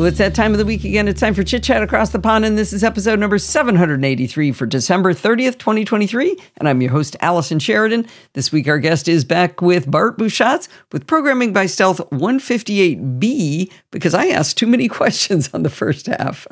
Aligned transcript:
Well, 0.00 0.08
it's 0.08 0.16
that 0.16 0.34
time 0.34 0.52
of 0.52 0.58
the 0.58 0.64
week 0.64 0.84
again. 0.84 1.08
It's 1.08 1.20
time 1.20 1.34
for 1.34 1.42
Chit 1.42 1.62
Chat 1.62 1.82
Across 1.82 2.08
the 2.08 2.18
Pond, 2.18 2.46
and 2.46 2.56
this 2.56 2.72
is 2.72 2.82
episode 2.82 3.18
number 3.18 3.36
783 3.36 4.50
for 4.50 4.64
December 4.64 5.12
30th, 5.12 5.58
2023. 5.58 6.38
And 6.56 6.66
I'm 6.66 6.80
your 6.80 6.90
host, 6.90 7.18
Allison 7.20 7.58
Sheridan. 7.58 8.06
This 8.32 8.50
week, 8.50 8.66
our 8.66 8.78
guest 8.78 9.08
is 9.08 9.26
back 9.26 9.60
with 9.60 9.90
Bart 9.90 10.16
Busschots 10.16 10.68
with 10.90 11.06
Programming 11.06 11.52
by 11.52 11.66
Stealth 11.66 11.98
158B 12.12 13.70
because 13.90 14.14
I 14.14 14.28
asked 14.28 14.56
too 14.56 14.66
many 14.66 14.88
questions 14.88 15.50
on 15.52 15.64
the 15.64 15.68
first 15.68 16.06
half. 16.06 16.46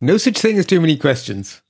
no 0.00 0.16
such 0.16 0.38
thing 0.38 0.58
as 0.58 0.66
too 0.66 0.80
many 0.80 0.96
questions. 0.96 1.62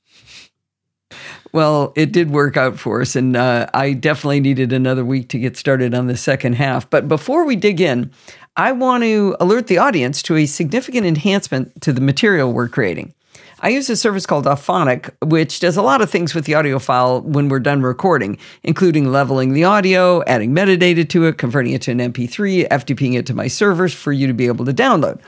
Well, 1.52 1.92
it 1.96 2.12
did 2.12 2.30
work 2.30 2.56
out 2.56 2.78
for 2.78 3.02
us, 3.02 3.14
and 3.14 3.36
uh, 3.36 3.66
I 3.74 3.92
definitely 3.92 4.40
needed 4.40 4.72
another 4.72 5.04
week 5.04 5.28
to 5.30 5.38
get 5.38 5.56
started 5.56 5.94
on 5.94 6.06
the 6.06 6.16
second 6.16 6.54
half. 6.54 6.88
But 6.88 7.08
before 7.08 7.44
we 7.44 7.56
dig 7.56 7.80
in, 7.80 8.10
I 8.58 8.72
want 8.72 9.04
to 9.04 9.36
alert 9.38 9.68
the 9.68 9.78
audience 9.78 10.20
to 10.24 10.34
a 10.34 10.44
significant 10.44 11.06
enhancement 11.06 11.80
to 11.82 11.92
the 11.92 12.00
material 12.00 12.52
we're 12.52 12.68
creating. 12.68 13.14
I 13.60 13.68
use 13.68 13.88
a 13.88 13.94
service 13.94 14.26
called 14.26 14.46
Auphonic, 14.46 15.14
which 15.24 15.60
does 15.60 15.76
a 15.76 15.82
lot 15.82 16.02
of 16.02 16.10
things 16.10 16.34
with 16.34 16.44
the 16.44 16.54
audio 16.54 16.80
file 16.80 17.20
when 17.20 17.48
we're 17.48 17.60
done 17.60 17.82
recording, 17.82 18.36
including 18.64 19.12
leveling 19.12 19.52
the 19.52 19.62
audio, 19.62 20.24
adding 20.24 20.52
metadata 20.52 21.08
to 21.08 21.26
it, 21.26 21.38
converting 21.38 21.72
it 21.72 21.82
to 21.82 21.92
an 21.92 21.98
MP3, 21.98 22.66
FTPing 22.66 23.14
it 23.14 23.26
to 23.26 23.34
my 23.34 23.46
servers 23.46 23.94
for 23.94 24.10
you 24.10 24.26
to 24.26 24.32
be 24.32 24.48
able 24.48 24.64
to 24.64 24.74
download. 24.74 25.20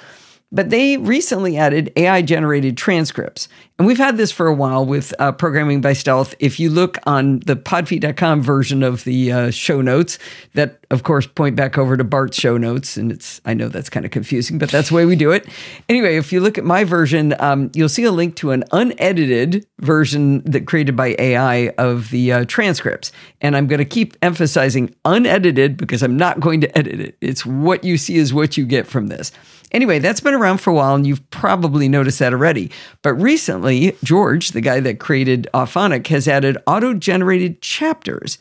But 0.53 0.71
they 0.71 0.97
recently 0.97 1.57
added 1.57 1.93
AI 1.95 2.23
generated 2.23 2.77
transcripts. 2.77 3.49
And 3.79 3.87
we've 3.87 3.99
had 3.99 4.17
this 4.17 4.33
for 4.33 4.47
a 4.47 4.55
while 4.55 4.85
with 4.85 5.15
uh, 5.19 5.33
Programming 5.33 5.81
by 5.81 5.93
Stealth. 5.93 6.35
If 6.39 6.59
you 6.59 6.69
look 6.69 6.99
on 7.07 7.39
the 7.47 7.57
podfeet.com 7.57 8.43
version 8.43 8.83
of 8.83 9.05
the 9.05 9.33
uh, 9.33 9.51
show 9.53 9.81
notes, 9.81 10.19
that 10.55 10.85
of 10.91 11.05
course 11.05 11.27
point 11.27 11.55
back 11.55 11.79
over 11.79 11.97
to 11.97 12.03
Bart's 12.05 12.39
show 12.39 12.59
notes. 12.59 12.97
And 12.97 13.13
it's, 13.13 13.41
I 13.47 13.55
know 13.55 13.69
that's 13.69 13.89
kind 13.89 14.05
of 14.05 14.11
confusing, 14.11 14.59
but 14.59 14.71
that's 14.71 14.89
the 14.89 14.97
way 14.97 15.07
we 15.07 15.17
do 15.17 15.31
it. 15.31 15.49
Anyway, 15.89 16.17
if 16.17 16.33
you 16.33 16.41
look 16.41 16.59
at 16.59 16.65
my 16.65 16.83
version, 16.83 17.35
um, 17.39 17.71
you'll 17.73 17.89
see 17.89 18.05
a 18.05 18.13
link 18.13 18.35
to 18.37 18.51
an 18.51 18.65
unedited 18.73 19.65
version 19.79 20.43
that 20.43 20.67
created 20.67 20.97
by 20.97 21.15
AI 21.19 21.69
of 21.79 22.11
the 22.11 22.33
uh, 22.33 22.45
transcripts. 22.47 23.13
And 23.41 23.57
I'm 23.57 23.69
going 23.69 23.79
to 23.79 23.85
keep 23.85 24.17
emphasizing 24.21 24.95
unedited 25.05 25.77
because 25.77 26.03
I'm 26.03 26.17
not 26.17 26.41
going 26.41 26.61
to 26.61 26.79
edit 26.79 27.01
it. 27.01 27.17
It's 27.21 27.47
what 27.47 27.85
you 27.85 27.97
see 27.97 28.17
is 28.17 28.35
what 28.35 28.57
you 28.57 28.67
get 28.67 28.87
from 28.89 29.07
this. 29.07 29.33
Anyway, 29.73 29.99
that's 29.99 30.21
been 30.21 30.35
around 30.35 30.59
for 30.59 30.71
a 30.71 30.75
while, 30.75 30.95
and 30.95 31.07
you've 31.07 31.29
probably 31.31 31.89
noticed 31.89 32.19
that 32.19 32.33
already. 32.33 32.71
But 33.03 33.15
recently, 33.15 33.97
George, 34.03 34.51
the 34.51 34.61
guy 34.61 34.81
that 34.81 34.99
created 34.99 35.49
Auphonic, 35.55 36.09
has 36.09 36.27
added 36.27 36.59
auto-generated 36.67 37.63
chapters, 37.63 38.39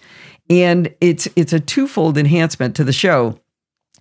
and 0.49 0.93
it's 0.99 1.27
it's 1.35 1.53
a 1.53 1.59
twofold 1.59 2.17
enhancement 2.17 2.75
to 2.75 2.83
the 2.83 2.93
show. 2.93 3.39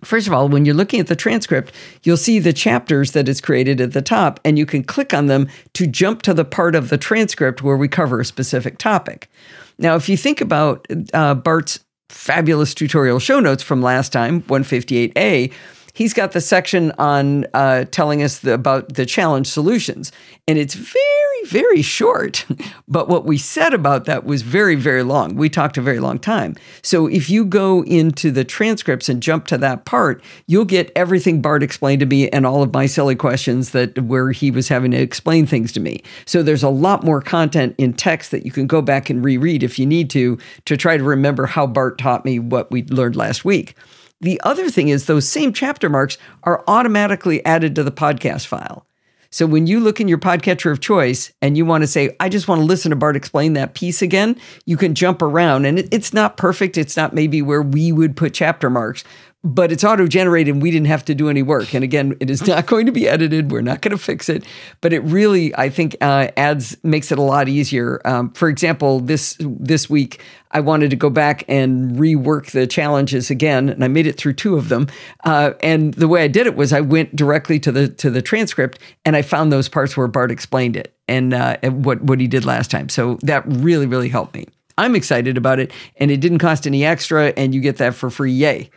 First 0.03 0.27
of 0.27 0.33
all, 0.33 0.47
when 0.47 0.65
you're 0.65 0.75
looking 0.75 0.99
at 0.99 1.07
the 1.07 1.15
transcript, 1.15 1.73
you'll 2.03 2.17
see 2.17 2.39
the 2.39 2.53
chapters 2.53 3.11
that 3.11 3.27
it's 3.27 3.41
created 3.41 3.81
at 3.81 3.91
the 3.91 4.01
top, 4.01 4.39
and 4.45 4.57
you 4.57 4.65
can 4.65 4.83
click 4.83 5.13
on 5.13 5.27
them 5.27 5.47
to 5.73 5.85
jump 5.87 6.21
to 6.23 6.33
the 6.33 6.45
part 6.45 6.73
of 6.73 6.89
the 6.89 6.97
transcript 6.97 7.61
where 7.61 7.77
we 7.77 7.87
cover 7.87 8.19
a 8.19 8.25
specific 8.25 8.77
topic. 8.77 9.29
Now, 9.77 9.95
if 9.95 10.07
you 10.07 10.17
think 10.17 10.41
about 10.41 10.87
uh, 11.13 11.35
Bart's 11.35 11.79
fabulous 12.09 12.73
tutorial 12.73 13.19
show 13.19 13.39
notes 13.39 13.61
from 13.61 13.81
last 13.81 14.11
time, 14.11 14.41
158A, 14.43 15.53
he's 15.99 16.13
got 16.13 16.31
the 16.31 16.39
section 16.39 16.93
on 16.97 17.45
uh, 17.53 17.83
telling 17.91 18.23
us 18.23 18.39
the, 18.39 18.53
about 18.53 18.93
the 18.93 19.05
challenge 19.05 19.47
solutions. 19.47 20.13
And 20.47 20.57
it's 20.57 20.73
very, 20.73 21.45
very 21.45 21.81
short. 21.81 22.45
but 22.87 23.09
what 23.09 23.25
we 23.25 23.37
said 23.37 23.73
about 23.73 24.05
that 24.05 24.23
was 24.23 24.41
very, 24.41 24.75
very 24.75 25.03
long. 25.03 25.35
We 25.35 25.49
talked 25.49 25.77
a 25.77 25.81
very 25.81 25.99
long 25.99 26.17
time. 26.17 26.55
So 26.81 27.07
if 27.07 27.29
you 27.29 27.43
go 27.43 27.83
into 27.83 28.31
the 28.31 28.45
transcripts 28.45 29.09
and 29.09 29.21
jump 29.21 29.45
to 29.47 29.57
that 29.57 29.83
part, 29.83 30.23
you'll 30.47 30.63
get 30.63 30.89
everything 30.95 31.41
Bart 31.41 31.63
explained 31.63 31.99
to 31.99 32.05
me 32.05 32.29
and 32.29 32.45
all 32.45 32.63
of 32.63 32.73
my 32.73 32.85
silly 32.85 33.15
questions 33.15 33.71
that 33.71 34.01
where 34.01 34.31
he 34.31 34.51
was 34.51 34.69
having 34.69 34.91
to 34.91 34.97
explain 34.97 35.45
things 35.45 35.73
to 35.73 35.81
me. 35.81 36.01
So 36.25 36.41
there's 36.41 36.63
a 36.63 36.69
lot 36.69 37.03
more 37.03 37.21
content 37.21 37.75
in 37.77 37.91
text 37.91 38.31
that 38.31 38.45
you 38.45 38.53
can 38.53 38.67
go 38.67 38.81
back 38.81 39.09
and 39.09 39.21
reread 39.21 39.63
if 39.63 39.77
you 39.77 39.85
need 39.85 40.09
to, 40.11 40.37
to 40.63 40.77
try 40.77 40.95
to 40.95 41.03
remember 41.03 41.45
how 41.45 41.67
Bart 41.67 41.97
taught 41.97 42.23
me 42.23 42.39
what 42.39 42.71
we 42.71 42.83
learned 42.85 43.17
last 43.17 43.43
week. 43.43 43.75
The 44.21 44.39
other 44.43 44.69
thing 44.69 44.89
is 44.89 45.05
those 45.05 45.27
same 45.27 45.53
chapter 45.53 45.89
marks 45.89 46.17
are 46.43 46.63
automatically 46.67 47.43
added 47.45 47.75
to 47.75 47.83
the 47.83 47.91
podcast 47.91 48.47
file. 48.47 48.85
So 49.31 49.45
when 49.45 49.67
you 49.67 49.79
look 49.79 50.01
in 50.01 50.07
your 50.07 50.17
podcatcher 50.17 50.71
of 50.71 50.79
choice 50.79 51.31
and 51.39 51.55
you 51.55 51.63
want 51.63 51.83
to 51.83 51.87
say, 51.87 52.15
I 52.19 52.29
just 52.29 52.47
want 52.47 52.59
to 52.59 52.65
listen 52.65 52.89
to 52.89 52.95
Bart 52.95 53.15
explain 53.15 53.53
that 53.53 53.75
piece 53.75 54.01
again, 54.01 54.35
you 54.65 54.75
can 54.75 54.95
jump 54.95 55.21
around. 55.21 55.65
And 55.65 55.87
it's 55.93 56.13
not 56.13 56.35
perfect. 56.35 56.77
It's 56.77 56.97
not 56.97 57.13
maybe 57.13 57.43
where 57.43 57.61
we 57.61 57.91
would 57.91 58.17
put 58.17 58.33
chapter 58.33 58.71
marks, 58.71 59.03
but 59.43 59.71
it's 59.71 59.85
auto 59.85 60.05
generated 60.05 60.53
and 60.53 60.61
we 60.61 60.69
didn't 60.69 60.87
have 60.87 61.05
to 61.05 61.15
do 61.15 61.29
any 61.29 61.41
work. 61.41 61.73
And 61.73 61.81
again, 61.83 62.15
it 62.19 62.29
is 62.29 62.45
not 62.47 62.65
going 62.65 62.85
to 62.87 62.91
be 62.91 63.07
edited. 63.07 63.51
We're 63.51 63.61
not 63.61 63.81
going 63.81 63.95
to 63.95 63.97
fix 63.97 64.27
it, 64.27 64.43
but 64.81 64.91
it 64.91 64.99
really, 64.99 65.55
I 65.55 65.69
think, 65.69 65.95
uh, 66.01 66.27
adds 66.35 66.75
makes 66.83 67.11
it 67.11 67.17
a 67.17 67.21
lot 67.21 67.47
easier. 67.47 68.01
Um, 68.03 68.31
for 68.31 68.49
example, 68.49 68.99
this 68.99 69.37
this 69.39 69.89
week 69.89 70.21
I 70.51 70.59
wanted 70.59 70.89
to 70.89 70.95
go 70.97 71.09
back 71.09 71.45
and 71.47 71.91
rework 71.95 72.51
the 72.51 72.67
challenges 72.67 73.29
again, 73.29 73.69
and 73.69 73.83
I 73.83 73.87
made 73.87 74.07
it 74.07 74.17
through 74.17 74.33
two 74.33 74.57
of 74.57 74.67
them. 74.67 74.87
Uh, 75.23 75.51
and 75.61 75.93
the 75.93 76.07
way 76.07 76.23
I 76.23 76.27
did 76.27 76.45
it 76.45 76.55
was 76.55 76.73
I 76.73 76.81
went 76.81 77.15
directly 77.15 77.59
to 77.61 77.71
the 77.71 77.87
to 77.87 78.09
the 78.09 78.21
transcript 78.21 78.79
and 79.05 79.15
I 79.15 79.21
found 79.21 79.51
those 79.53 79.69
parts 79.69 79.95
where 79.95 80.07
Bart 80.07 80.31
explained 80.31 80.75
it 80.75 80.93
and, 81.07 81.33
uh, 81.33 81.57
and 81.61 81.85
what 81.85 82.01
what 82.01 82.19
he 82.19 82.27
did 82.27 82.43
last 82.43 82.71
time. 82.71 82.89
So 82.89 83.17
that 83.21 83.43
really 83.45 83.85
really 83.85 84.09
helped 84.09 84.35
me. 84.35 84.47
I'm 84.77 84.95
excited 84.95 85.37
about 85.37 85.59
it, 85.59 85.71
and 85.97 86.09
it 86.09 86.21
didn't 86.21 86.39
cost 86.39 86.65
any 86.65 86.85
extra, 86.85 87.33
and 87.35 87.53
you 87.53 87.59
get 87.59 87.77
that 87.77 87.95
for 87.95 88.09
free. 88.09 88.31
Yay! 88.31 88.69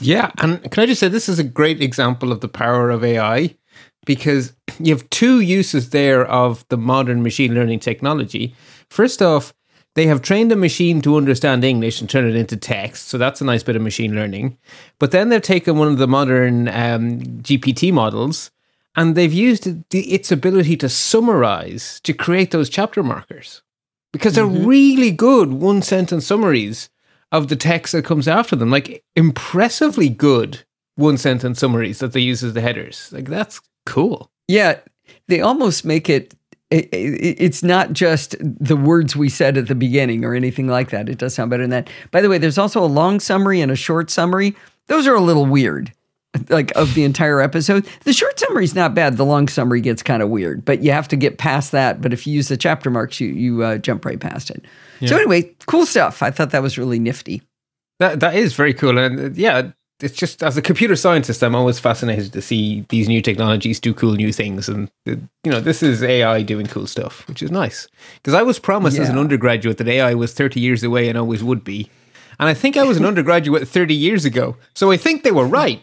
Yeah, 0.00 0.30
and 0.38 0.62
can 0.70 0.82
I 0.82 0.86
just 0.86 1.00
say 1.00 1.08
this 1.08 1.28
is 1.28 1.38
a 1.38 1.44
great 1.44 1.80
example 1.80 2.32
of 2.32 2.40
the 2.40 2.48
power 2.48 2.90
of 2.90 3.04
AI 3.04 3.54
because 4.04 4.52
you 4.78 4.94
have 4.94 5.08
two 5.10 5.40
uses 5.40 5.90
there 5.90 6.26
of 6.26 6.66
the 6.68 6.76
modern 6.76 7.22
machine 7.22 7.54
learning 7.54 7.80
technology. 7.80 8.54
First 8.90 9.22
off, 9.22 9.54
they 9.94 10.06
have 10.06 10.22
trained 10.22 10.50
a 10.52 10.56
machine 10.56 11.02
to 11.02 11.16
understand 11.16 11.64
English 11.64 12.00
and 12.00 12.08
turn 12.08 12.26
it 12.28 12.34
into 12.34 12.56
text, 12.56 13.08
so 13.08 13.18
that's 13.18 13.40
a 13.40 13.44
nice 13.44 13.62
bit 13.62 13.76
of 13.76 13.82
machine 13.82 14.14
learning. 14.14 14.56
But 14.98 15.10
then 15.10 15.28
they've 15.28 15.42
taken 15.42 15.76
one 15.76 15.88
of 15.88 15.98
the 15.98 16.08
modern 16.08 16.68
um, 16.68 17.20
GPT 17.42 17.92
models 17.92 18.50
and 18.96 19.14
they've 19.14 19.32
used 19.32 19.68
its 19.94 20.32
ability 20.32 20.76
to 20.78 20.88
summarize 20.88 22.00
to 22.00 22.12
create 22.12 22.50
those 22.50 22.68
chapter 22.68 23.02
markers 23.02 23.62
because 24.12 24.34
they're 24.34 24.44
mm-hmm. 24.44 24.66
really 24.66 25.10
good 25.10 25.52
one 25.52 25.82
sentence 25.82 26.26
summaries 26.26 26.90
of 27.32 27.48
the 27.48 27.56
text 27.56 27.92
that 27.92 28.04
comes 28.04 28.28
after 28.28 28.54
them. 28.54 28.70
Like 28.70 29.02
impressively 29.16 30.08
good 30.08 30.62
one 30.96 31.16
sentence 31.16 31.58
summaries 31.58 31.98
that 31.98 32.12
they 32.12 32.20
use 32.20 32.44
as 32.44 32.52
the 32.52 32.60
headers. 32.60 33.10
Like 33.12 33.28
that's 33.28 33.60
cool. 33.86 34.30
Yeah, 34.46 34.78
they 35.28 35.40
almost 35.40 35.84
make 35.84 36.08
it, 36.08 36.34
it, 36.70 36.88
it. 36.92 37.36
It's 37.38 37.62
not 37.62 37.92
just 37.92 38.36
the 38.40 38.76
words 38.76 39.16
we 39.16 39.28
said 39.28 39.56
at 39.56 39.68
the 39.68 39.74
beginning 39.74 40.24
or 40.24 40.34
anything 40.34 40.68
like 40.68 40.90
that. 40.90 41.08
It 41.08 41.18
does 41.18 41.34
sound 41.34 41.50
better 41.50 41.62
than 41.62 41.70
that. 41.70 41.90
By 42.10 42.20
the 42.20 42.28
way, 42.28 42.38
there's 42.38 42.58
also 42.58 42.84
a 42.84 42.86
long 42.86 43.18
summary 43.18 43.60
and 43.60 43.72
a 43.72 43.76
short 43.76 44.10
summary. 44.10 44.54
Those 44.86 45.06
are 45.06 45.14
a 45.14 45.20
little 45.20 45.46
weird 45.46 45.92
like 46.48 46.74
of 46.76 46.94
the 46.94 47.04
entire 47.04 47.40
episode. 47.40 47.86
The 48.04 48.12
short 48.12 48.38
summary 48.38 48.64
is 48.64 48.74
not 48.74 48.94
bad. 48.94 49.16
The 49.16 49.24
long 49.24 49.48
summary 49.48 49.80
gets 49.80 50.02
kind 50.02 50.22
of 50.22 50.28
weird, 50.28 50.64
but 50.64 50.82
you 50.82 50.92
have 50.92 51.08
to 51.08 51.16
get 51.16 51.38
past 51.38 51.72
that. 51.72 52.00
But 52.00 52.12
if 52.12 52.26
you 52.26 52.32
use 52.32 52.48
the 52.48 52.56
chapter 52.56 52.90
marks, 52.90 53.20
you 53.20 53.28
you 53.28 53.62
uh, 53.62 53.78
jump 53.78 54.04
right 54.04 54.20
past 54.20 54.50
it. 54.50 54.64
Yeah. 55.00 55.10
So 55.10 55.16
anyway, 55.16 55.54
cool 55.66 55.86
stuff. 55.86 56.22
I 56.22 56.30
thought 56.30 56.50
that 56.50 56.62
was 56.62 56.78
really 56.78 56.98
nifty. 56.98 57.42
That 57.98 58.20
that 58.20 58.34
is 58.34 58.54
very 58.54 58.74
cool, 58.74 58.98
and 58.98 59.20
uh, 59.20 59.30
yeah, 59.34 59.72
it's 60.00 60.16
just 60.16 60.42
as 60.42 60.56
a 60.56 60.62
computer 60.62 60.96
scientist, 60.96 61.42
I'm 61.42 61.54
always 61.54 61.78
fascinated 61.78 62.32
to 62.32 62.42
see 62.42 62.84
these 62.88 63.08
new 63.08 63.22
technologies 63.22 63.78
do 63.78 63.94
cool 63.94 64.14
new 64.14 64.32
things, 64.32 64.68
and 64.68 64.90
uh, 65.08 65.16
you 65.44 65.52
know, 65.52 65.60
this 65.60 65.82
is 65.82 66.02
AI 66.02 66.42
doing 66.42 66.66
cool 66.66 66.86
stuff, 66.86 67.26
which 67.28 67.42
is 67.42 67.50
nice. 67.50 67.88
Because 68.16 68.34
I 68.34 68.42
was 68.42 68.58
promised 68.58 68.96
yeah. 68.96 69.04
as 69.04 69.08
an 69.08 69.18
undergraduate 69.18 69.78
that 69.78 69.88
AI 69.88 70.14
was 70.14 70.32
30 70.32 70.60
years 70.60 70.82
away 70.82 71.08
and 71.08 71.18
always 71.18 71.44
would 71.44 71.62
be. 71.62 71.90
And 72.42 72.48
I 72.48 72.54
think 72.54 72.76
I 72.76 72.82
was 72.82 72.96
an 72.96 73.04
undergraduate 73.04 73.68
30 73.68 73.94
years 73.94 74.24
ago. 74.24 74.56
So 74.74 74.90
I 74.90 74.96
think 74.96 75.22
they 75.22 75.30
were 75.30 75.46
right. 75.46 75.80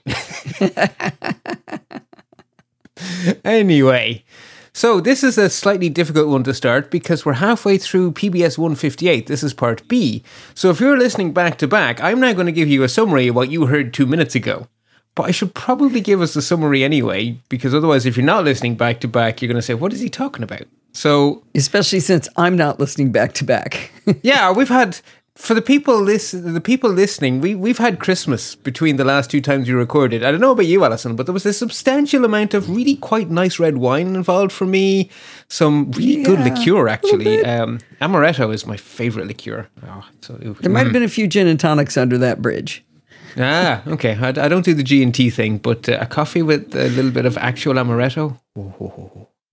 anyway, 3.46 4.26
so 4.74 5.00
this 5.00 5.24
is 5.24 5.38
a 5.38 5.50
slightly 5.50 5.88
difficult 5.88 6.28
one 6.28 6.44
to 6.44 6.54
start 6.54 6.92
because 6.92 7.26
we're 7.26 7.36
halfway 7.36 7.78
through 7.78 8.12
PBS 8.12 8.58
158. 8.58 9.28
This 9.28 9.42
is 9.42 9.54
part 9.54 9.88
B. 9.88 10.22
So 10.54 10.70
if 10.70 10.82
you're 10.82 10.98
listening 10.98 11.32
back 11.32 11.58
to 11.60 11.68
back, 11.68 12.04
I'm 12.04 12.20
now 12.20 12.34
going 12.34 12.48
to 12.48 12.52
give 12.52 12.68
you 12.68 12.84
a 12.84 12.90
summary 12.90 13.30
of 13.30 13.36
what 13.36 13.50
you 13.50 13.68
heard 13.68 13.94
two 13.94 14.06
minutes 14.06 14.36
ago. 14.36 14.68
But 15.16 15.28
I 15.28 15.32
should 15.32 15.54
probably 15.54 16.02
give 16.02 16.22
us 16.22 16.36
a 16.36 16.42
summary 16.42 16.84
anyway, 16.84 17.40
because 17.48 17.74
otherwise, 17.74 18.06
if 18.06 18.18
you're 18.18 18.26
not 18.26 18.44
listening 18.44 18.76
back 18.76 19.00
to 19.00 19.08
back, 19.08 19.42
you're 19.42 19.48
going 19.48 19.56
to 19.56 19.62
say, 19.62 19.76
What 19.76 19.94
is 19.94 20.02
he 20.02 20.10
talking 20.10 20.44
about? 20.44 20.64
So, 20.92 21.44
especially 21.56 22.00
since 22.00 22.28
I'm 22.36 22.58
not 22.58 22.80
listening 22.80 23.12
back 23.12 23.34
to 23.36 23.46
back. 23.46 23.92
yeah, 24.24 24.52
we've 24.52 24.70
had 24.70 25.00
for 25.40 25.54
the 25.54 25.62
people 25.62 25.98
listen, 26.02 26.54
the 26.54 26.60
people 26.60 26.90
listening, 26.90 27.40
we 27.40 27.56
we've 27.56 27.78
had 27.78 27.98
Christmas 28.00 28.56
between 28.56 28.98
the 28.98 29.06
last 29.06 29.32
two 29.32 29.40
times 29.40 29.70
we 29.70 29.74
recorded. 29.74 30.22
I 30.22 30.32
don't 30.32 30.42
know 30.42 30.52
about 30.52 30.66
you, 30.66 30.84
Allison, 30.84 31.16
but 31.16 31.28
there 31.28 31.34
was 31.34 31.46
a 31.46 31.54
substantial 31.54 32.26
amount 32.26 32.54
of 32.54 32.70
really 32.70 32.98
quite 32.98 33.30
nice 33.30 33.58
red 33.58 33.78
wine 33.78 34.16
involved 34.16 34.52
for 34.52 34.66
me. 34.66 35.10
Some 35.48 35.92
really 35.94 36.18
yeah, 36.18 36.26
good 36.26 36.40
liqueur, 36.42 36.90
actually. 36.90 37.44
Um, 37.46 37.80
amaretto 38.02 38.54
is 38.54 38.68
my 38.68 38.76
favorite 38.76 39.28
liqueur. 39.28 39.70
Oh, 39.88 40.06
so, 40.20 40.34
there 40.34 40.70
might 40.70 40.84
have 40.84 40.94
been 40.94 41.04
a 41.04 41.08
few 41.08 41.26
gin 41.26 41.48
and 41.48 41.60
tonics 41.60 41.96
under 41.96 42.18
that 42.18 42.42
bridge. 42.42 42.84
ah, 43.38 43.82
okay. 43.88 44.18
I, 44.22 44.28
I 44.28 44.50
don't 44.50 44.66
do 44.66 44.74
the 44.74 44.84
G 44.84 45.02
and 45.02 45.16
T 45.16 45.30
thing, 45.30 45.58
but 45.58 45.88
uh, 45.88 46.00
a 46.02 46.06
coffee 46.06 46.42
with 46.42 46.76
a 46.76 46.90
little 46.90 47.12
bit 47.12 47.26
of 47.26 47.38
actual 47.38 47.76
amaretto. 47.76 48.38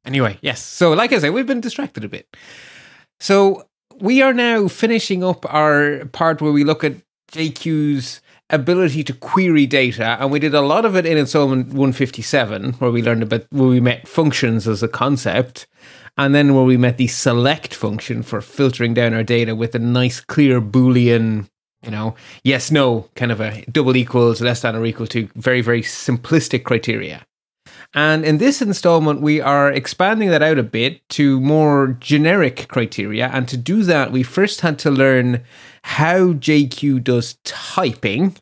Anyway, 0.05 0.37
yes. 0.43 0.61
So, 0.61 0.93
like 0.93 1.13
I 1.13 1.21
say, 1.21 1.31
we've 1.31 1.47
been 1.47 1.61
distracted 1.61 2.03
a 2.03 2.09
bit. 2.09 2.27
So 3.21 3.67
we 4.01 4.23
are 4.23 4.33
now 4.33 4.69
finishing 4.69 5.25
up 5.25 5.45
our 5.53 6.05
part 6.07 6.41
where 6.41 6.53
we 6.53 6.65
look 6.65 6.85
at 6.85 6.95
JQ's 7.33 8.21
ability 8.51 9.03
to 9.05 9.13
query 9.13 9.67
data, 9.67 10.17
and 10.21 10.31
we 10.31 10.39
did 10.39 10.55
a 10.55 10.61
lot 10.61 10.85
of 10.85 10.95
it 10.97 11.07
in 11.07 11.19
installment 11.19 11.69
157, 11.69 12.75
where 12.75 12.91
we 12.91 13.03
learned 13.03 13.23
about 13.23 13.47
where 13.51 13.69
we 13.69 13.81
met 13.81 14.07
functions 14.07 14.69
as 14.69 14.83
a 14.83 14.89
concept, 14.89 15.67
and 16.17 16.35
then 16.35 16.55
where 16.55 16.65
we 16.65 16.77
met 16.77 16.97
the 16.97 17.09
select 17.09 17.75
function 17.75 18.23
for 18.23 18.41
filtering 18.41 18.95
down 18.95 19.15
our 19.15 19.25
data 19.25 19.55
with 19.55 19.75
a 19.75 19.79
nice, 19.79 20.21
clear 20.21 20.61
Boolean, 20.61 21.49
you 21.83 21.91
know, 21.91 22.15
yes, 22.45 22.71
no, 22.71 23.09
kind 23.17 23.33
of 23.33 23.41
a 23.41 23.65
double 23.71 23.97
equals, 23.97 24.41
less 24.41 24.63
than 24.63 24.77
or 24.77 24.87
equal 24.87 25.07
to, 25.09 25.29
very, 25.35 25.61
very 25.61 25.83
simplistic 25.83 26.65
criteria. 26.65 27.27
And 27.95 28.25
in 28.25 28.39
this 28.39 28.61
installment, 28.61 29.21
we 29.21 29.41
are 29.41 29.73
expanding 29.73 30.29
that 30.31 30.43
out 30.43 30.59
a 30.59 30.63
bit 30.63 31.07
to 31.11 31.41
more 31.41 31.97
generic 32.01 32.69
criteria. 32.69 33.29
And 33.29 33.49
to 33.49 33.57
do 33.57 33.83
that, 33.85 34.13
we 34.13 34.23
first 34.23 34.61
had 34.61 34.79
to 34.81 34.91
learn 34.91 35.43
how 35.83 36.33
JQ 36.33 37.05
does 37.05 37.39
typing, 37.45 38.37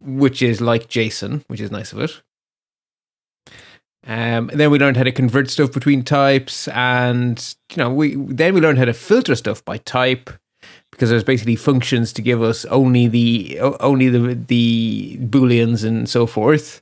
which 0.00 0.42
is 0.42 0.60
like 0.60 0.88
JSON, 0.88 1.44
which 1.48 1.60
is 1.60 1.70
nice 1.70 1.92
of 1.92 2.00
it. 2.00 2.22
Um, 4.06 4.50
then 4.54 4.70
we 4.70 4.78
learned 4.78 4.96
how 4.96 5.02
to 5.02 5.12
convert 5.12 5.50
stuff 5.50 5.72
between 5.72 6.02
types, 6.02 6.66
and 6.68 7.54
you 7.70 7.76
know, 7.76 7.92
we 7.92 8.14
then 8.14 8.54
we 8.54 8.60
learned 8.60 8.78
how 8.78 8.86
to 8.86 8.94
filter 8.94 9.34
stuff 9.34 9.62
by 9.66 9.76
type 9.78 10.30
because 10.90 11.10
there's 11.10 11.24
basically 11.24 11.56
functions 11.56 12.12
to 12.14 12.22
give 12.22 12.42
us 12.42 12.64
only 12.66 13.06
the 13.06 13.58
only 13.60 14.08
the 14.08 14.34
the 14.34 15.18
booleans 15.20 15.84
and 15.84 16.08
so 16.08 16.26
forth. 16.26 16.80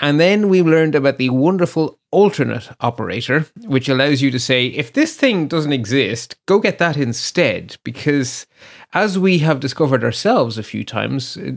And 0.00 0.18
then 0.18 0.48
we 0.48 0.62
learned 0.62 0.94
about 0.94 1.18
the 1.18 1.28
wonderful 1.30 1.98
alternate 2.10 2.70
operator, 2.80 3.46
which 3.64 3.88
allows 3.88 4.22
you 4.22 4.30
to 4.30 4.38
say, 4.38 4.66
if 4.66 4.92
this 4.92 5.14
thing 5.14 5.46
doesn't 5.46 5.72
exist, 5.72 6.36
go 6.46 6.58
get 6.58 6.78
that 6.78 6.96
instead, 6.96 7.76
because 7.84 8.46
as 8.92 9.18
we 9.18 9.38
have 9.38 9.60
discovered 9.60 10.02
ourselves 10.02 10.58
a 10.58 10.62
few 10.62 10.84
times, 10.84 11.36
uh, 11.36 11.52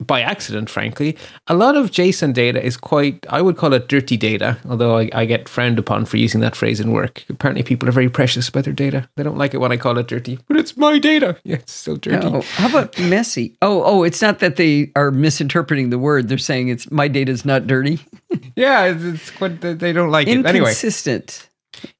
by 0.00 0.20
accident, 0.20 0.70
frankly, 0.70 1.16
a 1.48 1.54
lot 1.54 1.76
of 1.76 1.90
JSON 1.90 2.32
data 2.32 2.64
is 2.64 2.76
quite, 2.76 3.26
I 3.28 3.42
would 3.42 3.56
call 3.56 3.72
it 3.72 3.88
dirty 3.88 4.16
data, 4.16 4.58
although 4.68 4.96
I, 4.96 5.10
I, 5.12 5.24
get 5.24 5.48
frowned 5.48 5.78
upon 5.78 6.04
for 6.04 6.16
using 6.18 6.40
that 6.40 6.54
phrase 6.54 6.78
in 6.78 6.92
work. 6.92 7.24
Apparently, 7.28 7.62
people 7.64 7.88
are 7.88 7.92
very 7.92 8.08
precious 8.08 8.48
about 8.48 8.64
their 8.64 8.72
data. 8.72 9.08
They 9.16 9.24
don't 9.24 9.36
like 9.36 9.54
it 9.54 9.58
when 9.58 9.72
I 9.72 9.76
call 9.76 9.98
it 9.98 10.06
dirty, 10.06 10.38
but 10.46 10.56
it's 10.56 10.76
my 10.76 10.98
data. 10.98 11.36
Yeah, 11.48 11.56
it's 11.56 11.72
still 11.72 11.96
dirty. 11.96 12.26
Oh, 12.26 12.42
how 12.42 12.68
about 12.68 12.98
messy? 12.98 13.56
Oh, 13.62 13.82
oh, 13.82 14.02
it's 14.02 14.20
not 14.20 14.40
that 14.40 14.56
they 14.56 14.92
are 14.96 15.10
misinterpreting 15.10 15.88
the 15.88 15.98
word. 15.98 16.28
They're 16.28 16.36
saying 16.36 16.68
it's 16.68 16.90
my 16.90 17.08
data 17.08 17.32
is 17.32 17.46
not 17.46 17.66
dirty. 17.66 18.00
yeah, 18.56 18.84
it's 18.84 19.30
quite, 19.30 19.62
they 19.62 19.94
don't 19.94 20.10
like 20.10 20.28
it. 20.28 20.44
Anyway. 20.44 20.68
Inconsistent. 20.68 21.48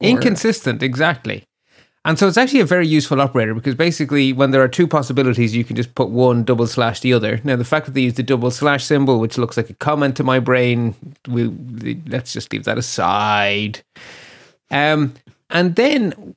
Inconsistent, 0.02 0.82
exactly. 0.82 1.47
And 2.04 2.18
so 2.18 2.28
it's 2.28 2.36
actually 2.36 2.60
a 2.60 2.64
very 2.64 2.86
useful 2.86 3.20
operator 3.20 3.54
because 3.54 3.74
basically, 3.74 4.32
when 4.32 4.50
there 4.50 4.62
are 4.62 4.68
two 4.68 4.86
possibilities, 4.86 5.54
you 5.54 5.64
can 5.64 5.76
just 5.76 5.94
put 5.94 6.10
one 6.10 6.44
double 6.44 6.66
slash 6.66 7.00
the 7.00 7.12
other. 7.12 7.40
Now, 7.44 7.56
the 7.56 7.64
fact 7.64 7.86
that 7.86 7.92
they 7.92 8.02
use 8.02 8.14
the 8.14 8.22
double 8.22 8.50
slash 8.50 8.84
symbol, 8.84 9.18
which 9.20 9.36
looks 9.36 9.56
like 9.56 9.68
a 9.68 9.74
comment 9.74 10.16
to 10.16 10.24
my 10.24 10.38
brain, 10.38 10.94
we 11.28 11.48
let's 12.06 12.32
just 12.32 12.52
leave 12.52 12.64
that 12.64 12.78
aside. 12.78 13.82
Um, 14.70 15.14
and 15.50 15.76
then, 15.76 16.34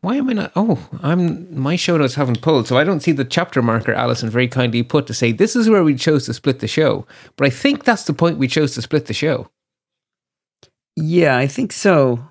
why 0.00 0.16
am 0.16 0.28
I 0.28 0.32
not? 0.32 0.52
Oh, 0.56 0.88
I'm 1.02 1.58
my 1.58 1.76
show 1.76 1.96
notes 1.96 2.16
haven't 2.16 2.42
pulled, 2.42 2.66
so 2.66 2.76
I 2.76 2.84
don't 2.84 3.00
see 3.00 3.12
the 3.12 3.24
chapter 3.24 3.62
marker 3.62 3.92
Allison 3.92 4.30
very 4.30 4.48
kindly 4.48 4.82
put 4.82 5.06
to 5.06 5.14
say 5.14 5.32
this 5.32 5.54
is 5.54 5.68
where 5.68 5.84
we 5.84 5.94
chose 5.94 6.26
to 6.26 6.34
split 6.34 6.58
the 6.58 6.66
show. 6.66 7.06
But 7.36 7.46
I 7.46 7.50
think 7.50 7.84
that's 7.84 8.04
the 8.04 8.12
point 8.12 8.38
we 8.38 8.48
chose 8.48 8.74
to 8.74 8.82
split 8.82 9.06
the 9.06 9.14
show. 9.14 9.48
Yeah, 10.96 11.36
I 11.36 11.46
think 11.46 11.72
so. 11.72 12.27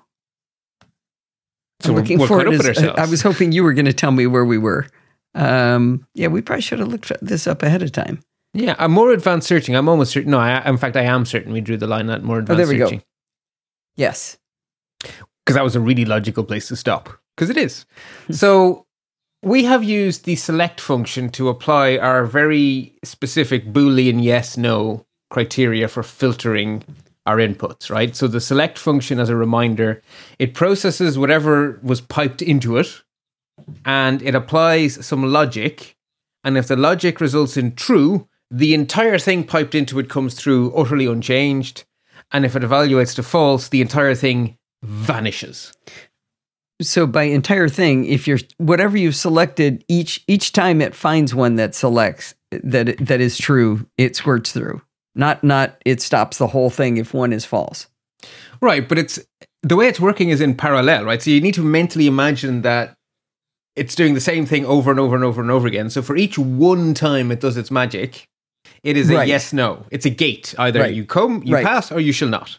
So 1.80 1.90
I'm 1.90 1.96
looking 1.96 2.18
forward. 2.26 2.48
As, 2.48 2.78
I 2.78 3.06
was 3.06 3.22
hoping 3.22 3.52
you 3.52 3.62
were 3.62 3.72
going 3.72 3.84
to 3.86 3.92
tell 3.92 4.10
me 4.10 4.26
where 4.26 4.44
we 4.44 4.58
were. 4.58 4.86
Um, 5.34 6.06
yeah, 6.14 6.26
we 6.28 6.42
probably 6.42 6.62
should 6.62 6.80
have 6.80 6.88
looked 6.88 7.12
this 7.22 7.46
up 7.46 7.62
ahead 7.62 7.82
of 7.82 7.92
time. 7.92 8.20
Yeah, 8.54 8.74
I'm 8.78 8.92
more 8.92 9.12
advanced 9.12 9.46
searching. 9.46 9.76
I'm 9.76 9.88
almost 9.88 10.12
certain. 10.12 10.32
No, 10.32 10.38
I, 10.38 10.66
in 10.68 10.78
fact, 10.78 10.96
I 10.96 11.02
am 11.02 11.24
certain 11.24 11.52
we 11.52 11.60
drew 11.60 11.76
the 11.76 11.86
line 11.86 12.10
at 12.10 12.22
more 12.22 12.38
advanced 12.38 12.60
oh, 12.60 12.64
there 12.64 12.74
we 12.74 12.82
searching. 12.82 12.98
Go. 12.98 13.04
Yes, 13.96 14.38
because 15.00 15.54
that 15.54 15.64
was 15.64 15.76
a 15.76 15.80
really 15.80 16.04
logical 16.04 16.44
place 16.44 16.68
to 16.68 16.76
stop. 16.76 17.10
Because 17.36 17.50
it 17.50 17.56
is. 17.56 17.86
so 18.30 18.86
we 19.42 19.64
have 19.64 19.84
used 19.84 20.24
the 20.24 20.34
select 20.34 20.80
function 20.80 21.28
to 21.30 21.48
apply 21.48 21.96
our 21.96 22.24
very 22.24 22.96
specific 23.04 23.72
Boolean 23.72 24.22
yes 24.22 24.56
no 24.56 25.06
criteria 25.30 25.86
for 25.86 26.02
filtering 26.02 26.82
our 27.28 27.36
inputs, 27.36 27.90
right? 27.90 28.16
So 28.16 28.26
the 28.26 28.40
select 28.40 28.78
function, 28.78 29.20
as 29.20 29.28
a 29.28 29.36
reminder, 29.36 30.02
it 30.38 30.54
processes 30.54 31.18
whatever 31.18 31.78
was 31.82 32.00
piped 32.00 32.40
into 32.40 32.78
it 32.78 33.02
and 33.84 34.22
it 34.22 34.34
applies 34.34 35.04
some 35.04 35.30
logic. 35.30 35.94
And 36.42 36.56
if 36.56 36.68
the 36.68 36.76
logic 36.76 37.20
results 37.20 37.58
in 37.58 37.74
true, 37.74 38.26
the 38.50 38.72
entire 38.72 39.18
thing 39.18 39.44
piped 39.44 39.74
into 39.74 39.98
it 39.98 40.08
comes 40.08 40.34
through 40.34 40.72
utterly 40.74 41.04
unchanged. 41.04 41.84
And 42.32 42.46
if 42.46 42.56
it 42.56 42.62
evaluates 42.62 43.14
to 43.16 43.22
false, 43.22 43.68
the 43.68 43.82
entire 43.82 44.14
thing 44.14 44.56
vanishes. 44.82 45.74
So 46.80 47.06
by 47.06 47.24
entire 47.24 47.68
thing, 47.68 48.06
if 48.06 48.26
you're 48.26 48.38
whatever 48.56 48.96
you've 48.96 49.16
selected, 49.16 49.84
each 49.88 50.24
each 50.26 50.52
time 50.52 50.80
it 50.80 50.94
finds 50.94 51.34
one 51.34 51.56
that 51.56 51.74
selects 51.74 52.34
that 52.52 52.96
that 52.98 53.20
is 53.20 53.36
true, 53.36 53.86
it 53.98 54.16
squirts 54.16 54.52
through. 54.52 54.80
Not 55.14 55.42
not 55.42 55.80
it 55.84 56.00
stops 56.00 56.38
the 56.38 56.46
whole 56.48 56.70
thing 56.70 56.96
if 56.96 57.14
one 57.14 57.32
is 57.32 57.44
false. 57.44 57.86
Right, 58.60 58.88
but 58.88 58.98
it's 58.98 59.18
the 59.62 59.76
way 59.76 59.88
it's 59.88 60.00
working 60.00 60.30
is 60.30 60.40
in 60.40 60.54
parallel, 60.54 61.04
right? 61.04 61.20
So 61.20 61.30
you 61.30 61.40
need 61.40 61.54
to 61.54 61.62
mentally 61.62 62.06
imagine 62.06 62.62
that 62.62 62.96
it's 63.76 63.94
doing 63.94 64.14
the 64.14 64.20
same 64.20 64.46
thing 64.46 64.64
over 64.66 64.90
and 64.90 64.98
over 64.98 65.14
and 65.14 65.24
over 65.24 65.40
and 65.40 65.50
over 65.50 65.66
again. 65.66 65.90
So 65.90 66.02
for 66.02 66.16
each 66.16 66.38
one 66.38 66.94
time 66.94 67.30
it 67.30 67.40
does 67.40 67.56
its 67.56 67.70
magic, 67.70 68.28
it 68.82 68.96
is 68.96 69.10
a 69.10 69.16
right. 69.16 69.28
yes 69.28 69.52
no. 69.52 69.86
It's 69.90 70.06
a 70.06 70.10
gate. 70.10 70.54
Either 70.58 70.80
right. 70.80 70.94
you 70.94 71.04
come, 71.04 71.42
you 71.44 71.54
right. 71.54 71.64
pass, 71.64 71.90
or 71.92 72.00
you 72.00 72.12
shall 72.12 72.28
not. 72.28 72.58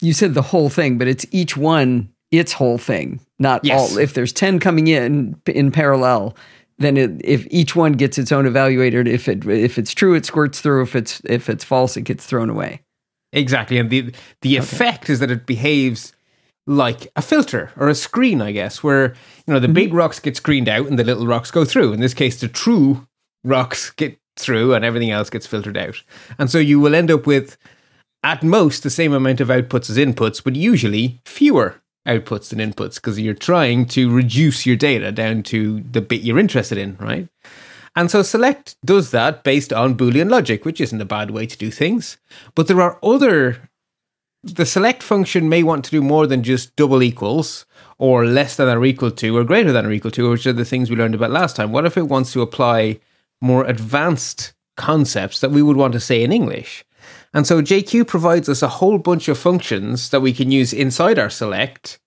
You 0.00 0.12
said 0.12 0.34
the 0.34 0.42
whole 0.42 0.68
thing, 0.68 0.98
but 0.98 1.08
it's 1.08 1.26
each 1.32 1.56
one 1.56 2.10
its 2.30 2.52
whole 2.52 2.78
thing, 2.78 3.20
not 3.38 3.64
yes. 3.64 3.92
all. 3.92 3.98
If 3.98 4.14
there's 4.14 4.32
10 4.32 4.60
coming 4.60 4.86
in 4.86 5.40
in 5.46 5.70
parallel, 5.70 6.36
then 6.78 6.96
it, 6.96 7.20
if 7.24 7.46
each 7.50 7.74
one 7.74 7.92
gets 7.92 8.18
its 8.18 8.32
own 8.32 8.44
evaluator, 8.44 9.06
if 9.06 9.28
it 9.28 9.46
if 9.46 9.78
it's 9.78 9.92
true, 9.92 10.14
it 10.14 10.24
squirts 10.24 10.60
through. 10.60 10.82
If 10.82 10.94
it's 10.96 11.20
if 11.24 11.48
it's 11.48 11.64
false, 11.64 11.96
it 11.96 12.02
gets 12.02 12.24
thrown 12.24 12.50
away. 12.50 12.82
Exactly, 13.32 13.78
and 13.78 13.90
the 13.90 14.12
the 14.42 14.58
okay. 14.58 14.64
effect 14.64 15.10
is 15.10 15.20
that 15.20 15.30
it 15.30 15.46
behaves 15.46 16.12
like 16.66 17.10
a 17.16 17.22
filter 17.22 17.72
or 17.76 17.88
a 17.88 17.94
screen, 17.94 18.40
I 18.40 18.52
guess, 18.52 18.82
where 18.82 19.14
you 19.46 19.54
know 19.54 19.60
the 19.60 19.66
mm-hmm. 19.66 19.74
big 19.74 19.94
rocks 19.94 20.20
get 20.20 20.36
screened 20.36 20.68
out 20.68 20.86
and 20.86 20.98
the 20.98 21.04
little 21.04 21.26
rocks 21.26 21.50
go 21.50 21.64
through. 21.64 21.92
In 21.92 22.00
this 22.00 22.14
case, 22.14 22.40
the 22.40 22.48
true 22.48 23.06
rocks 23.44 23.90
get 23.90 24.18
through 24.36 24.74
and 24.74 24.84
everything 24.84 25.10
else 25.10 25.30
gets 25.30 25.46
filtered 25.46 25.76
out, 25.76 26.02
and 26.38 26.48
so 26.50 26.58
you 26.58 26.78
will 26.78 26.94
end 26.94 27.10
up 27.10 27.26
with 27.26 27.58
at 28.22 28.42
most 28.42 28.82
the 28.82 28.90
same 28.90 29.12
amount 29.12 29.40
of 29.40 29.48
outputs 29.48 29.90
as 29.90 29.96
inputs, 29.96 30.42
but 30.42 30.56
usually 30.56 31.20
fewer 31.24 31.80
outputs 32.08 32.52
and 32.52 32.60
inputs 32.60 32.96
because 32.96 33.20
you're 33.20 33.34
trying 33.34 33.86
to 33.86 34.10
reduce 34.10 34.66
your 34.66 34.76
data 34.76 35.12
down 35.12 35.42
to 35.44 35.80
the 35.80 36.00
bit 36.00 36.22
you're 36.22 36.38
interested 36.38 36.78
in, 36.78 36.96
right? 36.96 37.28
And 37.94 38.10
so 38.10 38.22
select 38.22 38.76
does 38.84 39.10
that 39.10 39.44
based 39.44 39.72
on 39.72 39.96
Boolean 39.96 40.30
logic, 40.30 40.64
which 40.64 40.80
isn't 40.80 41.00
a 41.00 41.04
bad 41.04 41.30
way 41.30 41.46
to 41.46 41.56
do 41.56 41.70
things. 41.70 42.16
But 42.54 42.66
there 42.66 42.80
are 42.80 42.98
other 43.02 43.68
the 44.42 44.66
select 44.66 45.02
function 45.02 45.48
may 45.48 45.62
want 45.62 45.84
to 45.84 45.90
do 45.90 46.00
more 46.00 46.26
than 46.26 46.42
just 46.42 46.74
double 46.76 47.02
equals 47.02 47.66
or 47.98 48.24
less 48.24 48.56
than 48.56 48.68
or 48.68 48.84
equal 48.84 49.10
to 49.10 49.36
or 49.36 49.44
greater 49.44 49.72
than 49.72 49.84
or 49.84 49.92
equal 49.92 50.12
to, 50.12 50.30
which 50.30 50.46
are 50.46 50.52
the 50.52 50.64
things 50.64 50.90
we 50.90 50.96
learned 50.96 51.14
about 51.14 51.30
last 51.30 51.56
time. 51.56 51.72
What 51.72 51.84
if 51.84 51.96
it 51.96 52.08
wants 52.08 52.32
to 52.32 52.42
apply 52.42 53.00
more 53.40 53.64
advanced 53.64 54.52
concepts 54.76 55.40
that 55.40 55.50
we 55.50 55.62
would 55.62 55.76
want 55.76 55.92
to 55.94 56.00
say 56.00 56.22
in 56.22 56.32
English? 56.32 56.84
And 57.34 57.46
so 57.46 57.60
JQ 57.60 58.06
provides 58.06 58.48
us 58.48 58.62
a 58.62 58.68
whole 58.68 58.98
bunch 58.98 59.28
of 59.28 59.38
functions 59.38 60.10
that 60.10 60.20
we 60.20 60.32
can 60.32 60.50
use 60.50 60.72
inside 60.72 61.18
our 61.18 61.30
select 61.30 61.98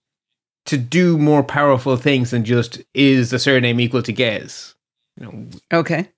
to 0.65 0.77
do 0.77 1.17
more 1.17 1.43
powerful 1.43 1.97
things 1.97 2.31
than 2.31 2.45
just 2.45 2.81
is 2.93 3.29
the 3.29 3.39
surname 3.39 3.79
equal 3.79 4.03
to 4.03 4.11
Gez. 4.11 4.75
You 5.17 5.25
know. 5.25 5.47
Okay. 5.73 6.09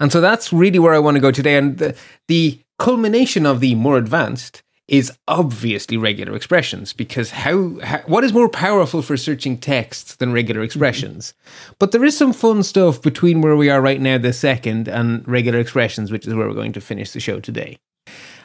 And 0.00 0.12
so 0.12 0.20
that's 0.20 0.52
really 0.52 0.78
where 0.78 0.94
I 0.94 0.98
want 0.98 1.16
to 1.16 1.20
go 1.20 1.30
today. 1.30 1.56
And 1.56 1.78
the, 1.78 1.96
the 2.28 2.60
culmination 2.78 3.46
of 3.46 3.60
the 3.60 3.74
more 3.74 3.96
advanced 3.96 4.62
is 4.88 5.10
obviously 5.26 5.96
regular 5.96 6.34
expressions 6.36 6.92
because 6.92 7.30
how, 7.30 7.78
how, 7.82 7.98
what 8.06 8.22
is 8.22 8.32
more 8.32 8.48
powerful 8.48 9.02
for 9.02 9.16
searching 9.16 9.58
text 9.58 10.18
than 10.18 10.32
regular 10.32 10.60
mm-hmm. 10.60 10.66
expressions 10.66 11.34
but 11.78 11.90
there 11.90 12.04
is 12.04 12.16
some 12.16 12.32
fun 12.32 12.62
stuff 12.62 13.02
between 13.02 13.40
where 13.40 13.56
we 13.56 13.68
are 13.68 13.80
right 13.80 14.00
now 14.00 14.16
the 14.16 14.32
second 14.32 14.86
and 14.86 15.26
regular 15.26 15.58
expressions 15.58 16.12
which 16.12 16.26
is 16.26 16.34
where 16.34 16.46
we're 16.46 16.54
going 16.54 16.72
to 16.72 16.80
finish 16.80 17.10
the 17.10 17.18
show 17.18 17.40
today 17.40 17.76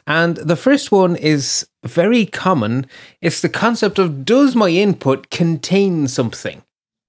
and 0.08 0.38
the 0.38 0.56
first 0.56 0.92
one 0.92 1.16
is 1.16 1.68
very 1.84 2.26
common. 2.26 2.86
It's 3.22 3.42
the 3.42 3.50
concept 3.50 4.00
of 4.00 4.26
does 4.26 4.56
my 4.56 4.70
input 4.70 5.30
contain 5.30 6.08
something? 6.08 6.62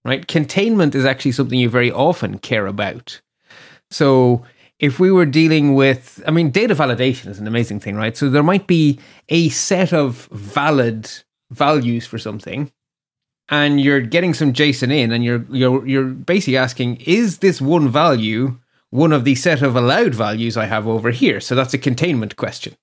Right? 0.04 0.26
Containment 0.26 0.94
is 0.94 1.04
actually 1.04 1.32
something 1.32 1.58
you 1.58 1.68
very 1.68 1.92
often 1.92 2.38
care 2.38 2.66
about. 2.66 3.20
So 3.90 4.42
if 4.80 4.98
we 4.98 5.12
were 5.12 5.26
dealing 5.26 5.74
with, 5.74 6.20
I 6.26 6.32
mean, 6.32 6.50
data 6.50 6.74
validation 6.74 7.28
is 7.28 7.38
an 7.38 7.46
amazing 7.46 7.78
thing, 7.78 7.94
right? 7.94 8.16
So 8.16 8.28
there 8.28 8.42
might 8.42 8.66
be 8.66 8.98
a 9.28 9.48
set 9.50 9.92
of 9.92 10.26
valid 10.32 11.08
values 11.52 12.04
for 12.04 12.18
something, 12.18 12.72
and 13.48 13.80
you're 13.80 14.00
getting 14.00 14.34
some 14.34 14.52
JSON 14.52 14.92
in, 14.92 15.12
and 15.12 15.22
you're 15.22 15.44
you're 15.50 15.86
you're 15.86 16.06
basically 16.06 16.56
asking, 16.56 16.96
is 17.02 17.38
this 17.38 17.60
one 17.60 17.88
value 17.88 18.58
one 18.92 19.12
of 19.12 19.24
the 19.24 19.34
set 19.34 19.62
of 19.62 19.74
allowed 19.74 20.14
values 20.14 20.56
I 20.56 20.66
have 20.66 20.86
over 20.86 21.10
here? 21.10 21.40
So 21.40 21.54
that's 21.54 21.74
a 21.74 21.78
containment 21.78 22.36
question. 22.36 22.76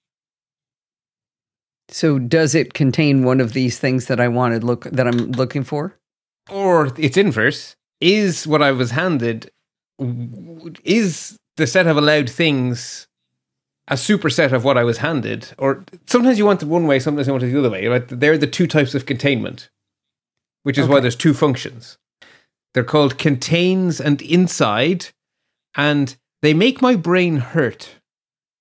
So 1.87 2.19
does 2.19 2.53
it 2.55 2.73
contain 2.73 3.23
one 3.23 3.39
of 3.39 3.53
these 3.53 3.79
things 3.79 4.07
that 4.07 4.19
I 4.19 4.27
wanted 4.27 4.63
look 4.63 4.85
that 4.85 5.07
I'm 5.07 5.31
looking 5.31 5.63
for? 5.63 5.95
Or 6.49 6.91
its 6.97 7.15
inverse 7.15 7.75
is 8.01 8.47
what 8.47 8.61
I 8.61 8.71
was 8.71 8.91
handed 8.91 9.51
is 10.83 11.37
the 11.57 11.67
set 11.67 11.87
of 11.87 11.97
allowed 11.97 12.29
things 12.29 13.07
a 13.87 13.93
superset 13.93 14.51
of 14.51 14.63
what 14.63 14.77
I 14.77 14.83
was 14.83 14.99
handed, 14.99 15.51
or 15.57 15.83
sometimes 16.05 16.37
you 16.37 16.45
want 16.45 16.61
it 16.61 16.67
one 16.67 16.85
way, 16.87 16.99
sometimes 16.99 17.27
you 17.27 17.33
want 17.33 17.43
it 17.43 17.51
the 17.51 17.59
other 17.59 17.71
way. 17.71 17.87
Right? 17.87 18.07
They're 18.07 18.37
the 18.37 18.47
two 18.47 18.67
types 18.67 18.95
of 18.95 19.05
containment, 19.05 19.69
which 20.63 20.77
is 20.77 20.85
okay. 20.85 20.93
why 20.93 20.99
there's 20.99 21.15
two 21.15 21.33
functions. 21.33 21.97
They're 22.73 22.83
called 22.83 23.17
contains 23.17 23.99
and 23.99 24.21
inside, 24.21 25.07
and 25.79 26.17
they 26.41 26.53
make 26.53 26.81
my 26.81 26.95
brain 26.95 27.37
hurt. 27.37 27.95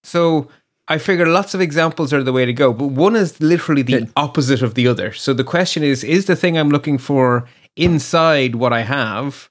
So 0.05 0.49
I 0.87 0.99
figure 0.99 1.27
lots 1.27 1.53
of 1.53 1.61
examples 1.61 2.13
are 2.13 2.23
the 2.23 2.33
way 2.33 2.47
to 2.47 2.53
go, 2.53 2.73
but 2.73 2.87
one 2.87 3.17
is 3.17 3.41
literally 3.41 3.83
the 3.83 3.99
Good. 3.99 4.13
opposite 4.17 4.63
of 4.63 4.75
the 4.75 4.87
other. 4.87 5.13
So 5.13 5.35
the 5.35 5.45
question 5.45 5.83
is: 5.83 6.05
Is 6.05 6.27
the 6.27 6.37
thing 6.37 6.57
I'm 6.57 6.71
looking 6.71 6.97
for 6.97 7.49
inside 7.77 8.55
what 8.55 8.73
I 8.73 8.83
have, 8.83 9.51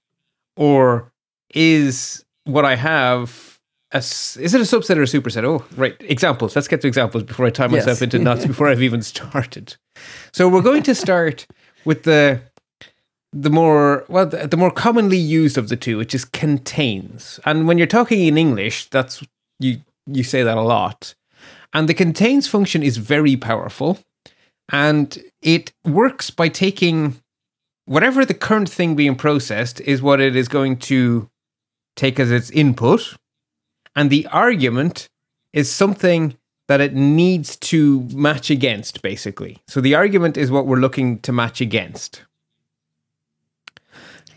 or 0.56 1.12
is 1.54 2.24
what 2.46 2.64
I 2.64 2.76
have 2.76 3.60
a, 3.92 3.98
is 3.98 4.54
it 4.54 4.62
a 4.62 4.64
subset 4.64 4.98
or 4.98 5.04
a 5.04 5.06
superset? 5.06 5.44
Oh, 5.44 5.66
right. 5.76 5.96
Examples. 6.00 6.56
Let's 6.56 6.68
get 6.68 6.82
to 6.82 6.88
examples 6.88 7.24
before 7.24 7.46
I 7.46 7.50
tie 7.50 7.68
myself 7.68 7.98
yes. 7.98 8.02
into 8.02 8.20
knots 8.20 8.46
before 8.46 8.70
I've 8.70 8.82
even 8.82 9.02
started. 9.14 9.76
So 10.32 10.48
we're 10.48 10.62
going 10.62 10.84
to 10.84 10.96
start 10.96 11.46
with 11.86 12.04
the 12.04 12.42
the 13.34 13.50
more 13.50 14.06
well 14.08 14.26
the, 14.26 14.58
more 14.58 14.72
commonly 14.72 15.18
used 15.18 15.58
of 15.58 15.70
the 15.70 15.78
two, 15.78 15.98
which 15.98 16.16
is 16.16 16.26
contains. 16.26 17.40
And 17.46 17.68
when 17.68 17.78
you're 17.78 17.88
talking 17.88 18.26
in 18.26 18.38
English, 18.38 18.90
that's 18.90 19.24
you 19.60 19.82
you 20.06 20.24
say 20.24 20.44
that 20.44 20.58
a 20.58 20.62
lot. 20.62 21.14
And 21.74 21.90
the 21.90 21.94
contains 21.94 22.48
function 22.48 22.82
is 22.82 22.98
very 22.98 23.36
powerful, 23.36 24.00
and 24.72 25.18
it 25.42 25.74
works 25.86 26.30
by 26.30 26.48
taking 26.48 27.22
whatever 27.86 28.26
the 28.26 28.34
current 28.34 28.70
thing 28.70 28.96
being 28.96 29.16
processed 29.16 29.82
is 29.82 30.02
what 30.02 30.20
it 30.20 30.36
is 30.36 30.48
going 30.48 30.78
to 30.78 31.30
take 31.96 32.20
as 32.20 32.32
its 32.32 32.50
input, 32.52 33.18
and 33.96 34.10
the 34.10 34.28
argument 34.28 35.10
is 35.54 35.72
something 35.72 36.38
that 36.68 36.82
it 36.82 36.94
needs 36.94 37.56
to 37.56 38.02
match 38.14 38.50
against, 38.50 39.02
basically. 39.02 39.58
So 39.68 39.82
the 39.82 39.96
argument 39.96 40.38
is 40.38 40.52
what 40.52 40.68
we're 40.68 40.78
looking 40.78 41.20
to 41.20 41.32
match 41.32 41.62
against. 41.62 42.24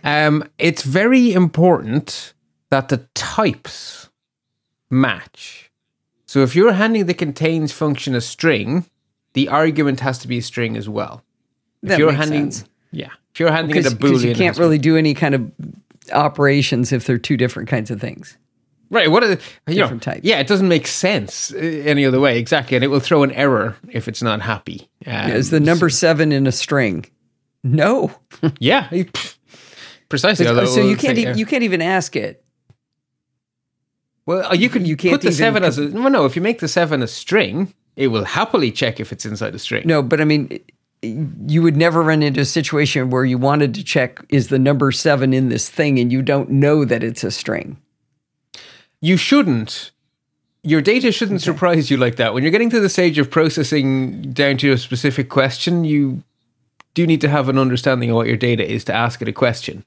Um, 0.05 0.49
it's 0.59 0.83
very 0.83 1.33
important 1.33 2.35
that 2.71 2.89
the 2.89 2.99
types 3.15 4.09
match. 4.91 5.71
So 6.27 6.43
if 6.43 6.55
you're 6.55 6.73
handing 6.73 7.07
the 7.07 7.15
contains 7.15 7.73
function 7.73 8.15
a 8.15 8.21
string, 8.21 8.87
the 9.33 9.49
argument 9.49 10.01
has 10.01 10.19
to 10.19 10.29
be 10.29 10.39
a 10.39 10.43
string 10.43 10.77
as 10.77 10.89
well. 10.89 11.23
If 11.83 11.91
that 11.91 11.99
you're 11.99 12.13
makes 12.13 12.19
handing, 12.19 12.51
sense. 12.51 12.69
yeah, 12.93 13.11
if 13.33 13.41
you're 13.41 13.51
handing 13.51 13.77
it 13.77 13.87
a 13.87 13.91
boolean, 13.91 14.29
you 14.29 14.35
can't 14.35 14.59
really 14.59 14.79
do 14.79 14.97
any 14.97 15.15
kind 15.15 15.35
of 15.35 15.51
operations 16.13 16.93
if 16.93 17.07
they're 17.07 17.19
two 17.19 17.37
different 17.37 17.69
kinds 17.69 17.91
of 17.91 18.01
things. 18.01 18.37
Right. 18.91 19.09
What 19.09 19.23
are 19.23 19.29
the 19.29 19.41
different 19.67 20.07
know, 20.07 20.13
types? 20.13 20.25
Yeah, 20.25 20.41
it 20.41 20.49
doesn't 20.49 20.67
make 20.67 20.89
sense 20.89 21.55
uh, 21.55 21.59
any 21.59 22.05
other 22.05 22.19
way. 22.19 22.39
Exactly, 22.39 22.77
and 22.77 22.85
it 22.85 22.89
will 22.89 23.01
throw 23.01 23.23
an 23.23 23.31
error 23.33 23.77
if 23.89 24.09
it's 24.09 24.21
not 24.21 24.41
happy. 24.43 24.89
Um, 25.07 25.13
yeah, 25.13 25.29
is 25.29 25.51
the 25.51 25.61
number 25.61 25.89
seven 25.89 26.33
in 26.33 26.47
a 26.49 26.53
string? 26.53 27.07
No. 27.63 28.13
yeah, 28.59 28.89
precisely. 30.11 30.45
But, 30.45 30.67
so 30.67 30.83
you 30.83 30.99
can't 30.99 31.17
e- 31.17 31.33
you 31.33 31.47
can't 31.47 31.63
even 31.63 31.81
ask 31.81 32.15
it. 32.15 32.45
Well, 34.27 34.47
uh, 34.47 34.55
you 34.55 34.69
can 34.69 34.85
you 34.85 34.97
can't 34.97 35.15
put 35.15 35.23
the 35.23 35.33
seven 35.33 35.65
as 35.65 35.79
a 35.79 35.89
well, 35.89 36.11
no. 36.11 36.27
If 36.27 36.37
you 36.37 36.43
make 36.43 36.61
the 36.61 36.69
seven 36.69 37.03
a 37.03 37.07
string, 37.07 37.73
it 37.97 38.09
will 38.09 38.25
happily 38.25 38.71
check 38.71 39.01
if 39.01 39.13
it's 39.13 39.25
inside 39.25 39.55
a 39.55 39.59
string. 39.59 39.85
No, 39.87 40.03
but 40.03 40.21
I 40.21 40.25
mean, 40.25 40.61
you 41.03 41.63
would 41.63 41.77
never 41.77 42.03
run 42.03 42.23
into 42.23 42.41
a 42.41 42.45
situation 42.45 43.11
where 43.11 43.25
you 43.25 43.39
wanted 43.39 43.75
to 43.75 43.85
check 43.85 44.25
is 44.29 44.49
the 44.49 44.59
number 44.59 44.93
seven 44.93 45.33
in 45.33 45.49
this 45.49 45.69
thing 45.69 45.99
and 45.99 46.13
you 46.13 46.21
don't 46.21 46.51
know 46.51 46.85
that 46.85 47.03
it's 47.03 47.25
a 47.25 47.31
string. 47.31 47.79
You 49.01 49.17
shouldn't. 49.17 49.93
Your 50.63 50.83
data 50.83 51.11
shouldn't 51.11 51.41
okay. 51.41 51.45
surprise 51.45 51.91
you 51.91 51.97
like 51.97 52.17
that. 52.17 52.35
When 52.35 52.43
you're 52.43 52.53
getting 52.53 52.69
to 52.71 52.81
the 52.81 52.91
stage 52.91 53.19
of 53.19 53.31
processing 53.31 54.21
down 54.33 54.59
to 54.59 54.73
a 54.73 54.79
specific 54.79 55.31
question, 55.31 55.85
you 55.85 56.23
do 56.93 57.07
need 57.07 57.23
to 57.23 57.29
have 57.31 57.49
an 57.49 57.59
understanding 57.59 58.11
of 58.11 58.17
what 58.17 58.27
your 58.27 58.37
data 58.37 58.69
is 58.71 58.85
to 58.85 58.93
ask 58.93 59.23
it 59.23 59.29
a 59.29 59.33
question. 59.33 59.85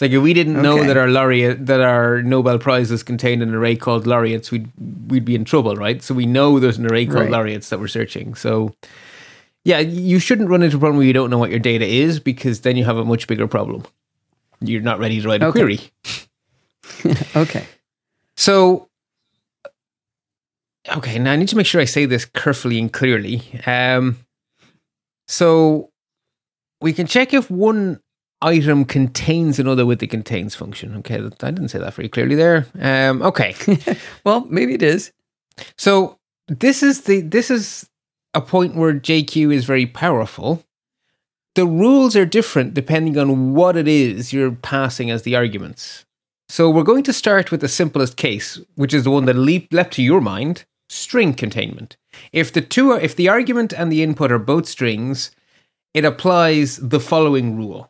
It's 0.00 0.02
like 0.02 0.12
if 0.12 0.22
we 0.22 0.32
didn't 0.32 0.56
okay. 0.56 0.62
know 0.62 0.82
that 0.82 0.96
our 0.96 1.08
laureate 1.08 1.66
that 1.66 1.82
our 1.82 2.22
Nobel 2.22 2.58
prizes 2.58 3.02
contained 3.02 3.42
an 3.42 3.52
array 3.52 3.76
called 3.76 4.06
laureates, 4.06 4.50
we'd 4.50 4.72
we'd 5.08 5.26
be 5.26 5.34
in 5.34 5.44
trouble, 5.44 5.76
right? 5.76 6.02
So 6.02 6.14
we 6.14 6.24
know 6.24 6.58
there's 6.58 6.78
an 6.78 6.90
array 6.90 7.04
called 7.04 7.24
right. 7.24 7.30
laureates 7.30 7.68
that 7.68 7.80
we're 7.80 7.86
searching. 7.86 8.34
So 8.34 8.74
yeah, 9.62 9.80
you 9.80 10.18
shouldn't 10.18 10.48
run 10.48 10.62
into 10.62 10.78
a 10.78 10.80
problem 10.80 10.96
where 10.96 11.06
you 11.06 11.12
don't 11.12 11.28
know 11.28 11.36
what 11.36 11.50
your 11.50 11.58
data 11.58 11.84
is 11.84 12.18
because 12.18 12.62
then 12.62 12.78
you 12.78 12.86
have 12.86 12.96
a 12.96 13.04
much 13.04 13.26
bigger 13.26 13.46
problem. 13.46 13.84
You're 14.62 14.80
not 14.80 15.00
ready 15.00 15.20
to 15.20 15.28
write 15.28 15.42
a 15.42 15.48
okay. 15.48 15.58
query. 15.58 15.80
okay. 17.36 17.66
So, 18.38 18.88
okay, 20.96 21.18
now 21.18 21.32
I 21.32 21.36
need 21.36 21.48
to 21.48 21.56
make 21.56 21.66
sure 21.66 21.78
I 21.78 21.84
say 21.84 22.06
this 22.06 22.24
carefully 22.24 22.78
and 22.78 22.90
clearly. 22.90 23.42
Um, 23.66 24.24
so, 25.28 25.90
we 26.80 26.94
can 26.94 27.06
check 27.06 27.34
if 27.34 27.50
one 27.50 28.00
item 28.42 28.84
contains 28.84 29.58
another 29.58 29.84
with 29.84 29.98
the 29.98 30.06
contains 30.06 30.54
function. 30.54 30.96
Okay, 30.98 31.16
I 31.16 31.50
didn't 31.50 31.68
say 31.68 31.78
that 31.78 31.94
very 31.94 32.08
clearly 32.08 32.34
there. 32.34 32.66
Um, 32.80 33.22
okay. 33.22 33.54
well, 34.24 34.46
maybe 34.48 34.74
it 34.74 34.82
is. 34.82 35.12
So 35.76 36.18
this 36.48 36.82
is 36.82 37.02
the 37.02 37.20
this 37.20 37.50
is 37.50 37.88
a 38.34 38.40
point 38.40 38.74
where 38.76 38.94
JQ 38.94 39.52
is 39.54 39.64
very 39.64 39.86
powerful. 39.86 40.64
The 41.54 41.66
rules 41.66 42.16
are 42.16 42.26
different 42.26 42.74
depending 42.74 43.18
on 43.18 43.54
what 43.54 43.76
it 43.76 43.88
is 43.88 44.32
you're 44.32 44.52
passing 44.52 45.10
as 45.10 45.22
the 45.22 45.36
arguments. 45.36 46.04
So 46.48 46.70
we're 46.70 46.82
going 46.82 47.04
to 47.04 47.12
start 47.12 47.50
with 47.50 47.60
the 47.60 47.68
simplest 47.68 48.16
case, 48.16 48.58
which 48.74 48.94
is 48.94 49.04
the 49.04 49.10
one 49.10 49.26
that 49.26 49.36
leap, 49.36 49.72
leapt 49.72 49.94
to 49.94 50.02
your 50.02 50.20
mind: 50.20 50.64
string 50.88 51.34
containment. 51.34 51.96
If 52.32 52.52
the 52.52 52.62
two 52.62 52.92
are, 52.92 53.00
if 53.00 53.14
the 53.16 53.28
argument 53.28 53.72
and 53.72 53.92
the 53.92 54.02
input 54.02 54.32
are 54.32 54.38
both 54.38 54.66
strings, 54.66 55.30
it 55.92 56.04
applies 56.04 56.76
the 56.76 57.00
following 57.00 57.56
rule. 57.56 57.89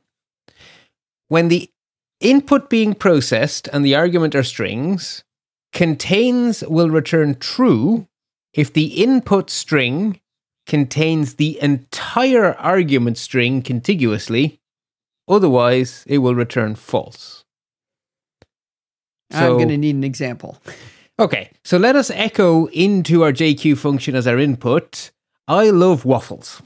When 1.31 1.47
the 1.47 1.71
input 2.19 2.69
being 2.69 2.93
processed 2.93 3.69
and 3.73 3.85
the 3.85 3.95
argument 3.95 4.35
are 4.35 4.43
strings, 4.43 5.23
contains 5.73 6.65
will 6.65 6.91
return 6.91 7.37
true 7.37 8.09
if 8.53 8.73
the 8.73 9.01
input 9.01 9.49
string 9.49 10.21
contains 10.67 11.35
the 11.35 11.57
entire 11.63 12.55
argument 12.55 13.17
string 13.17 13.63
contiguously, 13.63 14.59
otherwise, 15.29 16.05
it 16.09 16.19
will 16.19 16.35
return 16.35 16.75
false. 16.75 17.45
So, 19.31 19.39
I'm 19.39 19.53
going 19.53 19.69
to 19.69 19.79
need 19.79 19.95
an 19.95 20.03
example. 20.03 20.59
Okay, 21.21 21.53
so 21.63 21.79
let 21.79 21.95
us 21.95 22.11
echo 22.11 22.67
into 22.71 23.23
our 23.23 23.33
JQ 23.33 23.79
function 23.79 24.17
as 24.17 24.27
our 24.27 24.39
input 24.41 25.13
I 25.47 25.71
love 25.71 26.05
waffles. 26.05 26.61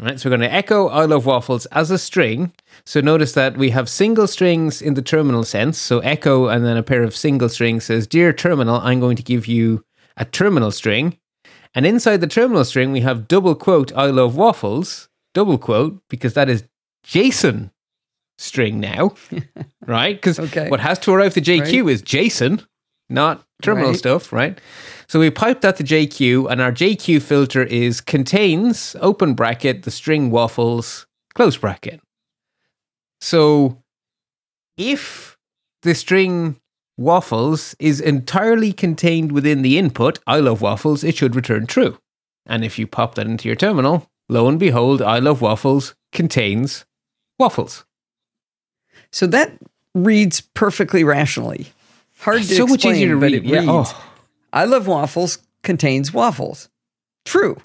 All 0.00 0.06
right, 0.06 0.18
so 0.18 0.30
we're 0.30 0.38
going 0.38 0.48
to 0.48 0.54
echo 0.54 0.88
I 0.88 1.04
love 1.04 1.26
waffles 1.26 1.66
as 1.66 1.90
a 1.90 1.98
string. 1.98 2.54
So 2.86 3.02
notice 3.02 3.34
that 3.34 3.58
we 3.58 3.68
have 3.70 3.86
single 3.86 4.26
strings 4.26 4.80
in 4.80 4.94
the 4.94 5.02
terminal 5.02 5.44
sense. 5.44 5.76
So 5.76 5.98
echo 5.98 6.46
and 6.46 6.64
then 6.64 6.78
a 6.78 6.82
pair 6.82 7.02
of 7.02 7.14
single 7.14 7.50
strings 7.50 7.84
says, 7.84 8.06
Dear 8.06 8.32
terminal, 8.32 8.76
I'm 8.76 8.98
going 8.98 9.16
to 9.16 9.22
give 9.22 9.46
you 9.46 9.84
a 10.16 10.24
terminal 10.24 10.70
string. 10.70 11.18
And 11.74 11.84
inside 11.84 12.22
the 12.22 12.26
terminal 12.26 12.64
string, 12.64 12.92
we 12.92 13.00
have 13.00 13.28
double 13.28 13.54
quote, 13.54 13.94
I 13.94 14.06
love 14.06 14.36
waffles, 14.36 15.10
double 15.34 15.58
quote, 15.58 16.00
because 16.08 16.32
that 16.32 16.48
is 16.48 16.64
JSON 17.06 17.70
string 18.38 18.80
now, 18.80 19.14
right? 19.86 20.16
Because 20.16 20.38
okay. 20.40 20.70
what 20.70 20.80
has 20.80 20.98
to 21.00 21.12
arrive 21.12 21.34
to 21.34 21.42
JQ 21.42 21.84
right. 21.84 21.92
is 21.92 22.02
JSON, 22.02 22.64
not 23.10 23.44
terminal 23.60 23.90
right. 23.90 23.98
stuff, 23.98 24.32
right? 24.32 24.58
So 25.10 25.18
we 25.18 25.28
pipe 25.28 25.60
that 25.62 25.74
to 25.78 25.82
JQ, 25.82 26.48
and 26.52 26.60
our 26.60 26.70
JQ 26.70 27.20
filter 27.20 27.64
is 27.64 28.00
contains, 28.00 28.94
open 29.00 29.34
bracket, 29.34 29.82
the 29.82 29.90
string 29.90 30.30
waffles, 30.30 31.04
close 31.34 31.56
bracket. 31.56 32.00
So 33.20 33.82
if 34.76 35.36
the 35.82 35.96
string 35.96 36.60
waffles 36.96 37.74
is 37.80 38.00
entirely 38.00 38.72
contained 38.72 39.32
within 39.32 39.62
the 39.62 39.78
input, 39.78 40.20
I 40.28 40.38
love 40.38 40.62
waffles, 40.62 41.02
it 41.02 41.16
should 41.16 41.34
return 41.34 41.66
true. 41.66 41.98
And 42.46 42.64
if 42.64 42.78
you 42.78 42.86
pop 42.86 43.16
that 43.16 43.26
into 43.26 43.48
your 43.48 43.56
terminal, 43.56 44.06
lo 44.28 44.46
and 44.46 44.60
behold, 44.60 45.02
I 45.02 45.18
love 45.18 45.40
waffles 45.40 45.96
contains 46.12 46.84
waffles. 47.36 47.84
So 49.10 49.26
that 49.26 49.58
reads 49.92 50.40
perfectly 50.40 51.02
rationally. 51.02 51.66
Hard 52.20 52.42
to 52.42 52.54
so 52.54 52.64
much 52.68 52.84
easier 52.84 53.08
to 53.08 53.16
read. 53.16 53.34
it 53.34 53.44
Yeah. 53.44 53.64
Oh. 53.66 54.06
I 54.52 54.64
love 54.64 54.86
waffles 54.86 55.38
contains 55.62 56.12
waffles. 56.12 56.68
True. 57.24 57.56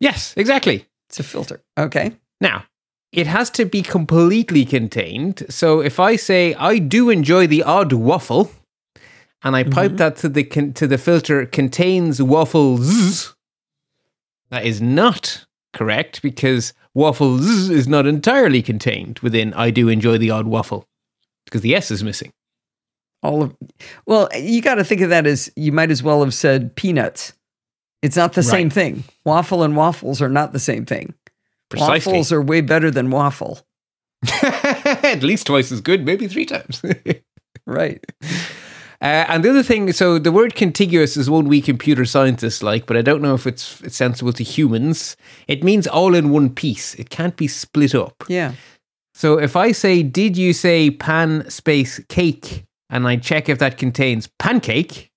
Yes, 0.00 0.34
exactly. 0.36 0.86
It's 1.08 1.20
a 1.20 1.22
filter. 1.22 1.62
Okay. 1.78 2.12
Now, 2.40 2.64
it 3.12 3.26
has 3.26 3.50
to 3.50 3.64
be 3.64 3.82
completely 3.82 4.64
contained. 4.64 5.44
So 5.48 5.80
if 5.80 5.98
I 5.98 6.16
say 6.16 6.54
I 6.54 6.78
do 6.78 7.10
enjoy 7.10 7.46
the 7.46 7.62
odd 7.62 7.92
waffle, 7.92 8.50
and 9.42 9.56
I 9.56 9.64
pipe 9.64 9.92
mm-hmm. 9.92 9.96
that 9.96 10.16
to 10.16 10.28
the 10.28 10.44
con- 10.44 10.72
to 10.74 10.86
the 10.86 10.98
filter 10.98 11.46
contains 11.46 12.20
waffles, 12.20 13.34
that 14.50 14.66
is 14.66 14.80
not 14.80 15.46
correct 15.72 16.22
because 16.22 16.74
waffles 16.94 17.70
is 17.70 17.86
not 17.86 18.06
entirely 18.06 18.62
contained 18.62 19.20
within 19.20 19.54
I 19.54 19.70
do 19.70 19.88
enjoy 19.88 20.18
the 20.18 20.30
odd 20.30 20.46
waffle 20.46 20.86
because 21.44 21.62
the 21.62 21.74
S 21.74 21.90
is 21.90 22.02
missing. 22.02 22.32
All 23.22 23.42
of 23.42 23.56
well, 24.06 24.28
you 24.36 24.62
got 24.62 24.76
to 24.76 24.84
think 24.84 25.00
of 25.00 25.10
that 25.10 25.26
as 25.26 25.50
you 25.56 25.72
might 25.72 25.90
as 25.90 26.02
well 26.02 26.22
have 26.22 26.34
said 26.34 26.76
peanuts. 26.76 27.32
It's 28.00 28.16
not 28.16 28.34
the 28.34 28.44
same 28.44 28.70
thing. 28.70 29.02
Waffle 29.24 29.64
and 29.64 29.76
waffles 29.76 30.22
are 30.22 30.28
not 30.28 30.52
the 30.52 30.60
same 30.60 30.86
thing. 30.86 31.14
Precisely. 31.68 32.12
Waffles 32.12 32.32
are 32.32 32.40
way 32.40 32.60
better 32.60 32.90
than 32.90 33.10
waffle. 33.10 33.60
At 34.42 35.22
least 35.22 35.46
twice 35.46 35.72
as 35.72 35.80
good, 35.80 36.04
maybe 36.04 36.28
three 36.28 36.46
times. 36.46 36.82
Right. 37.66 38.02
Uh, 39.00 39.26
and 39.28 39.44
the 39.44 39.50
other 39.50 39.62
thing, 39.62 39.92
so 39.92 40.18
the 40.18 40.32
word 40.32 40.54
contiguous 40.54 41.18
is 41.18 41.28
one 41.28 41.48
we 41.48 41.60
computer 41.60 42.06
scientists 42.06 42.62
like, 42.62 42.86
but 42.86 42.96
I 42.96 43.02
don't 43.02 43.20
know 43.20 43.34
if 43.34 43.46
it's, 43.46 43.82
it's 43.82 43.96
sensible 43.96 44.32
to 44.32 44.42
humans. 44.42 45.18
It 45.46 45.62
means 45.62 45.86
all 45.86 46.14
in 46.14 46.30
one 46.30 46.48
piece. 46.48 46.94
It 46.94 47.10
can't 47.10 47.36
be 47.36 47.46
split 47.46 47.94
up. 47.94 48.24
Yeah. 48.26 48.54
So 49.12 49.38
if 49.38 49.54
I 49.54 49.72
say, 49.72 50.02
"Did 50.02 50.36
you 50.36 50.52
say 50.52 50.90
pan 50.90 51.48
space 51.50 52.00
cake?" 52.08 52.64
And 52.90 53.06
I 53.06 53.16
check 53.16 53.48
if 53.48 53.58
that 53.58 53.78
contains 53.78 54.28
pancake, 54.38 55.10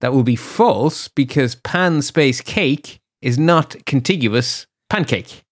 that 0.00 0.12
will 0.12 0.22
be 0.22 0.36
false 0.36 1.08
because 1.08 1.54
pan 1.56 2.02
space 2.02 2.40
cake 2.40 3.00
is 3.20 3.38
not 3.38 3.76
contiguous 3.86 4.66
pancake. 4.88 5.44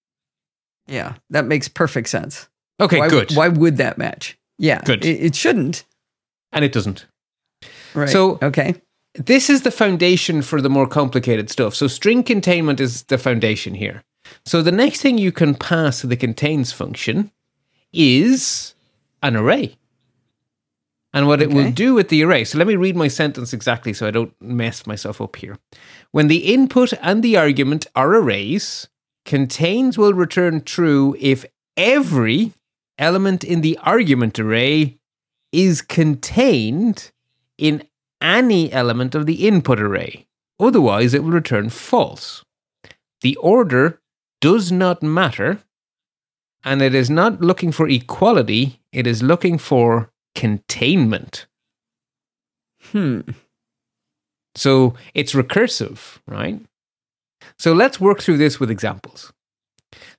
Yeah. 0.86 1.14
That 1.30 1.44
makes 1.44 1.68
perfect 1.68 2.08
sense. 2.08 2.48
Okay, 2.80 2.98
why, 2.98 3.08
good. 3.08 3.32
Why 3.32 3.48
would 3.48 3.76
that 3.76 3.98
match? 3.98 4.38
Yeah. 4.58 4.80
Good. 4.84 5.04
It, 5.04 5.20
it 5.22 5.34
shouldn't. 5.34 5.84
And 6.52 6.64
it 6.64 6.72
doesn't. 6.72 7.06
Right. 7.94 8.08
So- 8.08 8.38
okay. 8.42 8.74
this 9.14 9.50
is 9.50 9.62
the 9.62 9.70
foundation 9.70 10.42
for 10.42 10.62
the 10.62 10.70
more 10.70 10.86
complicated 10.86 11.50
stuff. 11.50 11.74
So 11.74 11.86
string 11.86 12.22
containment 12.22 12.80
is 12.80 13.02
the 13.04 13.18
foundation 13.18 13.74
here. 13.74 14.02
So 14.44 14.62
the 14.62 14.72
next 14.72 15.00
thing 15.02 15.18
you 15.18 15.32
can 15.32 15.54
pass 15.54 16.00
to 16.00 16.06
the 16.06 16.16
contains 16.16 16.72
function 16.72 17.30
is 17.92 18.74
an 19.22 19.36
array. 19.36 19.77
And 21.18 21.26
what 21.26 21.42
it 21.42 21.50
will 21.50 21.72
do 21.72 21.94
with 21.94 22.10
the 22.10 22.22
array. 22.22 22.44
So 22.44 22.58
let 22.58 22.68
me 22.68 22.76
read 22.76 22.94
my 22.94 23.08
sentence 23.08 23.52
exactly 23.52 23.92
so 23.92 24.06
I 24.06 24.12
don't 24.12 24.40
mess 24.40 24.86
myself 24.86 25.20
up 25.20 25.34
here. 25.34 25.58
When 26.12 26.28
the 26.28 26.54
input 26.54 26.92
and 27.02 27.24
the 27.24 27.36
argument 27.36 27.88
are 27.96 28.14
arrays, 28.14 28.86
contains 29.24 29.98
will 29.98 30.14
return 30.14 30.60
true 30.60 31.16
if 31.18 31.44
every 31.76 32.52
element 32.98 33.42
in 33.42 33.62
the 33.62 33.76
argument 33.78 34.38
array 34.38 35.00
is 35.50 35.82
contained 35.82 37.10
in 37.58 37.82
any 38.22 38.72
element 38.72 39.16
of 39.16 39.26
the 39.26 39.48
input 39.48 39.80
array. 39.80 40.24
Otherwise, 40.60 41.14
it 41.14 41.24
will 41.24 41.32
return 41.32 41.68
false. 41.68 42.44
The 43.22 43.34
order 43.38 44.00
does 44.40 44.70
not 44.70 45.02
matter, 45.02 45.64
and 46.62 46.80
it 46.80 46.94
is 46.94 47.10
not 47.10 47.40
looking 47.40 47.72
for 47.72 47.88
equality, 47.88 48.78
it 48.92 49.04
is 49.04 49.20
looking 49.20 49.58
for 49.58 50.12
containment. 50.34 51.46
Hmm. 52.92 53.20
So 54.54 54.94
it's 55.14 55.34
recursive, 55.34 56.18
right? 56.26 56.60
So 57.58 57.72
let's 57.72 58.00
work 58.00 58.20
through 58.20 58.38
this 58.38 58.58
with 58.58 58.70
examples. 58.70 59.32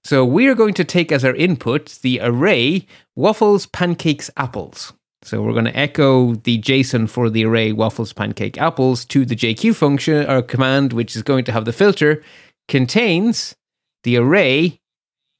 So 0.04 0.24
we 0.26 0.48
are 0.48 0.56
going 0.56 0.74
to 0.76 0.84
take 0.84 1.12
as 1.12 1.26
our 1.26 1.36
input 1.36 2.00
the 2.02 2.20
array 2.22 2.88
waffles, 3.16 3.66
pancakes, 3.66 4.30
apples. 4.38 4.94
So 5.24 5.42
we're 5.42 5.54
going 5.54 5.66
to 5.66 5.78
echo 5.78 6.36
the 6.36 6.60
JSON 6.60 7.10
for 7.10 7.30
the 7.30 7.46
array 7.46 7.74
waffles, 7.74 8.14
pancake, 8.14 8.58
apples 8.58 9.04
to 9.06 9.26
the 9.26 9.36
JQ 9.36 9.76
function 9.76 10.30
or 10.30 10.42
command, 10.42 10.94
which 10.94 11.16
is 11.16 11.24
going 11.24 11.44
to 11.46 11.52
have 11.52 11.66
the 11.66 11.74
filter 11.74 12.24
contains 12.70 13.56
the 14.04 14.16
array 14.16 14.80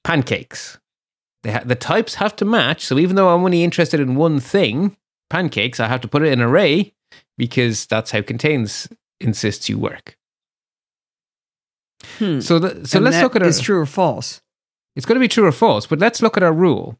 pancakes. 0.04 0.79
They 1.44 1.52
ha- 1.52 1.64
the 1.66 1.76
types 1.76 2.16
have 2.16 2.36
to 2.38 2.46
match. 2.46 2.86
So 2.86 2.98
even 3.00 3.16
though 3.16 3.30
I'm 3.30 3.44
only 3.44 3.64
interested 3.64 4.00
in 4.00 4.16
one 4.16 4.40
thing, 4.40 4.98
pancakes, 5.30 5.80
I 5.80 5.88
have 5.88 6.02
to 6.02 6.08
put 6.08 6.24
it 6.24 6.32
in 6.34 6.42
array 6.42 6.94
because 7.38 7.86
that's 7.86 8.12
how 8.12 8.22
contains 8.22 8.88
insists 9.22 9.70
you 9.70 9.78
work. 9.78 10.18
Hmm. 12.18 12.40
So, 12.40 12.60
the, 12.60 12.88
so 12.88 12.98
And 12.98 13.06
let's 13.06 13.22
look 13.22 13.36
at 13.36 13.44
our, 13.44 13.48
is 13.48 13.60
true 13.60 13.80
or 13.80 13.86
false. 13.86 14.42
it's 14.96 15.06
going 15.06 15.16
to 15.16 15.20
be 15.24 15.28
true 15.28 15.46
or 15.46 15.52
false, 15.52 15.86
but 15.86 16.00
let's 16.00 16.22
look 16.22 16.38
at 16.38 16.44
our 16.44 16.54
rule. 16.54 16.98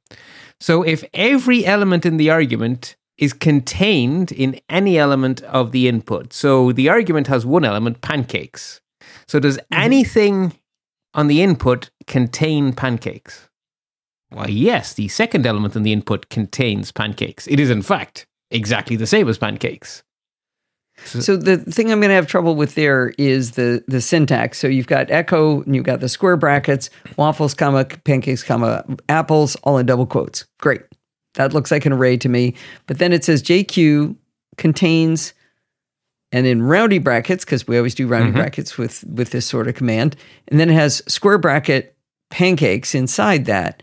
So 0.60 0.84
if 0.84 1.04
every 1.14 1.66
element 1.66 2.06
in 2.06 2.18
the 2.18 2.30
argument 2.30 2.96
is 3.18 3.34
contained 3.34 4.32
in 4.32 4.60
any 4.70 4.98
element 4.98 5.42
of 5.44 5.72
the 5.72 5.88
input, 5.88 6.34
so 6.34 6.72
the 6.72 6.90
argument 6.90 7.28
has 7.28 7.46
one 7.46 7.66
element, 7.66 8.02
pancakes. 8.02 8.82
So 9.28 9.40
does 9.40 9.60
anything 9.72 10.54
on 11.14 11.28
the 11.28 11.42
input 11.42 11.90
contain 12.08 12.74
pancakes? 12.74 13.49
Why, 14.32 14.46
yes, 14.46 14.94
the 14.94 15.08
second 15.08 15.46
element 15.46 15.76
in 15.76 15.84
the 15.84 15.94
input 15.94 16.30
contains 16.30 16.92
pancakes. 16.92 17.48
It 17.48 17.60
is, 17.60 17.70
in 17.70 17.82
fact, 17.82 18.28
exactly 18.52 18.96
the 18.96 19.08
same 19.08 19.28
as 19.28 19.38
pancakes. 19.38 20.04
So 21.06 21.38
the 21.38 21.58
thing 21.58 21.92
I'm 21.92 22.00
going 22.00 22.10
to 22.10 22.16
have 22.16 22.28
trouble 22.28 22.56
with 22.56 22.76
there 22.76 23.14
is 23.18 23.52
the 23.52 23.84
the 23.88 24.02
syntax. 24.02 24.60
So 24.60 24.68
you've 24.68 24.88
got 24.88 25.10
echo 25.10 25.62
and 25.64 25.76
you've 25.76 25.86
got 25.86 26.02
the 26.02 26.10
square 26.10 26.38
brackets, 26.38 26.90
waffles, 27.18 27.54
comma, 27.54 27.86
pancakes, 27.86 28.44
comma, 28.44 28.84
apples, 29.08 29.56
all 29.64 29.78
in 29.78 29.86
double 29.86 30.06
quotes. 30.06 30.46
Great. 30.60 30.82
That 31.36 31.54
looks 31.54 31.72
like 31.72 31.86
an 31.86 31.94
array 31.94 32.18
to 32.18 32.30
me. 32.30 32.56
But 32.86 33.00
then 33.00 33.14
it 33.14 33.24
says 33.24 33.42
JQ 33.42 34.16
contains 34.58 35.34
and 36.32 36.46
in 36.46 36.62
roundy 36.62 37.00
brackets 37.00 37.46
because 37.46 37.68
we 37.68 37.78
always 37.78 37.96
do 37.96 38.08
roundy 38.08 38.30
mm-hmm. 38.30 38.40
brackets 38.40 38.78
with 38.78 39.04
with 39.06 39.32
this 39.32 39.46
sort 39.46 39.68
of 39.68 39.76
command. 39.76 40.16
And 40.50 40.60
then 40.60 40.70
it 40.70 40.76
has 40.76 41.02
square 41.08 41.38
bracket 41.38 41.96
pancakes 42.30 42.94
inside 42.94 43.46
that. 43.46 43.82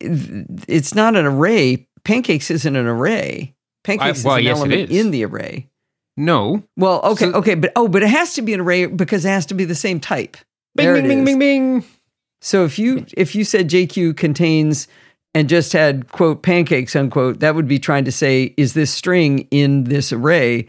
It's 0.00 0.94
not 0.94 1.16
an 1.16 1.26
array. 1.26 1.86
Pancakes 2.04 2.50
isn't 2.50 2.76
an 2.76 2.86
array. 2.86 3.54
Pancakes 3.84 4.24
well, 4.24 4.36
is 4.36 4.40
an 4.40 4.44
yes, 4.44 4.56
element 4.58 4.90
is. 4.90 5.00
in 5.04 5.10
the 5.10 5.24
array. 5.24 5.68
No. 6.16 6.62
Well, 6.76 7.00
okay, 7.02 7.26
So- 7.26 7.32
okay, 7.38 7.54
but 7.54 7.72
oh, 7.76 7.88
but 7.88 8.02
it 8.02 8.08
has 8.08 8.34
to 8.34 8.42
be 8.42 8.54
an 8.54 8.60
array 8.60 8.86
because 8.86 9.24
it 9.24 9.28
has 9.28 9.46
to 9.46 9.54
be 9.54 9.64
the 9.64 9.74
same 9.74 10.00
type. 10.00 10.36
Bing, 10.74 10.86
There 10.86 10.94
bing, 10.94 11.04
it 11.04 11.08
bing, 11.08 11.18
is. 11.20 11.24
bing, 11.24 11.38
bing. 11.38 11.84
So 12.40 12.64
if 12.64 12.78
you 12.78 13.06
if 13.16 13.34
you 13.34 13.44
said 13.44 13.68
JQ 13.68 14.16
contains 14.16 14.88
and 15.34 15.48
just 15.48 15.72
had 15.72 16.10
quote 16.12 16.42
pancakes 16.42 16.94
unquote, 16.96 17.40
that 17.40 17.54
would 17.54 17.68
be 17.68 17.78
trying 17.78 18.04
to 18.04 18.12
say 18.12 18.54
is 18.56 18.74
this 18.74 18.90
string 18.90 19.40
in 19.50 19.84
this 19.84 20.12
array? 20.12 20.68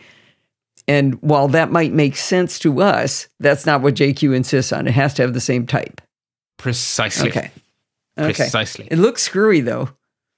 And 0.87 1.21
while 1.21 1.49
that 1.49 1.71
might 1.71 1.91
make 1.91 2.15
sense 2.15 2.59
to 2.59 2.81
us, 2.81 3.27
that's 3.39 3.65
not 3.65 3.81
what 3.81 3.95
JQ 3.95 4.33
insists 4.35 4.71
on. 4.71 4.87
It 4.87 4.91
has 4.93 5.13
to 5.15 5.21
have 5.21 5.33
the 5.33 5.41
same 5.41 5.67
type. 5.67 5.99
Precisely. 6.57 7.29
Okay. 7.29 7.51
Okay. 8.17 8.33
Precisely. 8.33 8.87
It 8.89 8.97
looks 8.97 9.21
screwy 9.21 9.61
though. 9.61 9.89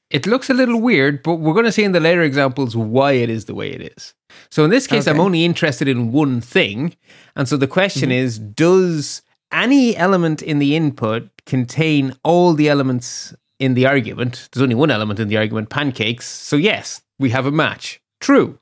It 0.10 0.26
looks 0.26 0.50
a 0.50 0.56
little 0.56 0.82
weird, 0.82 1.22
but 1.22 1.36
we're 1.36 1.54
going 1.54 1.66
to 1.66 1.72
see 1.72 1.84
in 1.84 1.92
the 1.92 2.00
later 2.00 2.24
examples 2.24 2.76
why 2.76 3.12
it 3.12 3.30
is 3.30 3.46
the 3.46 3.54
way 3.54 3.70
it 3.70 3.94
is. 3.96 4.16
So 4.50 4.64
in 4.64 4.72
this 4.72 4.88
case, 4.88 5.06
I'm 5.08 5.20
only 5.20 5.46
interested 5.46 5.88
in 5.88 6.12
one 6.12 6.42
thing. 6.42 6.96
And 7.36 7.48
so 7.48 7.58
the 7.58 7.68
question 7.68 8.10
Mm-hmm. 8.10 8.26
is 8.26 8.40
Does 8.40 9.22
any 9.52 9.96
element 9.96 10.42
in 10.42 10.58
the 10.58 10.76
input 10.76 11.30
contain 11.46 12.16
all 12.24 12.54
the 12.54 12.70
elements 12.70 13.36
in 13.60 13.76
the 13.76 13.86
argument? 13.86 14.50
There's 14.52 14.64
only 14.64 14.74
one 14.74 14.90
element 14.90 15.20
in 15.20 15.28
the 15.28 15.38
argument, 15.38 15.70
pancakes. 15.70 16.28
So 16.28 16.56
yes, 16.56 17.02
we 17.20 17.30
have 17.30 17.46
a 17.46 17.52
match. 17.52 18.02
True. 18.20 18.58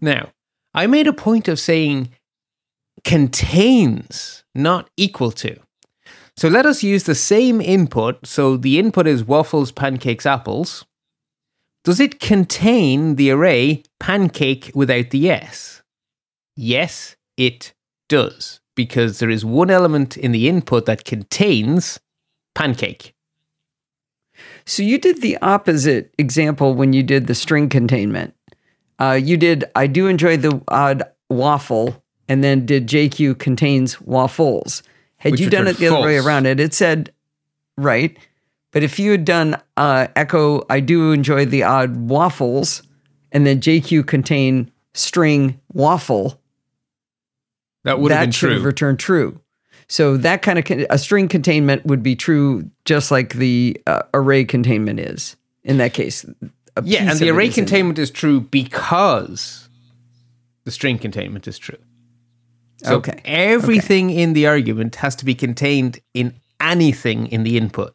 Now, 0.00 0.30
I 0.74 0.86
made 0.86 1.08
a 1.08 1.12
point 1.12 1.48
of 1.48 1.58
saying 1.58 2.10
contains, 3.02 4.44
not 4.54 4.90
equal 4.96 5.32
to. 5.32 5.58
So 6.36 6.48
let 6.48 6.66
us 6.66 6.82
use 6.82 7.04
the 7.04 7.14
same 7.14 7.60
input. 7.60 8.26
So 8.26 8.56
the 8.56 8.78
input 8.78 9.06
is 9.06 9.24
waffles, 9.24 9.72
pancakes, 9.72 10.26
apples. 10.26 10.84
Does 11.82 11.98
it 12.00 12.20
contain 12.20 13.14
the 13.14 13.30
array 13.30 13.84
pancake 14.00 14.70
without 14.74 15.10
the 15.10 15.30
S? 15.30 15.82
Yes, 16.56 17.16
it 17.36 17.74
does, 18.08 18.60
because 18.74 19.18
there 19.18 19.30
is 19.30 19.44
one 19.44 19.70
element 19.70 20.16
in 20.16 20.32
the 20.32 20.48
input 20.48 20.86
that 20.86 21.04
contains 21.04 22.00
pancake. 22.54 23.14
So 24.64 24.82
you 24.82 24.98
did 24.98 25.22
the 25.22 25.38
opposite 25.38 26.12
example 26.18 26.74
when 26.74 26.92
you 26.92 27.02
did 27.02 27.28
the 27.28 27.34
string 27.34 27.68
containment. 27.68 28.34
Uh, 28.98 29.18
you 29.22 29.36
did 29.36 29.64
I 29.74 29.86
do 29.86 30.08
enjoy 30.08 30.36
the 30.36 30.60
odd 30.68 31.02
waffle, 31.30 32.02
and 32.28 32.42
then 32.42 32.66
did 32.66 32.88
JQ 32.88 33.38
contains 33.38 34.00
waffles. 34.00 34.82
Had 35.26 35.32
Which 35.32 35.40
you 35.40 35.50
done 35.50 35.66
it 35.66 35.76
the 35.78 35.88
other 35.88 36.06
way 36.06 36.18
around, 36.18 36.46
it 36.46 36.60
it 36.60 36.72
said 36.72 37.12
right. 37.76 38.16
But 38.70 38.82
if 38.84 38.98
you 38.98 39.10
had 39.10 39.24
done 39.24 39.60
uh, 39.76 40.06
echo, 40.14 40.64
I 40.70 40.78
do 40.80 41.10
enjoy 41.10 41.46
the 41.46 41.64
odd 41.64 41.96
waffles, 41.96 42.82
and 43.32 43.44
then 43.46 43.60
JQ 43.60 44.06
contain 44.06 44.70
string 44.94 45.60
waffle, 45.72 46.40
That 47.84 47.98
would 47.98 48.12
have 48.12 48.20
that 48.20 48.24
been 48.26 48.30
should 48.32 48.46
true. 48.48 48.54
have 48.54 48.64
returned 48.64 48.98
true. 49.00 49.40
So 49.88 50.16
that 50.18 50.42
kind 50.42 50.58
of 50.60 50.64
con- 50.64 50.86
a 50.90 50.98
string 50.98 51.26
containment 51.26 51.84
would 51.86 52.02
be 52.02 52.14
true, 52.14 52.70
just 52.84 53.10
like 53.10 53.34
the 53.34 53.80
uh, 53.86 54.02
array 54.14 54.44
containment 54.44 55.00
is 55.00 55.36
in 55.64 55.78
that 55.78 55.92
case. 55.92 56.24
Yeah, 56.84 57.10
and 57.10 57.18
the 57.18 57.30
array 57.30 57.48
containment 57.48 57.98
is 57.98 58.10
true 58.10 58.40
because 58.40 59.68
the 60.64 60.70
string 60.70 60.98
containment 60.98 61.48
is 61.48 61.58
true. 61.58 61.78
So 62.86 62.96
Okay. 62.96 63.20
everything 63.24 64.10
in 64.10 64.32
the 64.32 64.46
argument 64.46 64.96
has 64.96 65.16
to 65.16 65.24
be 65.24 65.34
contained 65.34 66.00
in 66.14 66.34
anything 66.60 67.26
in 67.26 67.42
the 67.42 67.56
input. 67.56 67.94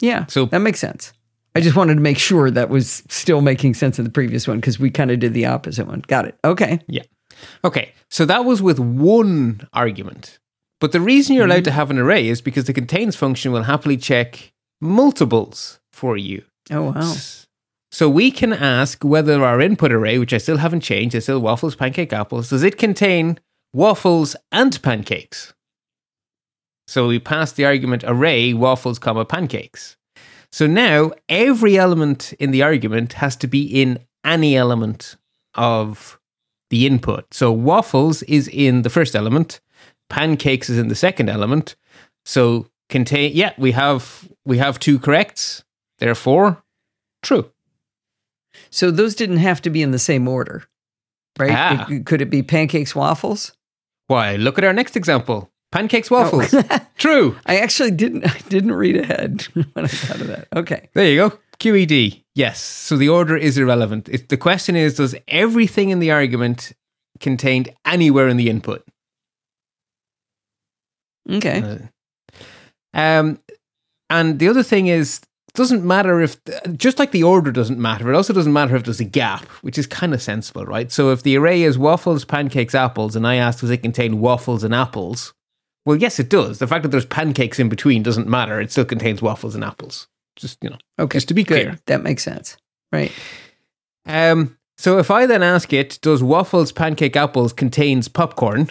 Yeah, 0.00 0.26
So- 0.28 0.46
that 0.46 0.58
makes 0.58 0.80
sense. 0.80 1.12
I 1.54 1.60
just 1.60 1.74
wanted 1.74 1.94
to 1.94 2.00
make 2.00 2.18
sure 2.18 2.50
that 2.50 2.68
was 2.68 3.02
still 3.08 3.40
making 3.40 3.72
sense 3.74 3.98
in 3.98 4.04
the 4.04 4.10
previous 4.10 4.46
one 4.46 4.58
because 4.58 4.78
we 4.78 4.90
kind 4.90 5.10
of 5.10 5.18
did 5.18 5.32
the 5.32 5.46
opposite 5.46 5.86
one. 5.86 6.02
Got 6.06 6.26
it. 6.26 6.36
Okay. 6.44 6.80
Yeah. 6.86 7.04
Okay. 7.64 7.92
So 8.10 8.26
that 8.26 8.44
was 8.44 8.60
with 8.60 8.78
one 8.78 9.66
argument. 9.72 10.38
But 10.80 10.92
the 10.92 11.00
reason 11.00 11.34
you're 11.34 11.46
allowed 11.46 11.60
mm-hmm. 11.60 11.64
to 11.64 11.70
have 11.70 11.90
an 11.90 11.98
array 11.98 12.28
is 12.28 12.42
because 12.42 12.66
the 12.66 12.74
contains 12.74 13.16
function 13.16 13.52
will 13.52 13.62
happily 13.62 13.96
check 13.96 14.52
multiples 14.82 15.80
for 15.92 16.18
you. 16.18 16.42
Oh 16.70 16.92
wow. 16.92 17.14
So 17.90 18.10
we 18.10 18.30
can 18.30 18.52
ask 18.52 19.02
whether 19.02 19.42
our 19.42 19.58
input 19.58 19.92
array, 19.92 20.18
which 20.18 20.34
I 20.34 20.38
still 20.38 20.58
haven't 20.58 20.80
changed, 20.80 21.14
is 21.14 21.24
still 21.24 21.40
waffles, 21.40 21.74
pancake, 21.74 22.12
apples, 22.12 22.50
does 22.50 22.62
it 22.62 22.76
contain 22.76 23.38
waffles 23.76 24.34
and 24.50 24.80
pancakes? 24.82 25.52
So 26.88 27.08
we 27.08 27.18
pass 27.18 27.52
the 27.52 27.66
argument 27.66 28.04
array 28.06 28.54
waffles, 28.54 28.98
comma 28.98 29.26
pancakes. 29.26 29.96
So 30.50 30.66
now 30.66 31.12
every 31.28 31.76
element 31.76 32.32
in 32.38 32.52
the 32.52 32.62
argument 32.62 33.14
has 33.14 33.36
to 33.36 33.46
be 33.46 33.62
in 33.62 33.98
any 34.24 34.56
element 34.56 35.16
of 35.54 36.18
the 36.70 36.86
input. 36.86 37.34
So 37.34 37.52
waffles 37.52 38.22
is 38.22 38.48
in 38.48 38.80
the 38.82 38.90
first 38.90 39.14
element, 39.14 39.60
pancakes 40.08 40.70
is 40.70 40.78
in 40.78 40.88
the 40.88 40.94
second 40.94 41.28
element. 41.28 41.76
So 42.24 42.68
contain 42.88 43.32
yeah, 43.34 43.52
we 43.58 43.72
have 43.72 44.26
we 44.46 44.56
have 44.58 44.78
two 44.80 44.98
corrects. 44.98 45.64
Therefore, 45.98 46.62
true. 47.22 47.50
So 48.70 48.90
those 48.90 49.14
didn't 49.14 49.38
have 49.38 49.60
to 49.62 49.70
be 49.70 49.82
in 49.82 49.90
the 49.90 49.98
same 49.98 50.26
order, 50.28 50.64
right? 51.38 51.52
Ah. 51.52 51.86
It- 51.90 52.06
could 52.06 52.22
it 52.22 52.30
be 52.30 52.42
pancakes, 52.42 52.94
waffles? 52.94 53.52
Why? 54.08 54.36
Look 54.36 54.58
at 54.58 54.64
our 54.64 54.72
next 54.72 54.96
example. 54.96 55.50
Pancakes, 55.72 56.10
waffles. 56.10 56.54
True. 56.96 57.36
I 57.46 57.58
actually 57.58 57.90
didn't. 57.90 58.24
I 58.24 58.38
didn't 58.48 58.72
read 58.72 58.96
ahead 58.96 59.42
when 59.52 59.84
I 59.84 59.88
thought 59.88 60.20
of 60.20 60.28
that. 60.28 60.48
Okay. 60.54 60.88
There 60.94 61.06
you 61.06 61.28
go. 61.28 61.38
QED. 61.58 62.22
Yes. 62.34 62.60
So 62.60 62.96
the 62.96 63.08
order 63.08 63.36
is 63.36 63.58
irrelevant. 63.58 64.08
If 64.08 64.28
the 64.28 64.36
question 64.36 64.76
is, 64.76 64.94
does 64.94 65.14
everything 65.26 65.90
in 65.90 65.98
the 65.98 66.10
argument 66.12 66.72
contained 67.18 67.70
anywhere 67.84 68.28
in 68.28 68.36
the 68.36 68.48
input? 68.48 68.84
Okay. 71.30 71.62
Uh, 71.62 71.78
Um, 72.94 73.40
and 74.08 74.38
the 74.38 74.48
other 74.48 74.62
thing 74.62 74.86
is, 74.86 75.18
it 75.18 75.25
doesn't 75.56 75.84
matter 75.84 76.20
if, 76.20 76.36
just 76.76 76.98
like 76.98 77.10
the 77.10 77.22
order 77.24 77.50
doesn't 77.50 77.78
matter, 77.78 78.10
it 78.12 78.16
also 78.16 78.32
doesn't 78.32 78.52
matter 78.52 78.76
if 78.76 78.84
there's 78.84 79.00
a 79.00 79.04
gap, 79.04 79.44
which 79.62 79.76
is 79.78 79.86
kind 79.86 80.14
of 80.14 80.22
sensible, 80.22 80.64
right? 80.64 80.90
So 80.92 81.10
if 81.10 81.22
the 81.22 81.36
array 81.36 81.62
is 81.62 81.76
waffles, 81.78 82.24
pancakes, 82.24 82.74
apples, 82.74 83.16
and 83.16 83.26
I 83.26 83.36
ask, 83.36 83.60
does 83.60 83.70
it 83.70 83.78
contain 83.78 84.20
waffles 84.20 84.62
and 84.64 84.74
apples? 84.74 85.34
Well, 85.84 85.96
yes, 85.96 86.18
it 86.18 86.28
does. 86.28 86.58
The 86.58 86.66
fact 86.66 86.82
that 86.82 86.90
there's 86.90 87.06
pancakes 87.06 87.58
in 87.58 87.68
between 87.68 88.02
doesn't 88.02 88.28
matter. 88.28 88.60
It 88.60 88.70
still 88.72 88.84
contains 88.84 89.22
waffles 89.22 89.54
and 89.54 89.62
apples. 89.64 90.08
Just, 90.36 90.58
you 90.62 90.70
know, 90.70 90.78
Okay. 90.98 91.16
just 91.16 91.28
to 91.28 91.34
be 91.34 91.44
Good. 91.44 91.62
clear. 91.64 91.78
That 91.86 92.02
makes 92.02 92.22
sense. 92.22 92.56
Right. 92.92 93.12
Um, 94.04 94.56
so 94.78 94.98
if 94.98 95.10
I 95.10 95.26
then 95.26 95.42
ask 95.42 95.72
it, 95.72 95.98
does 96.02 96.22
waffles, 96.22 96.72
pancake, 96.72 97.16
apples 97.16 97.52
contains 97.52 98.08
popcorn? 98.08 98.68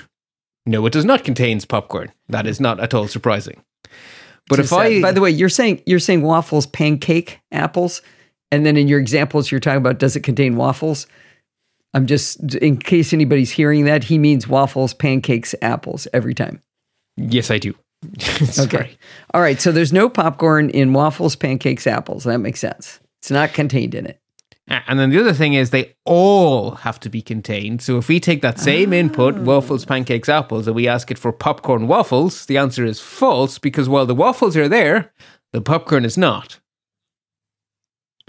No, 0.65 0.86
it 0.86 0.93
does 0.93 1.06
not 1.06 1.24
contains 1.24 1.65
popcorn. 1.65 2.12
That 2.28 2.48
is 2.48 2.60
not 2.60 2.80
at 2.80 2.93
all 2.93 3.08
surprising. 3.08 3.63
But 4.47 4.60
if 4.60 4.71
I, 4.71 5.01
by 5.01 5.12
the 5.12 5.21
way, 5.21 5.31
you're 5.31 5.49
saying 5.49 5.81
you're 5.86 5.99
saying 5.99 6.21
waffles, 6.21 6.67
pancake, 6.67 7.39
apples, 7.51 8.01
and 8.51 8.65
then 8.65 8.77
in 8.77 8.88
your 8.88 8.99
examples 8.99 9.51
you're 9.51 9.60
talking 9.60 9.77
about 9.77 9.97
does 9.97 10.15
it 10.15 10.21
contain 10.21 10.55
waffles? 10.55 11.08
I'm 11.93 12.05
just 12.05 12.55
in 12.55 12.77
case 12.77 13.13
anybody's 13.13 13.51
hearing 13.51 13.86
that 13.86 14.03
he 14.03 14.17
means 14.17 14.47
waffles, 14.47 14.93
pancakes, 14.93 15.55
apples 15.62 16.08
every 16.13 16.34
time. 16.34 16.62
yes, 17.17 17.49
I 17.49 17.58
do. 17.58 17.73
Okay. 18.60 18.97
All 19.34 19.41
right. 19.41 19.60
So 19.60 19.71
there's 19.71 19.93
no 19.93 20.10
popcorn 20.10 20.69
in 20.69 20.93
waffles, 20.93 21.36
pancakes, 21.36 21.88
apples. 21.88 22.25
That 22.25 22.38
makes 22.39 22.60
sense. 22.60 22.99
It's 23.21 23.31
not 23.31 23.53
contained 23.53 23.95
in 23.95 24.05
it. 24.05 24.19
Ah, 24.69 24.84
And 24.88 24.99
then 24.99 25.10
the 25.12 25.19
other 25.19 25.34
thing 25.34 25.54
is 25.54 25.69
they 25.69 25.95
all 26.06 26.71
have 26.71 26.99
to 27.01 27.10
be 27.10 27.21
contained. 27.21 27.82
So 27.82 27.97
if 27.97 28.08
we 28.08 28.19
take 28.19 28.41
that 28.41 28.60
same 28.60 28.93
input, 28.93 29.36
waffles, 29.39 29.86
pancakes, 29.86 30.28
apples, 30.30 30.65
and 30.67 30.75
we 30.75 30.88
ask 30.88 31.12
it 31.12 31.19
for 31.19 31.32
popcorn 31.32 31.88
waffles, 31.88 32.45
the 32.47 32.58
answer 32.58 32.84
is 32.84 32.99
false 32.99 33.60
because 33.60 33.88
while 33.88 34.06
the 34.06 34.15
waffles 34.15 34.58
are 34.58 34.67
there, 34.69 35.13
the 35.54 35.62
popcorn 35.62 36.04
is 36.04 36.17
not. 36.17 36.60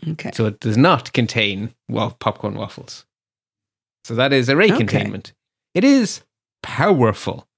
Okay. 0.07 0.31
So 0.35 0.47
it 0.47 0.61
does 0.61 0.77
not 0.77 1.13
contain 1.13 1.75
well 1.89 2.11
popcorn 2.11 2.55
waffles. 2.55 3.07
So 4.05 4.15
that 4.15 4.33
is 4.33 4.51
array 4.51 4.67
Okay. 4.67 4.77
containment. 4.77 5.33
It 5.75 5.85
is 5.85 6.23
powerful. 6.63 7.49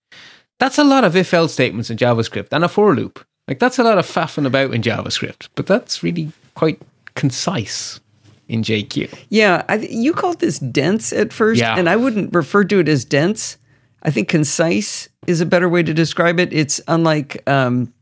That's 0.61 0.79
a 0.79 0.85
lot 0.85 1.05
of 1.05 1.17
if 1.17 1.35
else 1.35 1.53
statements 1.53 1.91
in 1.91 1.99
JavaScript 1.99 2.49
and 2.53 2.64
a 2.64 2.69
for 2.69 2.95
loop. 2.95 3.25
Like 3.49 3.59
that's 3.59 3.79
a 3.79 3.85
lot 3.85 3.99
of 3.99 4.07
faffing 4.07 4.47
about 4.47 4.73
in 4.73 4.83
JavaScript, 4.83 5.49
but 5.55 5.67
that's 5.67 6.03
really 6.03 6.33
quite 6.55 6.81
concise 7.14 8.01
in 8.49 8.63
JQ. 8.63 9.13
Yeah, 9.29 9.65
I, 9.69 9.77
you 9.77 10.13
called 10.13 10.41
this 10.41 10.59
dense 10.59 11.13
at 11.13 11.33
first, 11.33 11.61
Yeah. 11.61 11.77
and 11.79 11.89
I 11.89 11.97
wouldn't 11.97 12.35
refer 12.35 12.65
to 12.65 12.79
it 12.81 12.89
as 12.89 13.05
dense. 13.05 13.57
I 14.03 14.11
think 14.11 14.29
concise 14.29 15.09
is 15.27 15.41
a 15.41 15.47
better 15.47 15.69
way 15.69 15.83
to 15.83 15.93
describe 15.93 16.41
it. 16.41 16.53
It's 16.53 16.81
unlike 16.89 17.43
um, 17.49 17.93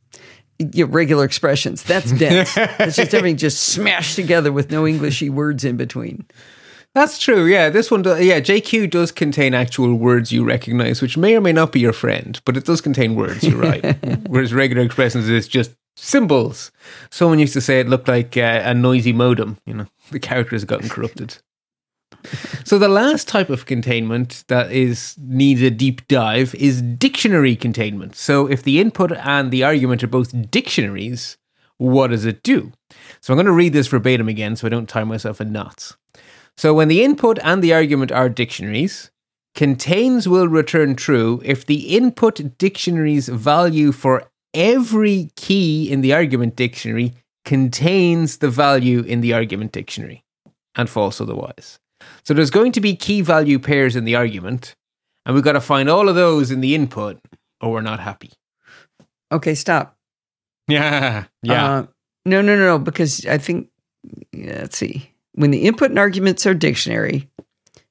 y- 0.61 0.83
regular 0.85 1.25
expressions. 1.25 1.83
That's 1.83 2.13
dense. 2.19 2.53
it's 2.57 2.97
just 2.97 3.13
everything 3.15 3.37
just 3.39 3.61
smashed 3.61 4.15
together 4.15 4.53
with 4.53 4.71
no 4.71 4.85
Englishy 4.87 5.31
words 5.31 5.65
in 5.65 5.77
between. 5.77 6.25
That's 6.95 7.19
true. 7.19 7.45
Yeah, 7.45 7.69
this 7.69 7.91
one, 7.91 8.01
do, 8.03 8.23
yeah, 8.23 8.41
JQ 8.41 8.89
does 8.91 9.13
contain 9.13 9.53
actual 9.53 9.95
words 9.97 10.33
you 10.33 10.45
recognize, 10.45 11.03
which 11.03 11.19
may 11.19 11.37
or 11.37 11.43
may 11.43 11.53
not 11.53 11.71
be 11.73 11.81
your 11.81 11.93
friend, 11.93 12.41
but 12.47 12.57
it 12.57 12.65
does 12.65 12.81
contain 12.81 13.15
words. 13.15 13.43
You're 13.43 13.59
right. 13.61 13.85
Whereas 14.29 14.55
regular 14.55 14.83
expressions 14.83 15.29
is 15.29 15.47
just 15.47 15.73
symbols. 15.97 16.71
Someone 17.11 17.39
used 17.39 17.53
to 17.53 17.61
say 17.61 17.81
it 17.81 17.89
looked 17.89 18.09
like 18.09 18.37
uh, 18.39 18.63
a 18.65 18.73
noisy 18.73 19.13
modem. 19.13 19.59
You 19.67 19.75
know, 19.75 19.87
the 20.11 20.21
characters 20.21 20.63
have 20.63 20.69
gotten 20.69 20.89
corrupted. 20.89 21.39
So 22.65 22.79
the 22.79 22.89
last 22.89 23.29
type 23.29 23.51
of 23.51 23.67
containment 23.67 24.45
that 24.49 24.73
is 24.73 25.17
needs 25.19 25.63
a 25.63 25.71
deep 25.71 26.07
dive 26.09 26.55
is 26.55 26.83
dictionary 26.83 27.57
containment. 27.57 28.17
So 28.17 28.47
if 28.47 28.63
the 28.63 28.81
input 28.81 29.13
and 29.13 29.51
the 29.51 29.65
argument 29.65 30.03
are 30.03 30.09
both 30.09 30.51
dictionaries, 30.51 31.37
what 31.79 32.09
does 32.09 32.25
it 32.25 32.43
do? 32.43 32.73
So 33.21 33.33
I'm 33.33 33.37
going 33.37 33.47
to 33.47 33.53
read 33.53 33.73
this 33.73 33.89
verbatim 33.89 34.29
again 34.29 34.57
so 34.57 34.67
I 34.67 34.71
don't 34.71 34.89
tie 34.89 35.05
myself 35.05 35.41
in 35.41 35.53
knots. 35.53 35.97
So 36.57 36.73
when 36.75 36.89
the 36.89 37.05
input 37.05 37.39
and 37.43 37.63
the 37.63 37.75
argument 37.75 38.11
are 38.13 38.29
dictionaries, 38.29 39.11
contains 39.55 40.29
will 40.29 40.49
return 40.49 40.97
true 40.97 41.41
if 41.45 41.67
the 41.67 41.97
input 41.97 42.59
dictionary's 42.59 43.29
value 43.29 43.93
for 43.93 44.25
every 44.55 45.31
key 45.37 45.91
in 45.91 46.01
the 46.01 46.15
argument 46.15 46.57
dictionary 46.57 47.15
contains 47.47 48.39
the 48.39 48.51
value 48.51 49.01
in 49.01 49.23
the 49.23 49.33
argument 49.33 49.73
dictionary, 49.73 50.25
and 50.75 50.91
false 50.91 51.21
otherwise. 51.21 51.79
So 52.25 52.35
there's 52.35 52.51
going 52.51 52.73
to 52.73 52.81
be 52.81 52.95
key 52.95 53.23
value 53.23 53.59
pairs 53.59 53.97
in 53.97 54.05
the 54.05 54.17
argument, 54.17 54.75
and 55.25 55.35
we've 55.35 55.45
got 55.45 55.53
to 55.53 55.61
find 55.63 55.89
all 55.89 56.11
of 56.11 56.15
those 56.15 56.51
in 56.51 56.61
the 56.61 56.75
input, 56.75 57.19
or 57.63 57.73
we're 57.73 57.81
not 57.81 58.01
happy. 58.01 58.33
Okay, 59.33 59.55
stop. 59.55 59.97
Yeah, 60.69 61.25
yeah. 61.43 61.65
Uh, 61.65 61.87
no, 62.27 62.43
no, 62.43 62.57
no, 62.57 62.67
no, 62.67 62.79
because 62.79 63.25
I 63.25 63.39
think, 63.39 63.69
yeah, 64.33 64.61
let's 64.63 64.77
see. 64.77 65.13
When 65.35 65.53
the 65.53 65.67
input 65.67 65.91
and 65.91 65.99
arguments 65.99 66.45
are 66.47 66.55
dictionary, 66.55 67.31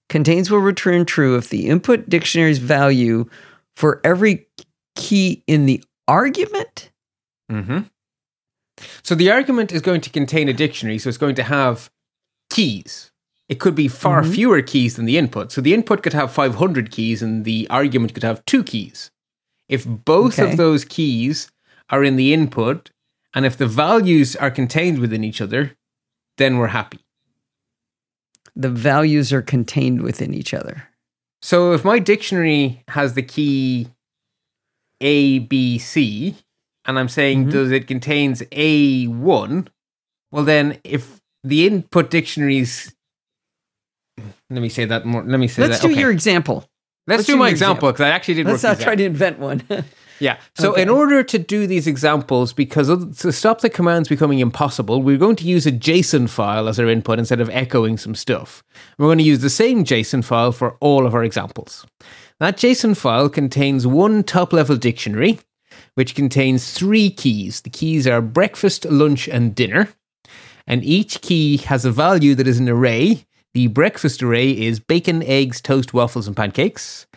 contains 0.09 0.51
will 0.51 0.59
return 0.59 1.05
true 1.05 1.37
if 1.37 1.49
the 1.49 1.67
input 1.67 2.09
dictionary's 2.09 2.57
value 2.57 3.29
for 3.75 4.01
every 4.03 4.47
key 4.95 5.43
in 5.47 5.65
the 5.65 5.83
argument. 6.07 6.91
hmm 7.49 7.79
So 9.03 9.15
the 9.15 9.31
argument 9.31 9.71
is 9.71 9.81
going 9.81 10.01
to 10.01 10.09
contain 10.09 10.49
a 10.49 10.53
dictionary, 10.53 10.97
so 10.99 11.09
it's 11.09 11.17
going 11.17 11.35
to 11.35 11.43
have 11.43 11.89
keys. 12.49 13.11
It 13.47 13.59
could 13.59 13.75
be 13.75 13.87
far 13.87 14.23
Mhm. 14.23 14.33
fewer 14.33 14.61
keys 14.61 14.95
than 14.95 15.05
the 15.05 15.17
input. 15.17 15.51
So 15.51 15.61
the 15.61 15.73
input 15.73 16.01
could 16.01 16.13
have 16.13 16.31
500 16.31 16.89
keys 16.91 17.21
and 17.21 17.45
the 17.45 17.67
argument 17.69 18.13
could 18.13 18.23
have 18.23 18.43
two 18.45 18.63
keys. 18.63 19.11
If 19.69 19.85
both 19.85 20.39
Okay. 20.39 20.51
of 20.51 20.57
those 20.57 20.83
keys 20.85 21.49
are 21.89 22.03
in 22.03 22.15
the 22.15 22.33
input 22.33 22.89
and 23.33 23.45
if 23.45 23.57
the 23.57 23.67
values 23.67 24.35
are 24.35 24.49
contained 24.51 24.99
within 24.99 25.23
each 25.23 25.41
other, 25.41 25.75
then 26.37 26.57
we're 26.57 26.67
happy. 26.67 26.99
The 28.55 28.69
values 28.69 29.33
are 29.33 29.41
contained 29.41 30.01
within 30.01 30.33
each 30.33 30.53
other. 30.53 30.89
So 31.41 31.73
if 31.73 31.83
my 31.85 31.99
dictionary 31.99 32.83
has 32.89 33.13
the 33.13 33.21
key 33.21 33.89
A, 35.01 35.39
B, 35.39 35.77
C, 35.77 36.37
and 36.85 36.97
I'm 36.99 37.09
saying 37.09 37.47
Mhm. 37.47 37.51
does 37.51 37.71
it 37.71 37.87
contains 37.87 38.41
A1, 38.51 39.67
well 40.31 40.43
then 40.43 40.79
if 40.83 41.21
the 41.43 41.67
input 41.67 42.09
dictionary's 42.09 42.93
Let 44.49 44.61
me 44.61 44.69
say 44.69 44.85
that 44.85 45.05
more. 45.05 45.23
Let 45.23 45.39
me 45.39 45.47
say 45.47 45.63
that. 45.63 45.69
Let's 45.69 45.81
that. 45.81 45.87
do 45.87 45.93
okay. 45.93 46.01
your 46.01 46.11
example. 46.11 46.69
Let's, 47.07 47.19
let's 47.19 47.27
do 47.27 47.33
do 47.33 47.39
my 47.39 47.49
example 47.49 47.91
because 47.91 48.01
I 48.01 48.09
actually 48.09 48.35
did 48.35 48.47
Let's 48.47 48.63
not 48.63 48.79
try 48.79 48.93
out. 48.93 48.97
to 48.97 49.03
invent 49.05 49.39
one. 49.39 49.63
Yeah. 50.21 50.37
So 50.57 50.71
Okay. 50.71 50.81
in 50.83 50.87
order 50.87 51.23
to 51.23 51.37
do 51.37 51.67
these 51.67 51.87
examples, 51.87 52.53
because 52.53 52.87
to 53.19 53.31
stop 53.33 53.59
the 53.59 53.69
commands 53.69 54.07
becoming 54.07 54.39
impossible, 54.39 55.01
we're 55.01 55.17
going 55.17 55.35
to 55.35 55.43
use 55.45 55.67
a 55.67 55.73
JSON 55.73 56.29
file 56.29 56.69
as 56.69 56.79
our 56.79 56.87
input 56.87 57.19
instead 57.19 57.41
of 57.41 57.49
echoing 57.49 57.97
some 57.97 58.15
stuff. 58.15 58.63
We're 58.97 59.07
going 59.07 59.17
to 59.17 59.25
use 59.25 59.39
the 59.41 59.49
same 59.49 59.83
JSON 59.83 60.23
file 60.23 60.53
for 60.53 60.77
all 60.79 61.05
of 61.05 61.13
our 61.13 61.25
examples. 61.25 61.85
That 62.39 62.55
JSON 62.55 62.95
file 62.95 63.27
contains 63.27 63.85
one 63.85 64.23
top 64.23 64.53
level 64.53 64.77
dictionary, 64.77 65.39
which 65.95 66.15
contains 66.15 66.71
three 66.71 67.09
keys. 67.09 67.61
The 67.61 67.69
keys 67.69 68.05
are 68.05 68.21
breakfast, 68.21 68.85
lunch, 68.85 69.27
and 69.27 69.55
dinner. 69.55 69.89
And 70.67 70.83
each 70.83 71.21
key 71.21 71.57
has 71.57 71.85
a 71.85 71.91
value 71.91 72.35
that 72.35 72.47
is 72.47 72.59
an 72.59 72.69
array. 72.69 73.25
The 73.53 73.67
breakfast 73.67 74.21
array 74.21 74.51
is 74.51 74.79
bacon, 74.79 75.23
eggs, 75.23 75.61
toast, 75.61 75.93
waffles, 75.93 76.27
and 76.27 76.35
pancakes. 76.35 77.07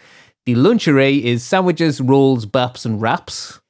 The 0.46 0.54
lunch 0.54 0.86
array 0.88 1.16
is 1.16 1.42
sandwiches, 1.42 2.00
rolls, 2.00 2.46
baps, 2.46 2.84
and 2.84 3.02
wraps. 3.02 3.60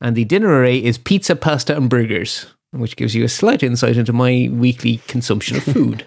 And 0.00 0.16
the 0.16 0.24
dinner 0.24 0.48
array 0.48 0.82
is 0.82 0.98
pizza, 0.98 1.36
pasta, 1.36 1.76
and 1.76 1.88
burgers, 1.88 2.46
which 2.72 2.96
gives 2.96 3.14
you 3.14 3.24
a 3.24 3.28
slight 3.28 3.62
insight 3.62 3.96
into 3.96 4.12
my 4.12 4.48
weekly 4.52 4.98
consumption 5.06 5.58
of 5.58 5.64
food. 5.64 6.06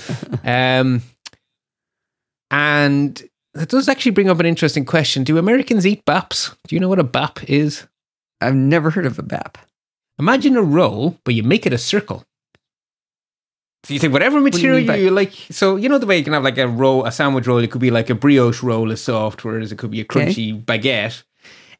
um, 0.44 1.02
and 2.50 3.22
that 3.54 3.68
does 3.68 3.88
actually 3.88 4.12
bring 4.12 4.28
up 4.28 4.40
an 4.40 4.46
interesting 4.46 4.84
question. 4.84 5.24
Do 5.24 5.38
Americans 5.38 5.86
eat 5.86 6.04
baps? 6.04 6.56
Do 6.66 6.74
you 6.74 6.80
know 6.80 6.88
what 6.88 6.98
a 6.98 7.04
bap 7.04 7.48
is? 7.48 7.86
I've 8.40 8.54
never 8.54 8.90
heard 8.90 9.06
of 9.06 9.18
a 9.18 9.22
BAP. 9.22 9.58
Imagine 10.18 10.56
a 10.56 10.62
roll, 10.62 11.18
but 11.24 11.34
you 11.34 11.42
make 11.42 11.66
it 11.66 11.72
a 11.72 11.78
circle. 11.78 12.24
So 13.84 13.94
you 13.94 14.00
take 14.00 14.12
whatever 14.12 14.38
you 14.38 14.44
material 14.44 14.78
mean 14.78 14.86
by- 14.86 14.96
you 14.96 15.10
like. 15.10 15.32
So 15.50 15.76
you 15.76 15.88
know 15.88 15.98
the 15.98 16.06
way 16.06 16.18
you 16.18 16.24
can 16.24 16.32
have 16.32 16.42
like 16.42 16.58
a 16.58 16.66
roll, 16.68 17.04
a 17.06 17.12
sandwich 17.12 17.46
roll. 17.46 17.58
It 17.58 17.70
could 17.70 17.80
be 17.80 17.90
like 17.90 18.10
a 18.10 18.14
brioche 18.14 18.62
roll 18.62 18.90
is 18.90 19.00
soft, 19.00 19.44
whereas 19.44 19.70
it 19.72 19.78
could 19.78 19.90
be 19.92 20.00
a 20.00 20.04
Okay. 20.04 20.26
crunchy 20.26 20.64
baguette. 20.64 21.22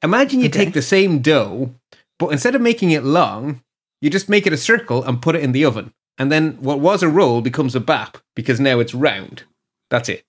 Imagine 0.02 0.40
you 0.40 0.46
Okay. 0.48 0.64
take 0.66 0.74
the 0.74 0.82
same 0.82 1.18
dough, 1.20 1.74
but 2.18 2.28
instead 2.28 2.54
of 2.54 2.60
making 2.62 2.92
it 2.92 3.02
long, 3.02 3.62
you 4.00 4.10
just 4.10 4.28
make 4.28 4.46
it 4.46 4.52
a 4.52 4.56
circle 4.56 5.02
and 5.02 5.20
put 5.20 5.34
it 5.34 5.42
in 5.42 5.50
the 5.52 5.64
oven. 5.64 5.92
And 6.16 6.30
then 6.30 6.52
what 6.60 6.78
was 6.80 7.02
a 7.02 7.08
roll 7.08 7.40
becomes 7.40 7.74
a 7.74 7.80
bap 7.80 8.18
because 8.36 8.60
now 8.60 8.78
it's 8.78 8.94
round. 8.94 9.42
That's 9.90 10.08
it. 10.08 10.24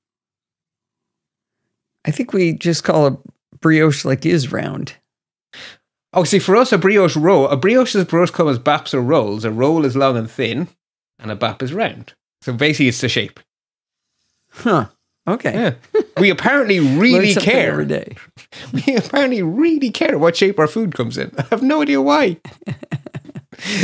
I 2.05 2.11
think 2.11 2.33
we 2.33 2.53
just 2.53 2.83
call 2.83 3.05
a 3.07 3.17
brioche 3.61 4.05
like 4.05 4.25
is 4.25 4.51
round. 4.51 4.95
Oh, 6.13 6.23
see, 6.23 6.39
for 6.39 6.55
us, 6.55 6.71
a 6.71 6.77
brioche 6.77 7.15
roll, 7.15 7.47
a 7.47 7.55
brioche 7.57 7.93
is 7.95 8.05
brioche 8.05 8.31
come 8.31 8.47
as 8.49 8.57
baps 8.59 8.93
or 8.93 9.01
rolls. 9.01 9.45
A 9.45 9.51
roll 9.51 9.85
is 9.85 9.95
long 9.95 10.17
and 10.17 10.29
thin, 10.29 10.67
and 11.19 11.29
a 11.31 11.35
bap 11.35 11.61
is 11.61 11.71
round. 11.73 12.13
So 12.41 12.51
basically, 12.53 12.87
it's 12.87 13.01
the 13.01 13.09
shape. 13.09 13.39
Huh. 14.51 14.87
Okay. 15.27 15.53
Yeah. 15.53 16.01
We 16.17 16.31
apparently 16.31 16.79
really 16.97 17.35
care. 17.35 17.71
every 17.73 17.85
day. 17.85 18.15
We 18.73 18.95
apparently 18.95 19.43
really 19.43 19.91
care 19.91 20.17
what 20.17 20.35
shape 20.35 20.57
our 20.57 20.67
food 20.67 20.95
comes 20.95 21.17
in. 21.17 21.31
I 21.37 21.43
have 21.51 21.61
no 21.61 21.81
idea 21.83 22.01
why. 22.01 22.37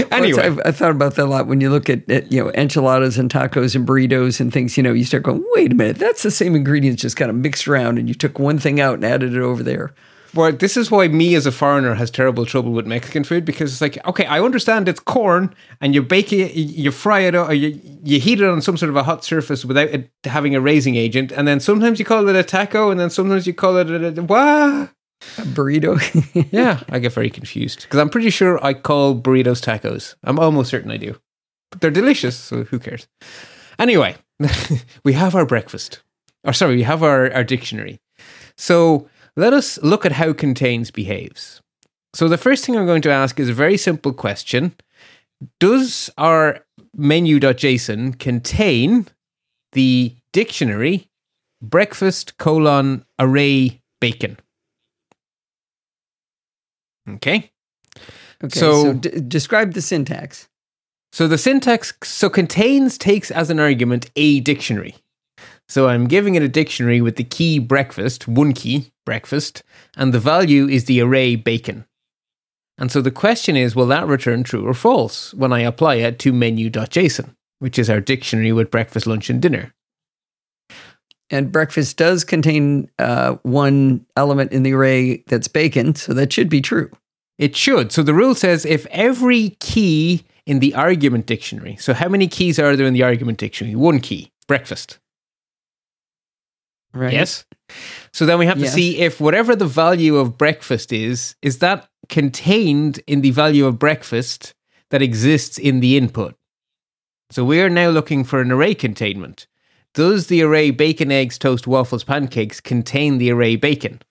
Anyway, 0.09 0.29
it's- 0.39 0.45
I've, 0.45 0.59
I 0.65 0.71
thought 0.71 0.91
about 0.91 1.15
that 1.15 1.25
a 1.25 1.29
lot 1.29 1.47
when 1.47 1.59
you 1.61 1.69
look 1.69 1.89
at, 1.89 2.09
at 2.09 2.31
you 2.31 2.43
know 2.43 2.51
enchiladas 2.53 3.17
and 3.17 3.29
tacos 3.29 3.75
and 3.75 3.85
burritos 3.85 4.39
and 4.39 4.51
things. 4.51 4.77
You 4.77 4.83
know, 4.83 4.93
you 4.93 5.03
start 5.03 5.23
going, 5.23 5.43
wait 5.53 5.71
a 5.73 5.75
minute, 5.75 5.97
that's 5.97 6.23
the 6.23 6.31
same 6.31 6.55
ingredients 6.55 7.01
just 7.01 7.17
kind 7.17 7.29
of 7.29 7.35
mixed 7.35 7.67
around, 7.67 7.99
and 7.99 8.07
you 8.07 8.15
took 8.15 8.39
one 8.39 8.57
thing 8.57 8.79
out 8.79 8.95
and 8.95 9.03
added 9.05 9.33
it 9.35 9.41
over 9.41 9.61
there. 9.63 9.93
Well, 10.35 10.51
this 10.51 10.75
is 10.75 10.91
why 10.91 11.07
me 11.07 11.33
as 11.35 11.45
a 11.45 11.51
foreigner 11.51 11.95
has 11.95 12.11
terrible 12.11 12.45
trouble 12.45 12.71
with 12.71 12.85
Mexican 12.85 13.23
food 13.23 13.45
because 13.45 13.71
it's 13.71 13.81
like, 13.81 14.05
okay, 14.05 14.25
I 14.25 14.41
understand 14.41 14.89
it's 14.89 14.99
corn 14.99 15.55
and 15.79 15.95
you 15.95 16.03
bake 16.03 16.33
it, 16.33 16.53
you 16.53 16.91
fry 16.91 17.21
it, 17.21 17.35
or 17.35 17.53
you, 17.53 17.79
you 18.03 18.19
heat 18.19 18.41
it 18.41 18.47
on 18.47 18.61
some 18.61 18.77
sort 18.77 18.89
of 18.89 18.97
a 18.97 19.03
hot 19.03 19.23
surface 19.23 19.63
without 19.63 19.87
it 19.87 20.11
having 20.25 20.53
a 20.53 20.61
raising 20.61 20.95
agent, 20.95 21.31
and 21.31 21.47
then 21.47 21.59
sometimes 21.59 21.99
you 21.99 22.05
call 22.05 22.27
it 22.27 22.35
a 22.35 22.43
taco, 22.43 22.91
and 22.91 22.99
then 22.99 23.09
sometimes 23.09 23.47
you 23.47 23.53
call 23.53 23.77
it 23.77 23.89
a, 23.89 24.07
a 24.07 24.23
what? 24.23 24.91
A 25.37 25.41
burrito. 25.41 25.95
Yeah, 26.51 26.83
I 26.89 26.99
get 26.99 27.13
very 27.13 27.29
confused 27.29 27.83
because 27.83 27.99
I'm 27.99 28.09
pretty 28.09 28.29
sure 28.29 28.63
I 28.63 28.73
call 28.73 29.19
burritos 29.19 29.63
tacos. 29.63 30.15
I'm 30.23 30.37
almost 30.39 30.69
certain 30.69 30.91
I 30.91 30.97
do. 30.97 31.17
But 31.71 31.81
they're 31.81 31.91
delicious, 31.91 32.35
so 32.37 32.65
who 32.65 32.79
cares? 32.79 33.07
Anyway, 33.79 34.15
we 35.03 35.13
have 35.13 35.35
our 35.35 35.45
breakfast. 35.45 36.01
Or 36.43 36.53
sorry, 36.53 36.75
we 36.75 36.83
have 36.83 37.03
our, 37.03 37.33
our 37.33 37.43
dictionary. 37.43 37.99
So 38.57 39.09
let 39.35 39.53
us 39.53 39.77
look 39.83 40.05
at 40.05 40.13
how 40.13 40.33
contains 40.33 40.91
behaves. 40.91 41.61
So 42.13 42.27
the 42.27 42.37
first 42.37 42.65
thing 42.65 42.77
I'm 42.77 42.85
going 42.85 43.01
to 43.03 43.11
ask 43.11 43.39
is 43.39 43.49
a 43.49 43.53
very 43.53 43.77
simple 43.77 44.13
question. 44.13 44.73
Does 45.59 46.09
our 46.17 46.65
menu.json 46.95 48.17
contain 48.19 49.07
the 49.73 50.15
dictionary 50.31 51.09
breakfast 51.61 52.37
colon 52.37 53.05
array 53.19 53.81
bacon? 53.99 54.37
Okay. 57.09 57.51
Okay, 58.43 58.59
So- 58.59 58.83
so, 58.83 58.93
d- 58.93 59.19
describe 59.27 59.73
the 59.73 59.81
syntax. 59.81 60.47
So 61.11 61.27
the 61.29 61.37
syntax 61.37 61.93
so 62.03 62.29
contains 62.29 62.97
takes 62.97 63.31
as 63.31 63.49
an 63.49 63.59
argument 63.59 64.09
a 64.17 64.41
dictionary. 64.41 64.95
So 65.67 65.87
I'm 65.87 66.07
giving 66.07 66.35
it 66.35 66.43
a 66.43 66.47
dictionary 66.47 67.01
with 67.01 67.15
the 67.15 67.23
key 67.23 67.59
breakfast, 67.59 68.27
one 68.27 68.53
key, 68.53 68.91
breakfast, 69.05 69.63
and 69.97 70.13
the 70.13 70.19
value 70.19 70.67
is 70.67 70.85
the 70.85 71.01
array 71.01 71.35
bacon. 71.35 71.85
And 72.77 72.91
so 72.91 73.01
the 73.01 73.11
question 73.11 73.55
is 73.55 73.75
will 73.75 73.87
that 73.87 74.07
return 74.07 74.43
true 74.43 74.67
or 74.67 74.73
false 74.73 75.33
when 75.33 75.53
I 75.53 75.61
apply 75.61 75.95
it 75.95 76.19
to 76.19 76.33
menu.json, 76.33 77.35
which 77.59 77.79
is 77.79 77.89
our 77.89 78.01
dictionary 78.01 78.51
with 78.51 78.71
breakfast, 78.71 79.07
lunch, 79.07 79.29
and 79.29 79.41
dinner? 79.41 79.73
And 81.31 81.51
breakfast 81.51 81.97
does 81.97 82.23
contain 82.23 82.89
uh, 82.99 83.35
one 83.41 84.05
element 84.15 84.51
in 84.51 84.63
the 84.63 84.73
array 84.73 85.23
that's 85.27 85.47
bacon, 85.47 85.95
so 85.95 86.13
that 86.13 86.31
should 86.31 86.49
be 86.49 86.61
true. 86.61 86.91
It 87.39 87.55
should. 87.55 87.91
So 87.91 88.03
the 88.03 88.13
rule 88.13 88.35
says 88.35 88.65
if 88.65 88.85
every 88.87 89.57
key 89.59 90.23
in 90.45 90.59
the 90.59 90.75
argument 90.75 91.25
dictionary, 91.25 91.75
so 91.77 91.93
how 91.93 92.07
many 92.07 92.27
keys 92.27 92.59
are 92.59 92.75
there 92.75 92.85
in 92.85 92.93
the 92.93 93.03
argument 93.03 93.39
dictionary? 93.39 93.75
One 93.75 93.99
key, 93.99 94.31
breakfast. 94.47 94.99
Right. 96.95 97.13
Yes. 97.13 97.45
So 98.13 98.25
then 98.25 98.39
we 98.39 98.45
have 98.45 98.57
to 98.57 98.63
Yes. 98.63 98.73
see 98.73 98.99
if 98.99 99.19
whatever 99.19 99.55
the 99.55 99.67
value 99.67 100.15
of 100.15 100.37
breakfast 100.37 100.93
is, 100.93 101.35
is 101.41 101.59
that 101.59 101.89
contained 102.07 102.99
in 103.05 103.21
the 103.21 103.31
value 103.31 103.65
of 103.65 103.77
breakfast 103.77 104.53
that 104.91 105.01
exists 105.01 105.57
in 105.57 105.81
the 105.81 105.97
input. 105.97 106.35
So 107.31 107.43
we 107.43 107.59
are 107.59 107.69
now 107.69 107.89
looking 107.89 108.23
for 108.23 108.39
an 108.39 108.51
array 108.51 108.75
containment. 108.75 109.47
Does 109.93 110.27
the 110.27 110.41
array 110.41 110.71
bacon, 110.71 111.11
eggs, 111.11 111.37
toast, 111.37 111.67
waffles, 111.67 112.03
pancakes 112.03 112.61
contain 112.61 113.17
the 113.17 113.31
array 113.31 113.55
bacon? 113.55 114.01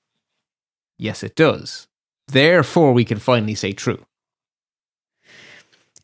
Yes, 0.99 1.23
it 1.23 1.37
does. 1.37 1.89
Therefore, 2.29 2.93
we 2.93 3.05
can 3.05 3.19
finally 3.19 3.55
say 3.55 3.73
true. 3.73 4.05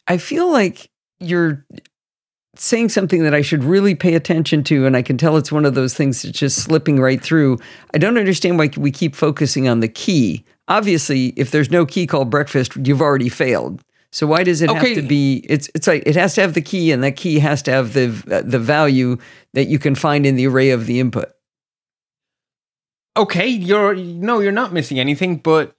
I 0.06 0.18
feel 0.18 0.50
like 0.50 0.90
you're 1.18 1.64
saying 2.56 2.88
something 2.88 3.22
that 3.22 3.34
I 3.34 3.42
should 3.42 3.62
really 3.64 3.94
pay 3.94 4.14
attention 4.14 4.64
to, 4.64 4.86
and 4.86 4.96
I 4.96 5.02
can 5.02 5.16
tell 5.16 5.36
it's 5.36 5.52
one 5.52 5.64
of 5.64 5.74
those 5.74 5.94
things 5.94 6.22
that's 6.22 6.36
just 6.38 6.58
slipping 6.58 7.00
right 7.00 7.22
through. 7.22 7.58
I 7.94 7.98
don't 7.98 8.18
understand 8.18 8.58
why 8.58 8.70
we 8.76 8.90
keep 8.90 9.14
focusing 9.14 9.68
on 9.68 9.80
the 9.80 9.88
key. 9.88 10.44
Obviously, 10.68 11.28
if 11.36 11.50
there's 11.50 11.70
no 11.70 11.86
key 11.86 12.06
called 12.06 12.30
breakfast, 12.30 12.76
you've 12.76 13.00
already 13.02 13.28
failed. 13.28 13.82
So 14.12 14.26
why 14.26 14.42
does 14.42 14.60
it 14.60 14.70
Okay. 14.70 14.94
have 14.94 15.02
to 15.02 15.08
be? 15.08 15.44
It's 15.48 15.70
it's 15.74 15.86
like 15.86 16.02
it 16.04 16.16
has 16.16 16.34
to 16.34 16.40
have 16.40 16.54
the 16.54 16.60
key, 16.60 16.90
and 16.90 17.02
that 17.04 17.16
key 17.16 17.38
has 17.38 17.62
to 17.62 17.70
have 17.70 17.92
the 17.92 18.06
the 18.44 18.58
value 18.58 19.16
that 19.54 19.66
you 19.66 19.78
can 19.78 19.94
find 19.94 20.26
in 20.26 20.34
the 20.34 20.46
array 20.48 20.70
of 20.70 20.86
the 20.86 20.98
input. 20.98 21.30
Okay, 23.16 23.46
you're 23.46 23.94
no, 23.94 24.40
you're 24.40 24.52
not 24.52 24.72
missing 24.72 24.98
anything, 24.98 25.36
but 25.36 25.76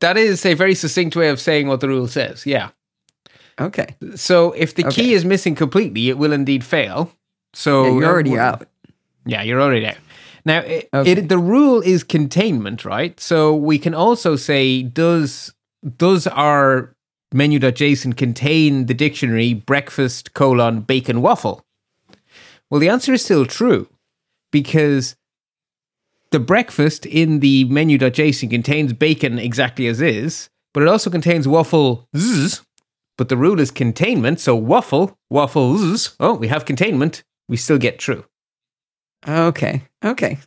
that 0.00 0.16
is 0.16 0.44
a 0.46 0.54
very 0.54 0.74
succinct 0.74 1.16
way 1.16 1.28
of 1.28 1.40
saying 1.40 1.66
what 1.66 1.80
the 1.80 1.88
rule 1.88 2.06
says. 2.08 2.46
Yeah. 2.46 2.70
Okay, 3.58 3.96
So 4.14 4.52
if 4.52 4.74
the 4.74 4.84
Okay. 4.84 5.02
key 5.02 5.12
is 5.14 5.24
missing 5.24 5.54
completely, 5.54 6.10
it 6.10 6.18
will 6.18 6.32
indeed 6.32 6.62
fail. 6.62 7.10
So 7.54 7.84
Yeah, 7.84 7.90
you're 8.00 8.10
already 8.10 8.38
uh, 8.38 8.42
out. 8.52 8.68
Yeah, 9.24 9.42
you're 9.42 9.60
already 9.62 9.86
out. 9.86 9.96
Now, 10.44 10.60
it, 10.60 10.88
Okay. 10.94 11.12
it, 11.12 11.28
the 11.28 11.38
rule 11.38 11.80
is 11.80 12.04
containment, 12.04 12.84
right? 12.84 13.18
So 13.18 13.54
we 13.56 13.78
can 13.78 13.94
also 13.94 14.36
say, 14.36 14.82
does 14.82 15.52
does 15.96 16.26
our 16.26 16.94
menu.json 17.32 18.16
contain 18.16 18.86
the 18.86 18.94
dictionary 18.94 19.54
breakfast 19.54 20.34
colon 20.34 20.80
bacon 20.80 21.22
waffle? 21.22 21.64
Well, 22.70 22.80
the 22.80 22.88
answer 22.88 23.12
is 23.12 23.24
still 23.24 23.46
true 23.46 23.88
because 24.52 25.16
the 26.30 26.40
breakfast 26.40 27.06
in 27.06 27.40
the 27.40 27.64
menu.json 27.64 28.50
contains 28.50 28.92
bacon 28.92 29.38
exactly 29.38 29.86
as 29.86 30.00
is, 30.00 30.48
but 30.74 30.82
it 30.82 30.88
also 30.88 31.10
contains 31.10 31.46
waffle 31.48 32.08
zzz, 32.16 32.62
but 33.18 33.28
the 33.28 33.36
rule 33.36 33.60
is 33.60 33.70
containment. 33.70 34.40
So 34.40 34.54
waffle, 34.56 35.16
waffles. 35.30 36.16
Oh, 36.20 36.34
we 36.34 36.48
have 36.48 36.64
containment. 36.64 37.22
We 37.48 37.56
still 37.56 37.78
get 37.78 37.98
true, 37.98 38.24
Okay, 39.26 39.82
okay, 40.04 40.38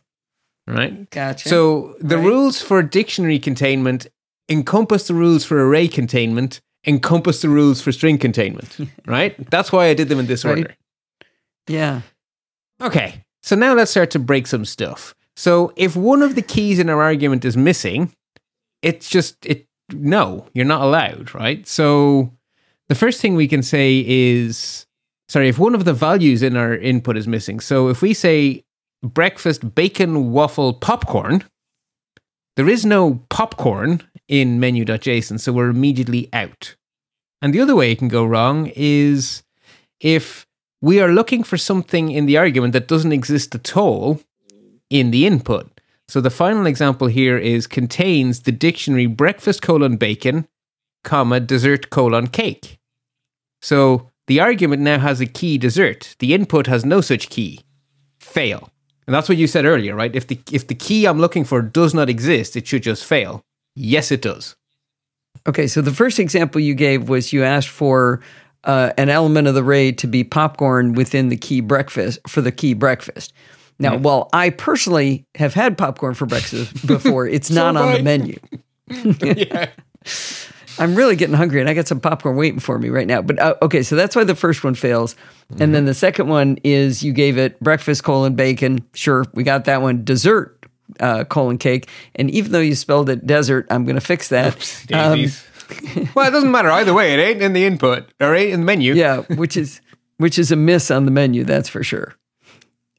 right? 0.66 1.08
gotcha. 1.10 1.48
So 1.48 1.96
the 2.00 2.16
Right. 2.18 2.26
rules 2.26 2.60
for 2.62 2.82
dictionary 2.82 3.38
containment 3.38 4.06
encompass 4.48 5.06
the 5.06 5.14
rules 5.14 5.44
for 5.44 5.64
array 5.66 5.86
containment, 5.88 6.60
encompass 6.86 7.40
the 7.40 7.48
rules 7.48 7.80
for 7.80 7.92
string 7.92 8.18
containment, 8.18 8.76
right? 9.06 9.34
That's 9.50 9.70
why 9.72 9.86
I 9.86 9.94
did 9.94 10.08
them 10.08 10.18
in 10.18 10.26
this 10.26 10.44
Right. 10.44 10.58
order. 10.58 10.76
yeah, 11.68 12.02
Okay, 12.82 13.22
so 13.42 13.54
now 13.56 13.74
let's 13.74 13.90
start 13.90 14.10
to 14.12 14.18
break 14.18 14.46
some 14.46 14.64
stuff. 14.64 15.14
So 15.36 15.72
if 15.76 15.94
one 15.96 16.22
of 16.22 16.34
the 16.34 16.42
keys 16.42 16.78
in 16.78 16.88
our 16.90 17.00
argument 17.02 17.44
is 17.44 17.56
missing, 17.56 18.12
it's 18.82 19.08
just 19.08 19.36
it 19.46 19.66
no, 19.92 20.46
you're 20.54 20.64
not 20.66 20.82
allowed, 20.82 21.34
right? 21.34 21.66
So 21.66 22.32
the 22.90 22.96
first 22.96 23.20
thing 23.20 23.36
we 23.36 23.48
can 23.48 23.62
say 23.62 24.04
is 24.06 24.84
sorry, 25.28 25.48
if 25.48 25.60
one 25.60 25.76
of 25.76 25.84
the 25.84 25.94
values 25.94 26.42
in 26.42 26.56
our 26.56 26.74
input 26.74 27.16
is 27.16 27.28
missing. 27.28 27.60
So 27.60 27.88
if 27.88 28.02
we 28.02 28.12
say 28.12 28.64
breakfast 29.02 29.76
bacon 29.76 30.32
waffle 30.32 30.74
popcorn, 30.74 31.44
there 32.56 32.68
is 32.68 32.84
no 32.84 33.24
popcorn 33.30 34.02
in 34.26 34.58
menu.json, 34.58 35.38
so 35.38 35.52
we're 35.52 35.70
immediately 35.70 36.28
out. 36.32 36.74
And 37.40 37.54
the 37.54 37.60
other 37.60 37.76
way 37.76 37.92
it 37.92 37.98
can 37.98 38.08
go 38.08 38.24
wrong 38.24 38.72
is 38.74 39.44
if 40.00 40.44
we 40.82 41.00
are 41.00 41.12
looking 41.12 41.44
for 41.44 41.56
something 41.56 42.10
in 42.10 42.26
the 42.26 42.36
argument 42.36 42.72
that 42.72 42.88
doesn't 42.88 43.12
exist 43.12 43.54
at 43.54 43.76
all 43.76 44.20
in 44.90 45.12
the 45.12 45.26
input. 45.26 45.80
So 46.08 46.20
the 46.20 46.28
final 46.28 46.66
example 46.66 47.06
here 47.06 47.38
is 47.38 47.68
contains 47.68 48.40
the 48.40 48.52
dictionary 48.52 49.06
breakfast 49.06 49.62
colon 49.62 49.96
bacon, 49.96 50.48
comma, 51.04 51.38
dessert 51.38 51.90
colon 51.90 52.26
cake. 52.26 52.79
So 53.60 54.10
the 54.26 54.40
argument 54.40 54.82
now 54.82 54.98
has 54.98 55.20
a 55.20 55.26
key 55.26 55.58
dessert. 55.58 56.14
The 56.18 56.34
input 56.34 56.66
has 56.66 56.84
no 56.84 57.00
such 57.00 57.30
key. 57.30 57.60
Fail. 58.20 58.70
And 59.06 59.14
that's 59.14 59.28
what 59.28 59.38
you 59.38 59.46
said 59.46 59.64
earlier, 59.64 59.94
right? 59.96 60.14
If 60.14 60.28
the 60.28 60.38
if 60.52 60.68
the 60.68 60.74
key 60.74 61.06
I'm 61.06 61.18
looking 61.18 61.44
for 61.44 61.62
does 61.62 61.94
not 61.94 62.08
exist, 62.08 62.56
it 62.56 62.66
should 62.66 62.82
just 62.82 63.04
fail. 63.04 63.42
Yes, 63.74 64.12
it 64.12 64.22
does. 64.22 64.56
Okay, 65.48 65.66
so 65.66 65.80
the 65.80 65.92
first 65.92 66.18
example 66.18 66.60
you 66.60 66.74
gave 66.74 67.08
was 67.08 67.32
you 67.32 67.42
asked 67.42 67.68
for 67.68 68.20
uh, 68.64 68.92
an 68.98 69.08
element 69.08 69.48
of 69.48 69.54
the 69.54 69.64
array 69.64 69.90
to 69.92 70.06
be 70.06 70.22
popcorn 70.22 70.92
within 70.92 71.28
the 71.28 71.36
key 71.36 71.60
breakfast 71.60 72.20
for 72.28 72.40
the 72.40 72.52
key 72.52 72.74
breakfast. 72.74 73.32
Now, 73.80 73.96
while 73.96 74.28
I 74.34 74.50
personally 74.50 75.24
have 75.36 75.54
had 75.54 75.78
popcorn 75.78 76.12
for 76.12 76.26
breakfast 76.26 76.86
before, 76.86 77.26
it's 77.26 77.50
not 77.50 77.76
on 77.76 77.94
the 77.94 78.02
menu. 78.02 78.38
yeah. 78.88 79.70
I'm 80.80 80.94
really 80.94 81.14
getting 81.14 81.36
hungry, 81.36 81.60
and 81.60 81.68
I 81.68 81.74
got 81.74 81.86
some 81.86 82.00
popcorn 82.00 82.36
waiting 82.36 82.58
for 82.58 82.78
me 82.78 82.88
right 82.88 83.06
now. 83.06 83.20
But 83.22 83.38
uh, 83.38 83.54
okay, 83.62 83.82
so 83.82 83.94
that's 83.96 84.16
why 84.16 84.24
the 84.24 84.34
first 84.34 84.64
one 84.64 84.74
fails, 84.74 85.14
and 85.58 85.74
then 85.74 85.84
the 85.84 85.94
second 85.94 86.28
one 86.28 86.58
is 86.64 87.02
you 87.02 87.12
gave 87.12 87.36
it 87.38 87.60
breakfast 87.60 88.02
colon 88.02 88.34
bacon. 88.34 88.84
Sure, 88.94 89.24
we 89.34 89.44
got 89.44 89.66
that 89.66 89.82
one. 89.82 90.04
Dessert 90.04 90.64
uh, 90.98 91.24
colon 91.24 91.58
cake, 91.58 91.88
and 92.16 92.30
even 92.30 92.52
though 92.52 92.60
you 92.60 92.74
spelled 92.74 93.10
it 93.10 93.26
desert, 93.26 93.66
I'm 93.70 93.84
going 93.84 93.96
to 93.96 94.00
fix 94.00 94.28
that. 94.28 94.56
Um, 94.92 95.26
well, 96.16 96.26
it 96.26 96.32
doesn't 96.32 96.50
matter 96.50 96.70
either 96.70 96.92
way. 96.92 97.14
It 97.14 97.20
ain't 97.20 97.42
in 97.42 97.52
the 97.52 97.64
input 97.64 98.12
or 98.18 98.34
ain't 98.34 98.52
in 98.52 98.60
the 98.60 98.66
menu. 98.66 98.94
yeah, 98.94 99.18
which 99.36 99.56
is 99.56 99.80
which 100.16 100.38
is 100.38 100.50
a 100.50 100.56
miss 100.56 100.90
on 100.90 101.04
the 101.04 101.12
menu, 101.12 101.44
that's 101.44 101.68
for 101.68 101.84
sure. 101.84 102.14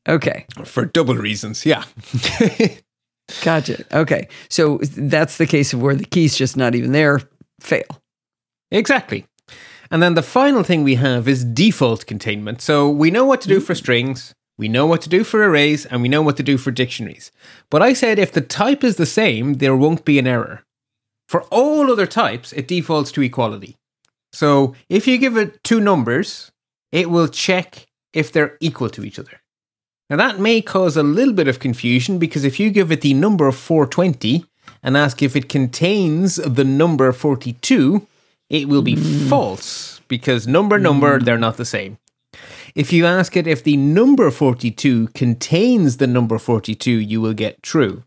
Okay, 0.08 0.46
For 0.63 0.86
double 0.86 1.15
reasons. 1.15 1.65
Yeah. 1.65 1.84
gotcha. 3.44 3.84
Okay, 3.94 4.28
so 4.50 4.78
that's 4.98 5.38
the 5.38 5.46
case 5.46 5.74
of 5.74 5.82
where 5.82 5.96
the 5.96 6.06
key's 6.06 6.36
just 6.36 6.56
not 6.58 6.74
even 6.76 6.91
there. 6.94 7.20
Fail. 7.62 8.02
Exactly. 8.71 9.26
And 9.91 10.02
then 10.02 10.15
the 10.15 10.24
final 10.24 10.63
thing 10.63 10.84
we 10.84 10.95
have 10.95 11.28
is 11.28 11.43
default 11.43 12.06
containment. 12.06 12.62
So 12.62 12.89
we 12.89 13.12
know 13.12 13.26
what 13.26 13.41
to 13.41 13.47
do 13.47 13.60
for 13.60 13.76
strings, 13.76 14.34
we 14.58 14.67
know 14.67 14.86
what 14.86 15.02
to 15.02 15.10
do 15.10 15.24
for 15.24 15.43
arrays, 15.43 15.86
and 15.86 16.02
we 16.02 16.10
know 16.10 16.21
what 16.21 16.38
to 16.38 16.43
do 16.43 16.58
for 16.58 16.71
dictionaries. 16.71 17.32
But 17.69 17.82
I 17.82 17.93
said 17.93 18.17
if 18.17 18.32
the 18.32 18.41
type 18.41 18.84
is 18.84 18.95
the 18.95 19.06
same, 19.06 19.56
there 19.56 19.76
won't 19.76 20.06
be 20.06 20.17
an 20.17 20.28
error. 20.28 20.63
For 21.28 21.43
all 21.43 21.91
other 21.91 22.08
types, 22.08 22.52
it 22.54 22.67
defaults 22.67 23.12
to 23.13 23.21
equality. 23.21 23.78
So 24.34 24.76
if 24.89 25.08
you 25.08 25.17
give 25.17 25.38
it 25.38 25.63
two 25.63 25.80
numbers, 25.80 26.52
it 26.91 27.10
will 27.10 27.28
check 27.28 27.88
if 28.13 28.32
they're 28.32 28.58
equal 28.60 28.89
to 28.89 29.04
each 29.04 29.19
other. 29.19 29.41
Now 30.10 30.17
that 30.17 30.39
may 30.39 30.62
cause 30.62 30.97
a 30.97 31.04
little 31.04 31.34
bit 31.34 31.47
of 31.47 31.60
confusion 31.60 32.17
because 32.17 32.43
if 32.43 32.60
you 32.60 32.69
give 32.69 32.91
it 32.91 33.02
the 33.02 33.13
number 33.13 33.50
420 33.52 34.45
and 34.84 34.98
ask 34.98 35.22
if 35.22 35.36
it 35.36 35.50
contains 35.50 36.36
the 36.36 36.63
number 36.63 37.12
42, 37.12 38.08
it 38.50 38.67
will 38.67 38.82
be 38.82 38.96
hmm. 38.96 39.28
false 39.30 40.02
because 40.08 40.48
number 40.48 40.78
number 40.78 41.17
hmm. 41.17 41.26
they're 41.26 41.38
not 41.38 41.58
the 41.58 41.65
same. 41.65 41.98
If 42.74 42.94
you 42.94 43.06
ask 43.06 43.36
it 43.36 43.48
if 43.48 43.63
the 43.63 43.78
number 43.78 44.32
42 44.32 45.10
contains 45.10 45.98
the 45.98 46.08
number 46.08 46.38
42, 46.38 46.91
you 46.91 47.20
will 47.20 47.34
get 47.34 47.62
true. 47.62 48.04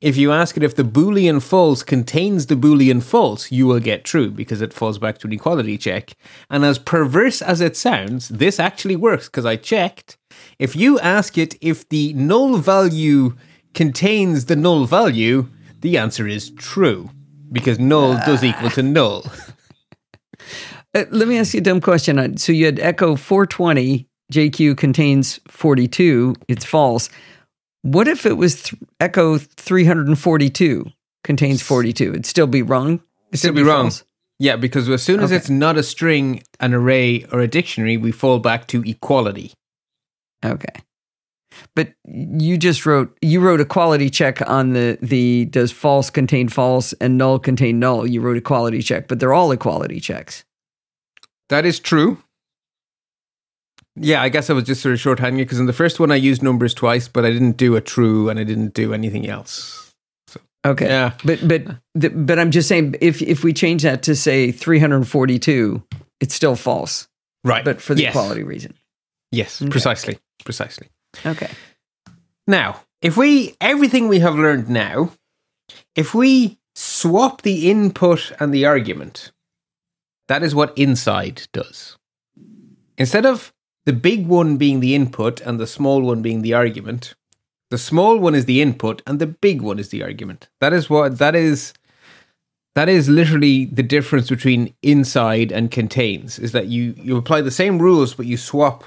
If 0.00 0.16
you 0.16 0.32
ask 0.32 0.56
it 0.56 0.62
if 0.62 0.76
the 0.76 0.82
boolean 0.82 1.42
false 1.42 1.82
contains 1.82 2.46
the 2.46 2.56
boolean 2.56 3.02
false, 3.02 3.50
you 3.50 3.66
will 3.66 3.80
get 3.80 4.04
true 4.04 4.30
because 4.30 4.60
it 4.60 4.74
falls 4.74 4.98
back 4.98 5.18
to 5.18 5.26
an 5.26 5.32
equality 5.32 5.78
check. 5.78 6.14
And 6.50 6.64
as 6.64 6.78
perverse 6.78 7.40
as 7.40 7.60
it 7.60 7.76
sounds, 7.76 8.28
this 8.28 8.60
actually 8.60 8.96
works 8.96 9.26
because 9.26 9.46
I 9.46 9.56
checked. 9.56 10.18
If 10.58 10.76
you 10.76 11.00
ask 11.00 11.38
it 11.38 11.56
if 11.60 11.88
the 11.88 12.12
null 12.12 12.58
value 12.58 13.34
contains 13.72 14.44
the 14.44 14.56
null 14.56 14.84
value, 14.84 15.48
the 15.84 15.98
answer 15.98 16.26
is 16.26 16.50
true 16.52 17.10
because 17.52 17.78
null 17.78 18.14
does 18.26 18.42
equal 18.42 18.70
to 18.70 18.82
null. 18.82 19.24
Uh, 20.96 21.04
let 21.10 21.26
me 21.26 21.36
ask 21.38 21.54
you 21.54 21.58
a 21.58 21.62
dumb 21.62 21.80
question. 21.80 22.18
Uh, 22.20 22.28
So 22.36 22.52
you 22.52 22.66
had 22.66 22.78
echo 22.78 23.16
420, 23.16 24.06
JQ 24.32 24.76
contains 24.76 25.40
42, 25.48 26.36
it's 26.46 26.64
false. 26.64 27.08
What 27.82 28.06
if 28.06 28.24
it 28.24 28.34
was 28.36 28.62
th- 28.62 28.80
echo 29.00 29.38
342 29.38 30.86
contains 31.24 31.62
42? 31.62 32.10
It'd 32.10 32.26
still 32.26 32.46
be 32.46 32.62
wrong? 32.62 33.00
It'd 33.30 33.40
still 33.40 33.52
be 33.52 33.64
wrong. 33.64 33.86
false? 33.86 34.04
Yeah, 34.38 34.54
because 34.54 34.88
as 34.88 35.02
soon 35.02 35.18
as 35.18 35.30
Okay. 35.32 35.36
it's 35.38 35.50
not 35.50 35.76
a 35.76 35.82
string, 35.82 36.44
an 36.60 36.72
array, 36.74 37.24
or 37.32 37.40
a 37.40 37.48
dictionary, 37.48 37.96
we 37.96 38.12
fall 38.12 38.38
back 38.38 38.68
to 38.68 38.82
equality. 38.82 39.52
Okay. 40.44 40.74
But 41.76 41.92
you 42.06 42.56
just 42.58 42.86
wrote 42.86 43.16
you 43.22 43.40
wrote 43.40 43.60
a 43.60 43.64
quality 43.64 44.10
check 44.10 44.40
on 44.48 44.72
the 44.72 44.98
the 45.02 45.46
does 45.46 45.72
false 45.72 46.10
contain 46.10 46.48
false 46.48 46.92
and 46.94 47.18
null 47.18 47.38
contain 47.38 47.78
null. 47.78 48.06
You 48.06 48.20
wrote 48.20 48.36
a 48.36 48.40
quality 48.40 48.82
check, 48.82 49.08
but 49.08 49.20
they're 49.20 49.34
all 49.34 49.50
equality 49.52 50.00
checks. 50.00 50.44
That 51.48 51.64
is 51.66 51.78
true. 51.80 52.18
Yeah, 53.96 54.22
I 54.22 54.28
guess 54.28 54.50
I 54.50 54.54
was 54.54 54.64
just 54.64 54.82
sort 54.82 54.92
of 54.94 55.00
shorthanding 55.00 55.34
it 55.36 55.44
because 55.44 55.60
in 55.60 55.66
the 55.66 55.72
first 55.72 56.00
one 56.00 56.10
I 56.10 56.16
used 56.16 56.42
numbers 56.42 56.74
twice, 56.74 57.06
but 57.06 57.24
I 57.24 57.30
didn't 57.30 57.56
do 57.56 57.76
a 57.76 57.80
true 57.80 58.28
and 58.28 58.40
I 58.40 58.44
didn't 58.44 58.74
do 58.74 58.92
anything 58.92 59.28
else. 59.28 59.92
Okay. 60.66 60.86
Yeah. 60.86 61.12
But 61.24 61.46
but 61.46 61.62
the, 61.94 62.10
but 62.10 62.38
I'm 62.38 62.50
just 62.50 62.68
saying 62.68 62.96
if 63.00 63.22
if 63.22 63.44
we 63.44 63.52
change 63.52 63.82
that 63.82 64.02
to 64.04 64.16
say 64.16 64.50
342, 64.50 65.82
it's 66.20 66.34
still 66.34 66.56
false, 66.56 67.06
Right. 67.44 67.64
but 67.64 67.80
for 67.80 67.94
the 67.94 68.02
yes. 68.02 68.12
quality 68.12 68.42
reason. 68.42 68.74
Yes, 69.30 69.60
Okay. 69.62 69.70
precisely. 69.70 70.18
Precisely. 70.44 70.88
Okay. 71.24 71.50
Now, 72.46 72.80
if 73.00 73.16
we, 73.16 73.56
everything 73.60 74.08
we 74.08 74.20
have 74.20 74.34
learned 74.34 74.68
now, 74.68 75.10
if 75.94 76.14
we 76.14 76.58
swap 76.74 77.42
the 77.42 77.70
input 77.70 78.32
and 78.40 78.52
the 78.52 78.66
argument, 78.66 79.32
that 80.28 80.42
is 80.42 80.54
what 80.54 80.76
inside 80.76 81.46
does. 81.52 81.96
Instead 82.96 83.26
of 83.26 83.52
the 83.86 83.92
big 83.92 84.26
one 84.26 84.56
being 84.56 84.80
the 84.80 84.94
input 84.94 85.40
and 85.40 85.60
the 85.60 85.66
small 85.66 86.02
one 86.02 86.22
being 86.22 86.42
the 86.42 86.54
argument, 86.54 87.14
the 87.70 87.78
small 87.78 88.18
one 88.18 88.34
is 88.34 88.44
the 88.44 88.62
input 88.62 89.02
and 89.06 89.18
the 89.18 89.26
big 89.26 89.60
one 89.60 89.78
is 89.78 89.90
the 89.90 90.02
argument. 90.02 90.48
That 90.60 90.72
is 90.72 90.88
what, 90.88 91.18
that 91.18 91.34
is, 91.34 91.74
that 92.74 92.88
is 92.88 93.08
literally 93.08 93.66
the 93.66 93.82
difference 93.82 94.28
between 94.28 94.74
inside 94.82 95.52
and 95.52 95.70
contains, 95.70 96.38
is 96.38 96.52
that 96.52 96.66
you, 96.66 96.94
you 96.96 97.16
apply 97.16 97.40
the 97.40 97.50
same 97.50 97.78
rules, 97.78 98.14
but 98.14 98.26
you 98.26 98.36
swap 98.36 98.84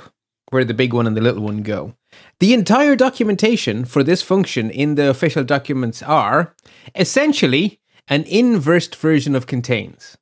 where 0.50 0.66
the 0.66 0.74
big 0.74 0.94
one 0.94 1.08
and 1.08 1.16
the 1.16 1.22
little 1.22 1.44
one 1.44 1.62
go. 1.62 1.94
The 2.40 2.54
entire 2.54 2.96
documentation 2.96 3.86
for 3.86 4.04
this 4.04 4.22
function 4.22 4.70
in 4.70 4.96
the 4.96 5.10
official 5.10 5.44
documents 5.44 6.04
are 6.04 6.54
essentially 6.96 7.80
an 8.08 8.24
inversed 8.24 8.96
version 8.96 9.36
of 9.36 9.48
contains. 9.48 10.18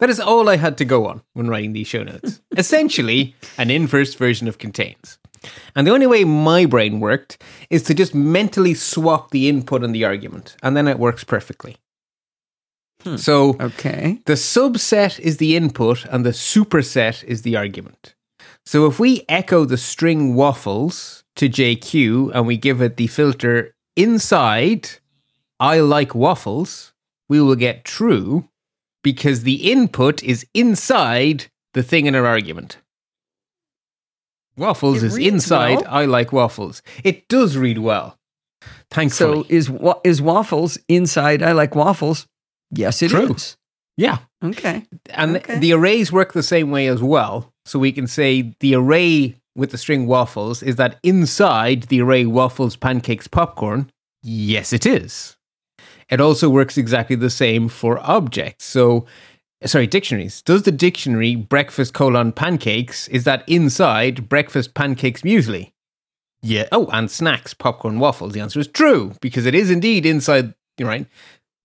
That 0.00 0.10
is 0.10 0.18
all 0.20 0.48
I 0.48 0.56
had 0.56 0.76
to 0.78 0.84
go 0.84 1.06
on 1.06 1.22
when 1.34 1.48
writing 1.48 1.72
these 1.72 1.86
show 1.86 2.02
notes. 2.02 2.40
essentially, 2.56 3.36
an 3.58 3.70
inversed 3.70 4.16
version 4.18 4.48
of 4.48 4.58
contains. 4.58 5.18
And 5.76 5.86
the 5.86 5.92
only 5.92 6.06
way 6.06 6.24
my 6.24 6.64
brain 6.64 6.98
worked 7.00 7.42
is 7.68 7.82
to 7.84 7.94
just 7.94 8.14
mentally 8.14 8.72
swap 8.74 9.30
the 9.30 9.48
input 9.48 9.84
and 9.84 9.94
the 9.94 10.04
argument, 10.04 10.56
and 10.62 10.74
then 10.76 10.88
it 10.88 10.98
works 10.98 11.22
perfectly. 11.24 11.76
Hmm. 13.02 13.16
So 13.16 13.56
Okay. 13.60 14.20
the 14.24 14.32
subset 14.32 15.20
is 15.20 15.36
the 15.36 15.56
input 15.56 16.06
and 16.06 16.24
the 16.24 16.30
superset 16.30 17.22
is 17.24 17.42
the 17.42 17.56
argument. 17.56 18.14
So 18.64 18.86
if 18.86 18.98
we 18.98 19.24
echo 19.28 19.66
the 19.66 19.76
string 19.76 20.34
waffles 20.34 21.23
to 21.36 21.48
JQ 21.48 22.30
and 22.34 22.46
we 22.46 22.56
give 22.56 22.80
it 22.80 22.96
the 22.96 23.06
filter 23.06 23.74
inside 23.96 24.88
I 25.60 25.80
like 25.80 26.14
waffles, 26.14 26.92
we 27.28 27.40
will 27.40 27.54
get 27.56 27.84
true 27.84 28.48
because 29.02 29.42
the 29.44 29.70
input 29.72 30.22
is 30.22 30.46
inside 30.54 31.46
the 31.74 31.82
thing 31.82 32.06
in 32.06 32.14
our 32.14 32.26
argument. 32.26 32.78
Waffles 34.56 35.02
It 35.02 35.06
is 35.06 35.16
inside 35.16 35.80
well. 35.82 35.86
I 35.88 36.04
like 36.04 36.32
waffles. 36.32 36.82
It 37.02 37.26
does 37.28 37.56
read 37.56 37.78
well. 37.78 38.18
Thankfully. 38.90 39.42
So 39.42 39.46
is 39.48 39.68
wa- 39.70 40.00
is 40.04 40.22
waffles 40.22 40.78
inside 40.88 41.42
I 41.42 41.52
like 41.52 41.74
waffles? 41.74 42.26
Yes, 42.70 43.02
it 43.02 43.06
is. 43.06 43.12
True. 43.12 43.36
yeah. 43.96 44.18
Okay. 44.42 44.86
And 45.10 45.36
Okay. 45.36 45.58
the 45.58 45.72
arrays 45.72 46.12
work 46.12 46.32
the 46.32 46.42
same 46.42 46.70
way 46.70 46.86
as 46.86 47.02
well. 47.02 47.52
So 47.64 47.78
we 47.78 47.92
can 47.92 48.06
say 48.06 48.54
the 48.60 48.74
array 48.76 49.40
with 49.56 49.70
the 49.70 49.78
string 49.78 50.06
waffles 50.06 50.62
is 50.62 50.76
that 50.76 50.98
inside 51.02 51.84
the 51.84 52.00
array 52.00 52.26
waffles, 52.26 52.76
pancakes, 52.76 53.28
popcorn, 53.28 53.90
yes, 54.22 54.72
it 54.72 54.86
is. 54.86 55.36
It 56.10 56.20
also 56.20 56.48
works 56.50 56.76
exactly 56.76 57.16
the 57.16 57.30
same 57.30 57.68
for 57.68 57.98
objects. 58.00 58.64
So, 58.64 59.06
sorry, 59.64 59.86
dictionaries. 59.86 60.42
Does 60.42 60.62
the 60.62 60.72
dictionary 60.72 61.34
breakfast 61.36 61.94
colon 61.94 62.32
pancakes, 62.32 63.08
is 63.08 63.24
that 63.24 63.42
inside 63.48 64.28
breakfast 64.28 64.74
pancakes 64.74 65.22
muesli? 65.22 65.72
Yeah. 66.42 66.68
Oh, 66.72 66.88
and 66.92 67.10
snacks, 67.10 67.54
popcorn, 67.54 68.00
waffles. 68.00 68.34
The 68.34 68.40
answer 68.40 68.60
is 68.60 68.68
true 68.68 69.14
because 69.22 69.46
it 69.46 69.54
is 69.54 69.70
indeed 69.70 70.04
inside, 70.04 70.52
right? 70.78 71.06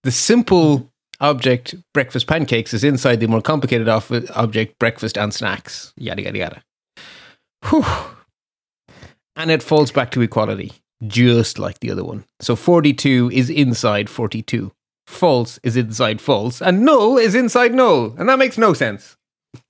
The 0.04 0.12
simple 0.12 0.90
object 1.20 1.76
breakfast 1.94 2.28
pancakes 2.28 2.74
is 2.74 2.86
inside 2.86 3.20
the 3.20 3.28
more 3.28 3.42
complicated 3.42 3.90
object 3.90 4.80
breakfast 4.80 5.18
and 5.18 5.34
snacks. 5.34 5.92
Yada, 5.98 6.22
yada, 6.22 6.38
yada. 6.38 6.64
Whew. 7.68 7.86
And 9.36 9.52
it 9.52 9.64
falls 9.64 9.92
back 9.92 10.12
to 10.12 10.22
equality, 10.22 10.74
just 11.08 11.60
like 11.60 11.80
the 11.80 11.92
other 11.92 12.04
one. 12.04 12.26
So 12.40 12.56
42 12.56 13.32
is 13.34 13.50
inside 13.50 14.10
42. 14.10 14.72
False 15.08 15.60
is 15.64 15.76
inside 15.76 16.22
false. 16.22 16.62
And 16.62 16.86
null 16.86 17.18
is 17.18 17.36
inside 17.36 17.74
null. 17.74 18.16
And 18.18 18.30
that 18.30 18.38
makes 18.38 18.58
no 18.58 18.74
sense. 18.74 19.18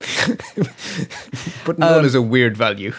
but 1.64 1.78
null 1.78 2.00
um, 2.00 2.04
is 2.04 2.14
a 2.14 2.22
weird 2.22 2.56
value. 2.56 2.92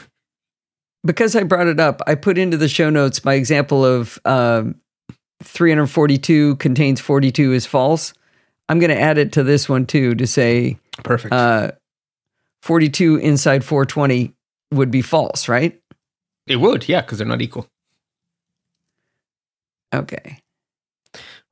Because 1.04 1.36
I 1.36 1.44
brought 1.44 1.68
it 1.68 1.80
up, 1.80 2.02
I 2.08 2.16
put 2.16 2.38
into 2.38 2.58
the 2.58 2.70
show 2.70 2.90
notes 2.90 3.26
my 3.26 3.34
example 3.34 3.84
of 3.84 4.20
um, 4.26 4.76
342 5.44 6.56
contains 6.58 7.02
42 7.02 7.54
is 7.54 7.66
false. 7.66 8.14
I'm 8.70 8.80
going 8.80 8.92
to 8.92 9.00
add 9.00 9.18
it 9.18 9.34
to 9.34 9.44
this 9.44 9.68
one 9.68 9.86
too 9.86 10.16
to 10.16 10.26
say 10.28 10.78
perfect. 11.04 11.34
Uh, 11.34 11.72
42 12.62 13.18
inside 13.18 13.64
420 13.64 14.34
would 14.72 14.92
be 14.92 15.02
false, 15.02 15.48
right? 15.48 15.80
It 16.48 16.58
would, 16.58 16.88
yeah, 16.88 17.02
because 17.02 17.18
they're 17.18 17.28
not 17.28 17.42
equal. 17.42 17.68
Okay. 19.94 20.40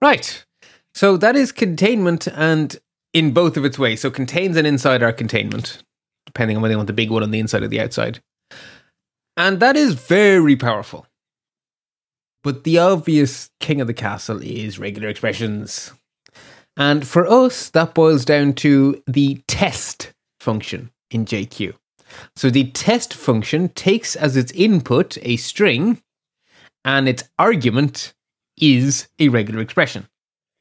Right. 0.01 0.45
So 0.93 1.17
that 1.17 1.35
is 1.35 1.51
containment 1.51 2.27
and 2.27 2.77
in 3.13 3.31
both 3.31 3.57
of 3.57 3.65
its 3.65 3.77
ways. 3.77 4.01
So 4.01 4.09
contains 4.09 4.55
and 4.55 4.65
inside 4.65 5.03
are 5.03 5.11
containment, 5.11 5.83
depending 6.25 6.57
on 6.57 6.61
whether 6.61 6.73
you 6.73 6.77
want 6.77 6.87
the 6.87 6.93
big 6.93 7.11
one 7.11 7.23
on 7.23 7.31
the 7.31 7.39
inside 7.39 7.63
or 7.63 7.67
the 7.67 7.81
outside. 7.81 8.19
And 9.35 9.59
that 9.59 9.75
is 9.75 9.93
very 9.93 10.55
powerful. 10.55 11.05
But 12.43 12.63
the 12.63 12.79
obvious 12.79 13.49
king 13.59 13.81
of 13.81 13.87
the 13.87 13.93
castle 13.93 14.41
is 14.41 14.79
regular 14.79 15.09
expressions. 15.09 15.91
And 16.77 17.05
for 17.05 17.27
us, 17.27 17.69
that 17.71 17.93
boils 17.93 18.23
down 18.23 18.53
to 18.53 19.03
the 19.05 19.41
test 19.47 20.13
function 20.39 20.91
in 21.11 21.25
JQ. 21.25 21.73
So 22.35 22.49
the 22.49 22.71
test 22.71 23.13
function 23.13 23.69
takes 23.69 24.15
as 24.15 24.35
its 24.35 24.51
input 24.53 25.17
a 25.21 25.37
string, 25.37 26.01
and 26.83 27.07
its 27.07 27.23
argument 27.37 28.13
is 28.57 29.07
a 29.19 29.29
regular 29.29 29.61
expression. 29.61 30.07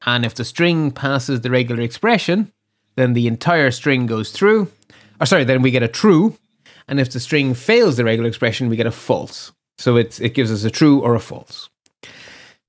And 0.05 0.25
if 0.25 0.35
the 0.35 0.45
string 0.45 0.91
passes 0.91 1.41
the 1.41 1.49
regular 1.49 1.81
expression, 1.81 2.51
then 2.95 3.13
the 3.13 3.27
entire 3.27 3.71
string 3.71 4.05
goes 4.05 4.31
through. 4.31 4.71
Or 5.19 5.25
sorry, 5.25 5.43
then 5.43 5.61
we 5.61 5.71
get 5.71 5.83
a 5.83 5.87
true. 5.87 6.37
And 6.87 6.99
if 6.99 7.11
the 7.11 7.19
string 7.19 7.53
fails 7.53 7.97
the 7.97 8.03
regular 8.03 8.27
expression, 8.27 8.69
we 8.69 8.75
get 8.75 8.87
a 8.87 8.91
false. 8.91 9.51
So 9.77 9.95
it's, 9.95 10.19
it 10.19 10.33
gives 10.33 10.51
us 10.51 10.63
a 10.63 10.71
true 10.71 10.99
or 11.01 11.15
a 11.15 11.19
false. 11.19 11.69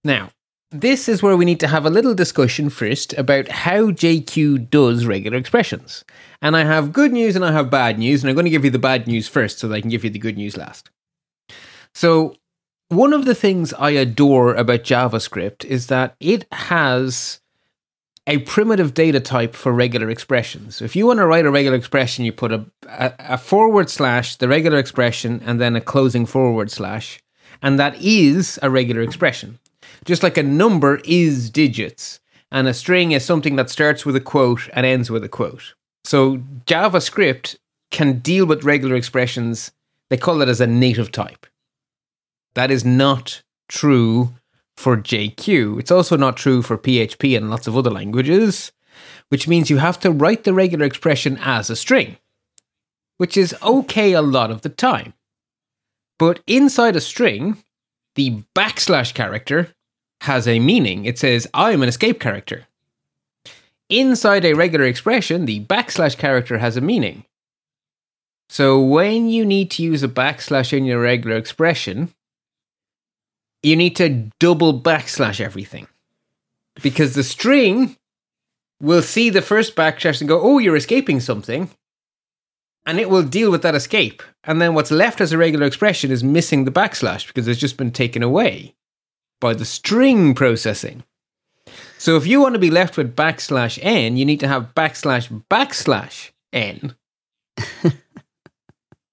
Now, 0.04 0.30
this 0.70 1.08
is 1.08 1.22
where 1.22 1.36
we 1.36 1.44
need 1.44 1.60
to 1.60 1.66
have 1.66 1.84
a 1.84 1.90
little 1.90 2.14
discussion 2.14 2.70
first 2.70 3.12
about 3.14 3.48
how 3.48 3.90
JQ 3.90 4.70
does 4.70 5.04
regular 5.04 5.36
expressions. 5.36 6.04
And 6.40 6.56
I 6.56 6.64
have 6.64 6.92
good 6.92 7.12
news 7.12 7.34
and 7.34 7.44
I 7.44 7.52
have 7.52 7.70
bad 7.70 7.98
news, 7.98 8.22
and 8.22 8.30
I'm 8.30 8.36
going 8.36 8.44
to 8.44 8.50
give 8.50 8.64
you 8.64 8.70
the 8.70 8.78
bad 8.78 9.06
news 9.06 9.26
first 9.26 9.58
so 9.58 9.68
that 9.68 9.74
I 9.74 9.80
can 9.80 9.90
give 9.90 10.04
you 10.04 10.10
the 10.10 10.18
good 10.18 10.36
news 10.36 10.56
last. 10.56 10.90
So, 11.94 12.36
one 12.88 13.12
of 13.12 13.24
the 13.24 13.34
things 13.34 13.72
I 13.74 13.90
adore 13.90 14.54
about 14.54 14.82
JavaScript 14.82 15.64
is 15.64 15.86
that 15.88 16.16
it 16.18 16.46
has 16.52 17.40
a 18.26 18.38
primitive 18.38 18.94
data 18.94 19.20
type 19.20 19.54
for 19.54 19.72
regular 19.72 20.10
expressions. 20.10 20.82
If 20.82 20.96
you 20.96 21.06
want 21.06 21.18
to 21.18 21.26
write 21.26 21.46
a 21.46 21.50
regular 21.50 21.76
expression, 21.76 22.24
you 22.24 22.32
put 22.32 22.52
a, 22.52 22.66
a, 22.88 23.12
a 23.18 23.38
forward 23.38 23.90
slash, 23.90 24.36
the 24.36 24.48
regular 24.48 24.78
expression, 24.78 25.40
and 25.44 25.60
then 25.60 25.76
a 25.76 25.80
closing 25.80 26.26
forward 26.26 26.70
slash, 26.70 27.20
and 27.62 27.78
that 27.78 27.94
is 28.00 28.58
a 28.60 28.70
regular 28.70 29.02
expression. 29.02 29.60
Just 30.05 30.22
like 30.22 30.36
a 30.36 30.42
number 30.42 31.01
is 31.05 31.51
digits, 31.51 32.20
and 32.51 32.66
a 32.66 32.74
string 32.74 33.12
is 33.12 33.24
something 33.24 33.57
that 33.57 33.70
starts 33.70 34.07
with 34.07 34.16
a 34.16 34.20
quote 34.20 34.68
and 34.72 34.86
ends 34.86 35.11
with 35.11 35.24
a 35.24 35.28
quote. 35.28 35.74
So 36.05 36.38
JavaScript 36.66 37.57
can 37.90 38.18
deal 38.20 38.46
with 38.46 38.64
regular 38.64 38.96
expressions. 38.96 39.72
They 40.09 40.16
call 40.16 40.42
it 40.42 40.48
as 40.48 40.61
a 40.61 40.66
native 40.66 41.12
type. 41.12 41.46
That 42.55 42.70
is 42.70 42.84
not 42.84 43.42
true 43.68 44.34
for 44.76 44.96
JQ. 44.96 45.78
It's 45.78 45.90
also 45.90 46.16
not 46.16 46.36
true 46.36 46.62
for 46.62 46.78
PHP 46.78 47.36
and 47.36 47.51
lots 47.51 47.66
of 47.66 47.76
other 47.76 47.90
languages, 47.90 48.72
which 49.28 49.46
means 49.46 49.70
you 49.70 49.76
have 49.76 50.01
to 50.01 50.11
write 50.11 50.44
the 50.44 50.55
regular 50.55 50.86
expression 50.86 51.38
as 51.42 51.68
a 51.68 51.76
string, 51.76 52.16
which 53.18 53.36
is 53.36 53.55
okay 53.62 54.12
a 54.12 54.22
lot 54.22 54.51
of 54.51 54.62
the 54.62 54.68
time. 54.68 55.12
But 56.18 56.40
inside 56.46 56.96
a 56.96 57.01
string, 57.01 57.62
the 58.14 58.42
backslash 58.55 59.14
character 59.14 59.74
has 60.22 60.46
a 60.46 60.58
meaning. 60.58 61.04
It 61.04 61.18
says, 61.18 61.46
I'm 61.54 61.82
an 61.82 61.88
escape 61.88 62.20
character. 62.20 62.66
Inside 63.88 64.44
a 64.44 64.54
regular 64.54 64.84
expression, 64.84 65.46
the 65.46 65.64
backslash 65.64 66.16
character 66.16 66.58
has 66.58 66.76
a 66.76 66.80
meaning. 66.80 67.24
So 68.48 68.80
when 68.80 69.28
you 69.28 69.44
need 69.44 69.70
to 69.72 69.82
use 69.82 70.02
a 70.02 70.08
backslash 70.08 70.76
in 70.76 70.84
your 70.84 71.00
regular 71.00 71.36
expression, 71.36 72.12
you 73.62 73.76
need 73.76 73.96
to 73.96 74.30
double 74.38 74.80
backslash 74.80 75.40
everything. 75.40 75.86
Because 76.82 77.14
the 77.14 77.24
string 77.24 77.96
will 78.80 79.02
see 79.02 79.30
the 79.30 79.42
first 79.42 79.76
backslash 79.76 80.20
and 80.20 80.28
go, 80.28 80.40
oh, 80.40 80.58
you're 80.58 80.76
escaping 80.76 81.20
something. 81.20 81.70
And 82.86 82.98
it 82.98 83.10
will 83.10 83.22
deal 83.22 83.50
with 83.50 83.62
that 83.62 83.74
escape. 83.74 84.22
And 84.44 84.60
then 84.60 84.74
what's 84.74 84.90
left 84.90 85.20
as 85.20 85.32
a 85.32 85.38
regular 85.38 85.66
expression 85.66 86.10
is 86.10 86.24
missing 86.24 86.64
the 86.64 86.70
backslash 86.70 87.26
because 87.26 87.46
it's 87.46 87.60
just 87.60 87.76
been 87.76 87.92
taken 87.92 88.22
away 88.22 88.74
by 89.41 89.55
the 89.55 89.64
string 89.64 90.34
processing. 90.34 91.03
So 91.99 92.16
if 92.16 92.26
you 92.26 92.41
want 92.41 92.55
to 92.55 92.59
be 92.59 92.70
left 92.70 92.97
with 92.97 93.16
backslash 93.16 93.78
n, 93.82 94.16
you 94.16 94.24
need 94.24 94.41
to 94.41 94.49
have 94.49 94.74
backslash 94.74 95.28
backslash 95.51 96.30
n. 96.53 96.95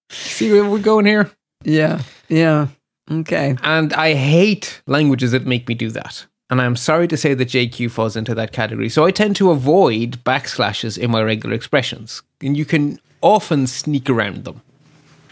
See 0.10 0.52
where 0.52 0.70
we're 0.70 0.80
going 0.80 1.06
here? 1.06 1.32
Yeah, 1.64 2.02
yeah. 2.30 2.68
Okay. 3.10 3.56
And 3.64 3.94
I 3.94 4.14
hate 4.14 4.82
languages 4.88 5.32
that 5.32 5.46
make 5.46 5.68
me 5.68 5.76
do 5.76 5.90
that. 5.92 6.26
And 6.50 6.62
I'm 6.62 6.78
sorry 6.78 7.08
to 7.10 7.18
say 7.18 7.34
that 7.34 7.50
JQ 7.50 7.92
falls 7.92 8.16
into 8.16 8.34
that 8.36 8.54
category. 8.54 8.90
So 8.90 9.06
I 9.06 9.12
tend 9.12 9.36
to 9.38 9.52
avoid 9.52 10.24
backslashes 10.24 10.98
in 10.98 11.12
my 11.12 11.22
regular 11.22 11.56
expressions. 11.56 12.22
And 12.42 12.56
you 12.56 12.64
can 12.64 13.00
often 13.22 13.68
sneak 13.68 14.10
around 14.10 14.46
them. 14.46 14.62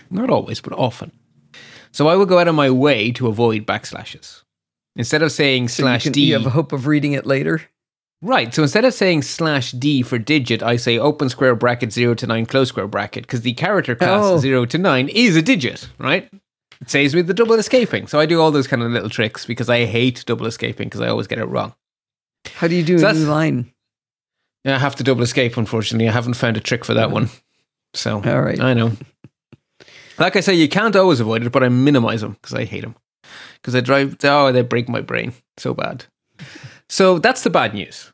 Not 0.09 0.29
always, 0.29 0.59
but 0.59 0.73
often. 0.73 1.11
So 1.91 2.07
I 2.07 2.15
will 2.15 2.25
go 2.25 2.39
out 2.39 2.49
of 2.49 2.55
my 2.55 2.69
way 2.69 3.11
to 3.13 3.27
avoid 3.27 3.65
backslashes. 3.65 4.41
Instead 4.95 5.21
of 5.21 5.31
saying 5.31 5.67
so 5.67 5.83
slash 5.83 6.05
you 6.05 6.11
can, 6.11 6.13
D. 6.13 6.21
You 6.25 6.33
have 6.33 6.45
a 6.45 6.51
hope 6.51 6.71
of 6.71 6.87
reading 6.87 7.13
it 7.13 7.25
later? 7.25 7.61
Right. 8.21 8.53
So 8.53 8.63
instead 8.63 8.85
of 8.85 8.93
saying 8.93 9.23
slash 9.23 9.71
D 9.71 10.01
for 10.01 10.17
digit, 10.17 10.63
I 10.63 10.77
say 10.77 10.97
open 10.97 11.29
square 11.29 11.55
bracket 11.55 11.91
0 11.91 12.15
to 12.15 12.27
9 12.27 12.45
close 12.45 12.69
square 12.69 12.87
bracket 12.87 13.23
because 13.23 13.41
the 13.41 13.53
character 13.53 13.95
class 13.95 14.23
oh. 14.23 14.37
0 14.37 14.65
to 14.67 14.77
9 14.77 15.09
is 15.09 15.35
a 15.35 15.41
digit, 15.41 15.89
right? 15.99 16.29
It 16.81 16.89
saves 16.89 17.13
me 17.13 17.21
the 17.21 17.33
double 17.33 17.55
escaping. 17.55 18.07
So 18.07 18.19
I 18.19 18.25
do 18.25 18.41
all 18.41 18.51
those 18.51 18.67
kind 18.67 18.81
of 18.81 18.91
little 18.91 19.09
tricks 19.09 19.45
because 19.45 19.69
I 19.69 19.85
hate 19.85 20.23
double 20.25 20.45
escaping 20.45 20.87
because 20.87 21.01
I 21.01 21.07
always 21.07 21.27
get 21.27 21.39
it 21.39 21.45
wrong. 21.45 21.73
How 22.55 22.67
do 22.67 22.75
you 22.75 22.83
do 22.83 22.99
so 22.99 23.09
a 23.09 23.13
new 23.13 23.25
line? 23.25 23.71
Yeah, 24.63 24.75
I 24.75 24.79
have 24.79 24.95
to 24.95 25.03
double 25.03 25.23
escape, 25.23 25.57
unfortunately. 25.57 26.09
I 26.09 26.11
haven't 26.11 26.33
found 26.33 26.57
a 26.57 26.59
trick 26.59 26.83
for 26.85 26.93
that 26.95 27.11
one. 27.11 27.29
So, 27.93 28.21
all 28.23 28.41
right. 28.41 28.59
I 28.59 28.73
know. 28.73 28.91
Like 30.17 30.35
I 30.35 30.39
say, 30.39 30.53
you 30.53 30.67
can't 30.67 30.95
always 30.95 31.19
avoid 31.19 31.43
it, 31.43 31.51
but 31.51 31.63
I 31.63 31.69
minimize 31.69 32.21
them 32.21 32.33
because 32.33 32.53
I 32.53 32.65
hate 32.65 32.81
them 32.81 32.95
because 33.55 33.73
they 33.73 33.81
drive. 33.81 34.17
Oh, 34.23 34.51
they 34.51 34.61
break 34.61 34.89
my 34.89 35.01
brain 35.01 35.33
so 35.57 35.73
bad. 35.73 36.05
So 36.89 37.19
that's 37.19 37.43
the 37.43 37.49
bad 37.49 37.73
news. 37.73 38.11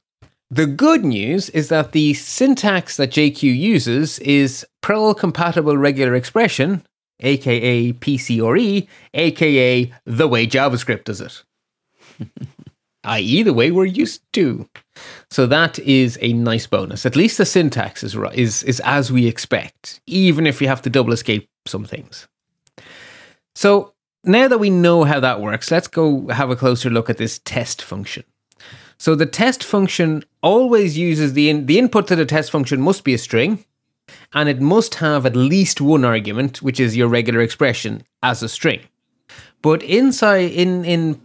The 0.50 0.66
good 0.66 1.06
news 1.06 1.50
is 1.50 1.70
that 1.70 1.94
the 1.94 2.14
syntax 2.14 2.98
that 2.98 3.12
JQ 3.12 3.58
uses 3.58 4.20
is 4.20 4.66
Perl 4.82 5.14
compatible 5.14 5.78
regular 5.78 6.14
expression, 6.14 6.84
aka 7.22 7.94
PCRE, 7.94 8.88
aka 9.14 9.94
the 10.06 10.28
way 10.28 10.46
JavaScript 10.46 11.06
does 11.06 11.22
it. 11.22 11.44
i.e., 13.04 13.44
the 13.44 13.54
way 13.54 13.72
we're 13.72 13.86
used 13.86 14.22
to. 14.34 14.68
So 15.30 15.48
that 15.48 15.80
is 15.80 16.18
a 16.22 16.34
nice 16.34 16.68
bonus. 16.68 17.06
At 17.06 17.16
least 17.16 17.38
the 17.38 17.46
syntax 17.46 18.04
is 18.04 18.16
is 18.34 18.64
is 18.64 18.80
as 18.82 19.12
we 19.12 19.28
expect, 19.28 20.02
even 20.06 20.46
if 20.46 20.62
you 20.62 20.68
have 20.68 20.82
to 20.84 20.90
double 20.90 21.14
escape 21.14 21.50
some 21.66 21.86
things. 21.86 22.28
So 23.56 23.94
now 24.24 24.48
that 24.48 24.60
we 24.60 24.70
know 24.70 25.04
how 25.04 25.20
that 25.20 25.42
works, 25.42 25.72
let's 25.72 25.88
go 25.88 26.28
have 26.28 26.50
a 26.50 26.56
closer 26.56 26.90
look 26.90 27.10
at 27.10 27.18
this 27.18 27.40
test 27.40 27.82
function. 27.82 28.24
So 28.98 29.16
the 29.16 29.26
test 29.26 29.64
function 29.64 30.24
always 30.44 30.98
uses 30.98 31.34
the 31.34 31.50
in, 31.50 31.66
the 31.66 31.80
input 31.80 32.08
to 32.08 32.16
the 32.16 32.26
test 32.26 32.52
function 32.52 32.82
must 32.82 33.04
be 33.04 33.16
a 33.16 33.18
string, 33.18 33.66
and 34.34 34.48
it 34.48 34.62
must 34.62 34.96
have 34.96 35.26
at 35.26 35.36
least 35.36 35.82
one 35.82 36.06
argument, 36.06 36.62
which 36.62 36.80
is 36.80 36.96
your 36.96 37.08
regular 37.08 37.42
expression, 37.42 38.04
as 38.22 38.44
a 38.44 38.50
string. 38.50 38.82
But 39.62 39.82
inside 39.82 40.52
in 40.52 40.86
in 40.86 41.20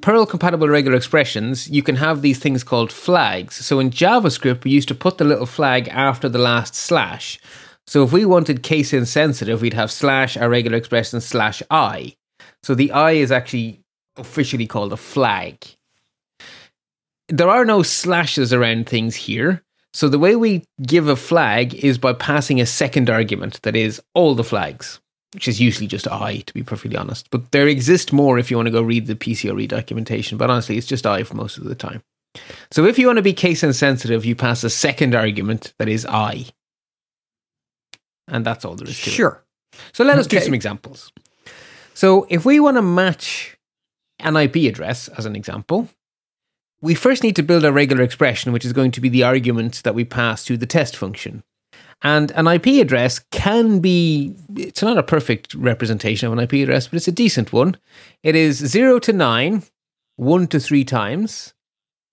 Perl 0.00 0.24
compatible 0.24 0.68
regular 0.68 0.96
expressions, 0.96 1.68
you 1.68 1.82
can 1.82 1.96
have 1.96 2.22
these 2.22 2.38
things 2.38 2.64
called 2.64 2.90
flags. 2.90 3.54
So 3.56 3.80
in 3.80 3.90
JavaScript, 3.90 4.64
we 4.64 4.70
used 4.70 4.88
to 4.88 4.94
put 4.94 5.18
the 5.18 5.24
little 5.24 5.44
flag 5.44 5.88
after 5.88 6.26
the 6.26 6.38
last 6.38 6.74
slash. 6.74 7.38
So 7.86 8.02
if 8.02 8.12
we 8.12 8.24
wanted 8.24 8.62
case 8.62 8.94
insensitive, 8.94 9.60
we'd 9.60 9.74
have 9.74 9.90
slash 9.90 10.38
our 10.38 10.48
regular 10.48 10.78
expression 10.78 11.20
slash 11.20 11.62
i. 11.70 12.14
So 12.62 12.74
the 12.74 12.92
i 12.92 13.12
is 13.12 13.32
actually 13.32 13.80
officially 14.16 14.66
called 14.66 14.92
a 14.92 14.96
flag. 14.96 15.64
There 17.28 17.48
are 17.48 17.64
no 17.64 17.82
slashes 17.82 18.52
around 18.52 18.88
things 18.88 19.14
here. 19.14 19.62
So 19.94 20.08
the 20.08 20.18
way 20.18 20.36
we 20.36 20.64
give 20.82 21.08
a 21.08 21.16
flag 21.16 21.74
is 21.74 21.98
by 21.98 22.12
passing 22.12 22.60
a 22.60 22.66
second 22.66 23.08
argument 23.10 23.60
that 23.62 23.74
is 23.76 24.00
all 24.14 24.34
the 24.34 24.44
flags, 24.44 25.00
which 25.34 25.48
is 25.48 25.60
usually 25.60 25.86
just 25.86 26.06
i, 26.08 26.38
to 26.38 26.54
be 26.54 26.62
perfectly 26.62 26.96
honest. 26.96 27.30
But 27.30 27.50
there 27.50 27.66
exist 27.66 28.12
more 28.12 28.38
if 28.38 28.50
you 28.50 28.56
want 28.56 28.66
to 28.66 28.72
go 28.72 28.82
read 28.82 29.06
the 29.06 29.14
PCRE 29.14 29.66
documentation. 29.68 30.38
But 30.38 30.50
honestly, 30.50 30.76
it's 30.76 30.86
just 30.86 31.06
i 31.06 31.22
for 31.24 31.34
most 31.34 31.56
of 31.58 31.64
the 31.64 31.74
time. 31.74 32.02
So 32.70 32.84
if 32.84 32.98
you 32.98 33.06
want 33.06 33.16
to 33.16 33.22
be 33.22 33.32
case 33.32 33.62
insensitive, 33.64 34.24
you 34.24 34.36
pass 34.36 34.62
a 34.62 34.70
second 34.70 35.14
argument 35.14 35.72
that 35.78 35.88
is 35.88 36.06
i. 36.06 36.46
And 38.28 38.44
that's 38.44 38.64
all 38.64 38.76
there 38.76 38.88
is 38.88 38.96
to 38.96 39.10
Sure. 39.10 39.12
it. 39.12 39.16
Sure. 39.16 39.44
So 39.92 40.04
let 40.04 40.18
us 40.18 40.26
do 40.28 40.38
some 40.40 40.54
examples. 40.54 41.10
So 41.94 42.26
if 42.30 42.44
we 42.44 42.60
want 42.60 42.76
to 42.76 42.82
match 42.82 43.56
an 44.18 44.36
IP 44.36 44.56
address 44.68 45.08
as 45.08 45.26
an 45.26 45.36
example, 45.36 45.88
we 46.80 46.94
first 46.94 47.22
need 47.22 47.36
to 47.36 47.42
build 47.42 47.64
a 47.64 47.72
regular 47.72 48.02
expression, 48.02 48.52
which 48.52 48.64
is 48.64 48.72
going 48.72 48.90
to 48.92 49.00
be 49.00 49.08
the 49.08 49.22
argument 49.22 49.82
that 49.82 49.94
we 49.94 50.04
pass 50.04 50.44
to 50.44 50.56
the 50.56 50.66
test 50.66 50.96
function. 50.96 51.42
And 52.02 52.30
an 52.30 52.46
IP 52.46 52.80
address 52.80 53.18
can 53.30 53.80
be, 53.80 54.34
it's 54.56 54.82
not 54.82 54.96
a 54.96 55.02
perfect 55.02 55.52
representation 55.54 56.26
of 56.26 56.32
an 56.32 56.38
IP 56.38 56.54
address, 56.54 56.88
but 56.88 56.96
it's 56.96 57.08
a 57.08 57.12
decent 57.12 57.52
one. 57.52 57.76
It 58.22 58.34
is 58.34 58.56
0 58.56 59.00
to 59.00 59.12
9, 59.12 59.62
1 60.16 60.46
to 60.48 60.60
3 60.60 60.84
times, 60.84 61.52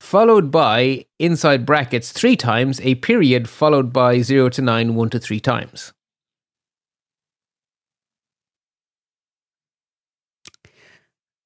followed 0.01 0.51
by, 0.51 1.05
inside 1.19 1.65
brackets, 1.65 2.11
3 2.11 2.35
times, 2.35 2.81
a 2.81 2.95
period 2.95 3.47
followed 3.47 3.93
by 3.93 4.19
0 4.21 4.49
to 4.49 4.61
9, 4.61 4.95
1 4.95 5.09
to 5.11 5.19
3 5.19 5.39
times. 5.39 5.93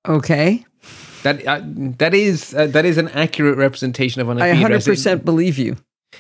Okay. 0.08 0.66
That 1.24 1.45
uh, 1.45 1.62
that 1.64 2.14
is 2.14 2.54
uh, 2.54 2.68
that 2.68 2.86
is 2.86 2.97
an 2.97 3.10
accurate 3.10 3.58
representation 3.58 4.22
of 4.22 4.30
an 4.30 4.38
IP 4.39 4.64
address. 4.66 4.88
I 4.88 4.91
100% 4.91 5.26
believe 5.26 5.58
you. 5.60 5.76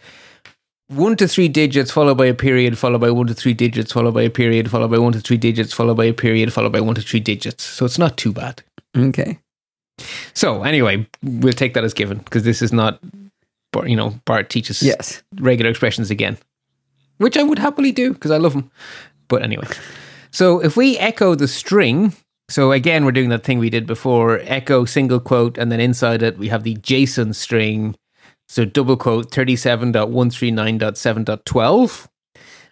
one 0.88 1.16
to 1.16 1.28
three 1.28 1.48
digits 1.48 1.90
followed 1.90 2.16
by 2.16 2.26
a 2.26 2.34
period, 2.34 2.78
followed 2.78 3.00
by 3.00 3.10
one 3.10 3.26
to 3.26 3.34
three 3.34 3.54
digits, 3.54 3.92
followed 3.92 4.14
by 4.14 4.22
a 4.22 4.30
period, 4.30 4.70
followed 4.70 4.90
by 4.90 4.98
one 4.98 5.12
to 5.12 5.20
three 5.20 5.36
digits, 5.36 5.72
followed 5.72 5.96
by 5.96 6.04
a 6.06 6.12
period, 6.12 6.52
followed 6.52 6.72
by 6.72 6.80
one 6.80 6.94
to 6.94 7.02
three 7.02 7.20
digits. 7.20 7.64
So 7.64 7.84
it's 7.84 7.98
not 7.98 8.16
too 8.16 8.32
bad. 8.32 8.62
Okay. 8.96 9.38
So 10.34 10.62
anyway, 10.62 11.06
we'll 11.22 11.52
take 11.52 11.74
that 11.74 11.84
as 11.84 11.94
given 11.94 12.18
because 12.18 12.42
this 12.42 12.62
is 12.62 12.72
not, 12.72 12.98
you 13.84 13.96
know, 13.96 14.18
Bart 14.24 14.50
teaches 14.50 14.82
Yes. 14.82 15.22
regular 15.36 15.70
expressions 15.70 16.10
again, 16.10 16.36
which 17.18 17.36
I 17.36 17.42
would 17.42 17.58
happily 17.58 17.90
do 17.92 18.12
because 18.12 18.30
I 18.30 18.36
love 18.36 18.52
them. 18.52 18.70
But 19.28 19.42
anyway, 19.42 19.66
so 20.30 20.60
if 20.60 20.76
we 20.76 20.98
echo 20.98 21.34
the 21.34 21.48
string, 21.48 22.12
so 22.48 22.72
again, 22.72 23.04
we're 23.04 23.12
doing 23.12 23.28
that 23.30 23.44
thing 23.44 23.58
we 23.58 23.70
did 23.70 23.86
before 23.86 24.40
echo 24.42 24.84
single 24.84 25.20
quote, 25.20 25.56
and 25.58 25.72
then 25.72 25.80
inside 25.80 26.22
it, 26.22 26.38
we 26.38 26.48
have 26.48 26.62
the 26.62 26.76
JSON 26.76 27.34
string. 27.34 27.96
So 28.48 28.64
double 28.64 28.96
quote 28.96 29.30
37.139.7.12. 29.30 32.08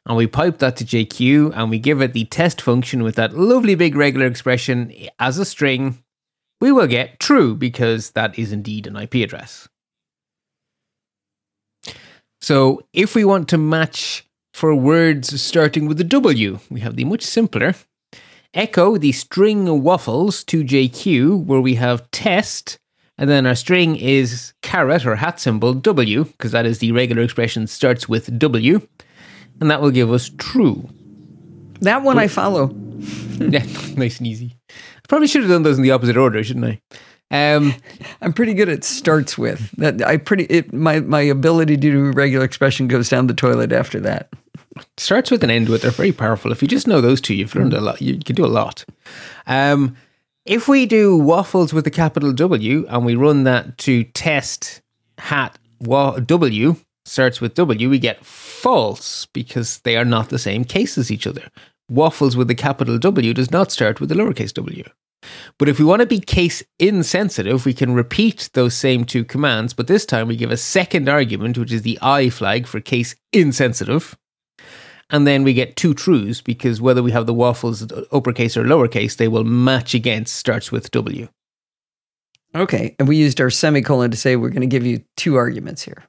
And 0.04 0.16
we 0.16 0.26
pipe 0.26 0.58
that 0.58 0.76
to 0.78 0.84
JQ 0.84 1.56
and 1.56 1.70
we 1.70 1.78
give 1.78 2.02
it 2.02 2.12
the 2.12 2.24
test 2.24 2.60
function 2.60 3.04
with 3.04 3.14
that 3.14 3.36
lovely 3.36 3.76
big 3.76 3.94
regular 3.94 4.26
expression 4.26 4.92
as 5.20 5.38
a 5.38 5.44
string. 5.44 6.02
We 6.60 6.72
will 6.72 6.88
get 6.88 7.20
true 7.20 7.54
because 7.54 8.10
that 8.10 8.36
is 8.38 8.50
indeed 8.52 8.88
an 8.88 8.96
IP 8.96 9.14
address. 9.16 9.68
So 12.40 12.80
if 12.92 13.14
we 13.14 13.24
want 13.24 13.48
to 13.50 13.58
match 13.58 14.26
for 14.52 14.74
words 14.74 15.40
starting 15.40 15.86
with 15.86 16.00
a 16.00 16.04
W, 16.04 16.58
we 16.70 16.80
have 16.80 16.96
the 16.96 17.04
much 17.04 17.22
simpler 17.22 17.74
echo 18.54 18.98
the 18.98 19.12
string 19.12 19.82
waffles 19.82 20.44
to 20.44 20.62
JQ 20.62 21.44
where 21.46 21.60
we 21.60 21.76
have 21.76 22.10
test 22.10 22.78
and 23.18 23.30
then 23.30 23.46
our 23.46 23.54
string 23.54 23.96
is 23.96 24.52
carrot 24.62 25.06
or 25.06 25.16
hat 25.16 25.40
symbol 25.40 25.72
W 25.74 26.24
because 26.24 26.52
that 26.52 26.66
is 26.66 26.78
the 26.78 26.92
regular 26.92 27.22
expression 27.22 27.66
starts 27.66 28.08
with 28.08 28.38
W 28.38 28.86
and 29.60 29.70
that 29.70 29.80
will 29.80 29.90
give 29.90 30.10
us 30.10 30.30
true. 30.38 30.88
That 31.80 32.02
one 32.02 32.18
I 32.18 32.28
follow. 32.28 32.74
yeah, 33.38 33.64
nice 33.96 34.18
and 34.18 34.26
easy. 34.26 34.56
I 34.70 35.06
probably 35.08 35.28
should 35.28 35.42
have 35.42 35.50
done 35.50 35.62
those 35.62 35.76
in 35.76 35.82
the 35.82 35.90
opposite 35.90 36.16
order, 36.16 36.42
shouldn't 36.42 36.64
I? 36.64 37.54
Um, 37.54 37.74
I'm 38.22 38.32
pretty 38.32 38.54
good 38.54 38.68
at 38.68 38.84
starts 38.84 39.36
with. 39.38 39.70
That 39.78 40.02
I 40.02 40.16
pretty 40.16 40.44
it, 40.44 40.72
my 40.72 41.00
my 41.00 41.20
ability 41.20 41.76
to 41.76 41.80
do 41.80 42.12
regular 42.12 42.44
expression 42.44 42.88
goes 42.88 43.08
down 43.08 43.26
the 43.26 43.34
toilet 43.34 43.72
after 43.72 44.00
that. 44.00 44.32
Starts 44.96 45.30
with 45.30 45.42
and 45.42 45.52
end 45.52 45.68
with. 45.68 45.82
They're 45.82 45.90
very 45.90 46.12
powerful. 46.12 46.52
If 46.52 46.62
you 46.62 46.68
just 46.68 46.86
know 46.86 47.00
those 47.00 47.20
two, 47.20 47.34
you've 47.34 47.54
learned 47.54 47.74
a 47.74 47.80
lot. 47.80 48.00
You 48.00 48.18
can 48.18 48.36
do 48.36 48.44
a 48.44 48.46
lot. 48.46 48.84
Um, 49.46 49.96
if 50.44 50.68
we 50.68 50.86
do 50.86 51.16
waffles 51.16 51.72
with 51.72 51.86
a 51.86 51.90
capital 51.90 52.32
W 52.32 52.86
and 52.88 53.04
we 53.04 53.14
run 53.14 53.44
that 53.44 53.78
to 53.78 54.04
test 54.04 54.82
hat 55.18 55.58
wa- 55.80 56.18
W 56.18 56.76
starts 57.04 57.40
with 57.40 57.54
W, 57.54 57.88
we 57.88 57.98
get 57.98 58.24
false 58.24 59.26
because 59.26 59.78
they 59.80 59.96
are 59.96 60.04
not 60.04 60.30
the 60.30 60.38
same 60.38 60.64
case 60.64 60.98
as 60.98 61.10
each 61.10 61.26
other. 61.26 61.48
Waffles 61.88 62.36
with 62.36 62.50
a 62.50 62.54
capital 62.54 62.98
W 62.98 63.34
does 63.34 63.50
not 63.50 63.70
start 63.70 64.00
with 64.00 64.10
a 64.10 64.14
lowercase 64.14 64.54
w. 64.54 64.84
But 65.58 65.68
if 65.68 65.78
we 65.78 65.84
want 65.84 66.00
to 66.00 66.06
be 66.06 66.18
case 66.18 66.62
insensitive, 66.78 67.64
we 67.64 67.74
can 67.74 67.94
repeat 67.94 68.50
those 68.54 68.74
same 68.74 69.04
two 69.04 69.24
commands, 69.24 69.72
but 69.72 69.86
this 69.86 70.04
time 70.04 70.26
we 70.26 70.36
give 70.36 70.50
a 70.50 70.56
second 70.56 71.08
argument, 71.08 71.58
which 71.58 71.72
is 71.72 71.82
the 71.82 71.98
I 72.02 72.30
flag 72.30 72.66
for 72.66 72.80
case 72.80 73.14
insensitive. 73.32 74.16
And 75.12 75.26
then 75.26 75.44
we 75.44 75.52
get 75.52 75.76
two 75.76 75.92
trues 75.92 76.40
because 76.40 76.80
whether 76.80 77.02
we 77.02 77.12
have 77.12 77.26
the 77.26 77.34
waffles 77.34 77.86
uppercase 78.10 78.56
or 78.56 78.64
lowercase, 78.64 79.18
they 79.18 79.28
will 79.28 79.44
match 79.44 79.94
against 79.94 80.34
starts 80.34 80.72
with 80.72 80.90
W. 80.90 81.28
Okay, 82.54 82.96
and 82.98 83.06
we 83.06 83.16
used 83.16 83.40
our 83.40 83.50
semicolon 83.50 84.10
to 84.10 84.16
say 84.16 84.36
we're 84.36 84.48
going 84.48 84.62
to 84.62 84.66
give 84.66 84.86
you 84.86 85.04
two 85.16 85.36
arguments 85.36 85.82
here. 85.82 86.04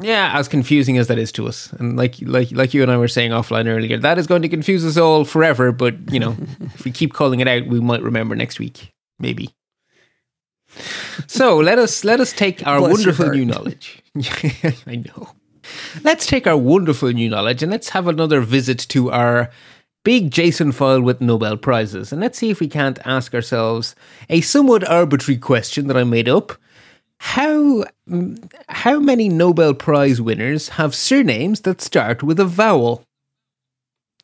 Yeah, 0.00 0.32
as 0.36 0.48
confusing 0.48 0.98
as 0.98 1.08
that 1.08 1.18
is 1.18 1.30
to 1.32 1.46
us, 1.46 1.70
and 1.74 1.96
like 1.96 2.16
like 2.22 2.50
like 2.50 2.72
you 2.72 2.82
and 2.82 2.90
I 2.90 2.96
were 2.96 3.08
saying 3.08 3.30
offline 3.30 3.66
earlier, 3.66 3.98
that 3.98 4.18
is 4.18 4.26
going 4.26 4.42
to 4.42 4.48
confuse 4.48 4.84
us 4.86 4.96
all 4.96 5.24
forever. 5.24 5.70
But 5.70 6.10
you 6.10 6.18
know, 6.18 6.36
if 6.60 6.84
we 6.84 6.90
keep 6.90 7.12
calling 7.12 7.40
it 7.40 7.48
out, 7.48 7.66
we 7.66 7.78
might 7.78 8.02
remember 8.02 8.34
next 8.34 8.58
week, 8.58 8.90
maybe. 9.18 9.54
So 11.26 11.58
let 11.58 11.78
us 11.78 12.04
let 12.04 12.20
us 12.20 12.32
take 12.32 12.66
our 12.66 12.78
Bless 12.78 12.92
wonderful 12.92 13.30
new 13.30 13.44
knowledge. 13.44 14.02
I 14.86 14.96
know. 14.96 15.32
Let's 16.02 16.26
take 16.26 16.46
our 16.46 16.56
wonderful 16.56 17.10
new 17.10 17.28
knowledge 17.28 17.62
and 17.62 17.70
let's 17.72 17.90
have 17.90 18.08
another 18.08 18.40
visit 18.40 18.78
to 18.90 19.10
our 19.10 19.50
big 20.04 20.30
JSON 20.30 20.74
file 20.74 21.00
with 21.00 21.20
Nobel 21.20 21.56
prizes, 21.56 22.12
and 22.12 22.20
let's 22.20 22.38
see 22.38 22.50
if 22.50 22.58
we 22.58 22.68
can't 22.68 22.98
ask 23.04 23.34
ourselves 23.34 23.94
a 24.28 24.40
somewhat 24.40 24.88
arbitrary 24.88 25.38
question 25.38 25.86
that 25.86 25.96
I 25.96 26.04
made 26.04 26.28
up 26.28 26.58
how 27.22 27.84
mm, 28.08 28.52
how 28.68 28.98
many 28.98 29.28
Nobel 29.28 29.74
Prize 29.74 30.20
winners 30.20 30.70
have 30.70 30.92
surnames 30.92 31.60
that 31.60 31.80
start 31.80 32.24
with 32.24 32.40
a 32.40 32.44
vowel? 32.44 33.04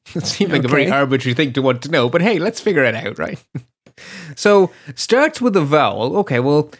It 0.17 0.27
seems 0.27 0.51
like 0.51 0.65
a 0.65 0.69
very 0.69 0.91
arbitrary 0.91 1.35
thing 1.35 1.53
to 1.53 1.63
want 1.63 1.83
to 1.83 1.91
know, 1.91 2.09
but 2.09 2.23
hey, 2.23 2.41
let's 2.41 2.61
figure 2.61 2.83
it 2.83 2.97
out, 2.97 3.19
right? 3.19 3.39
so 4.35 4.73
starts 4.97 5.41
with 5.41 5.55
a 5.57 5.61
vowel. 5.61 6.17
Okay, 6.19 6.41
well, 6.41 6.73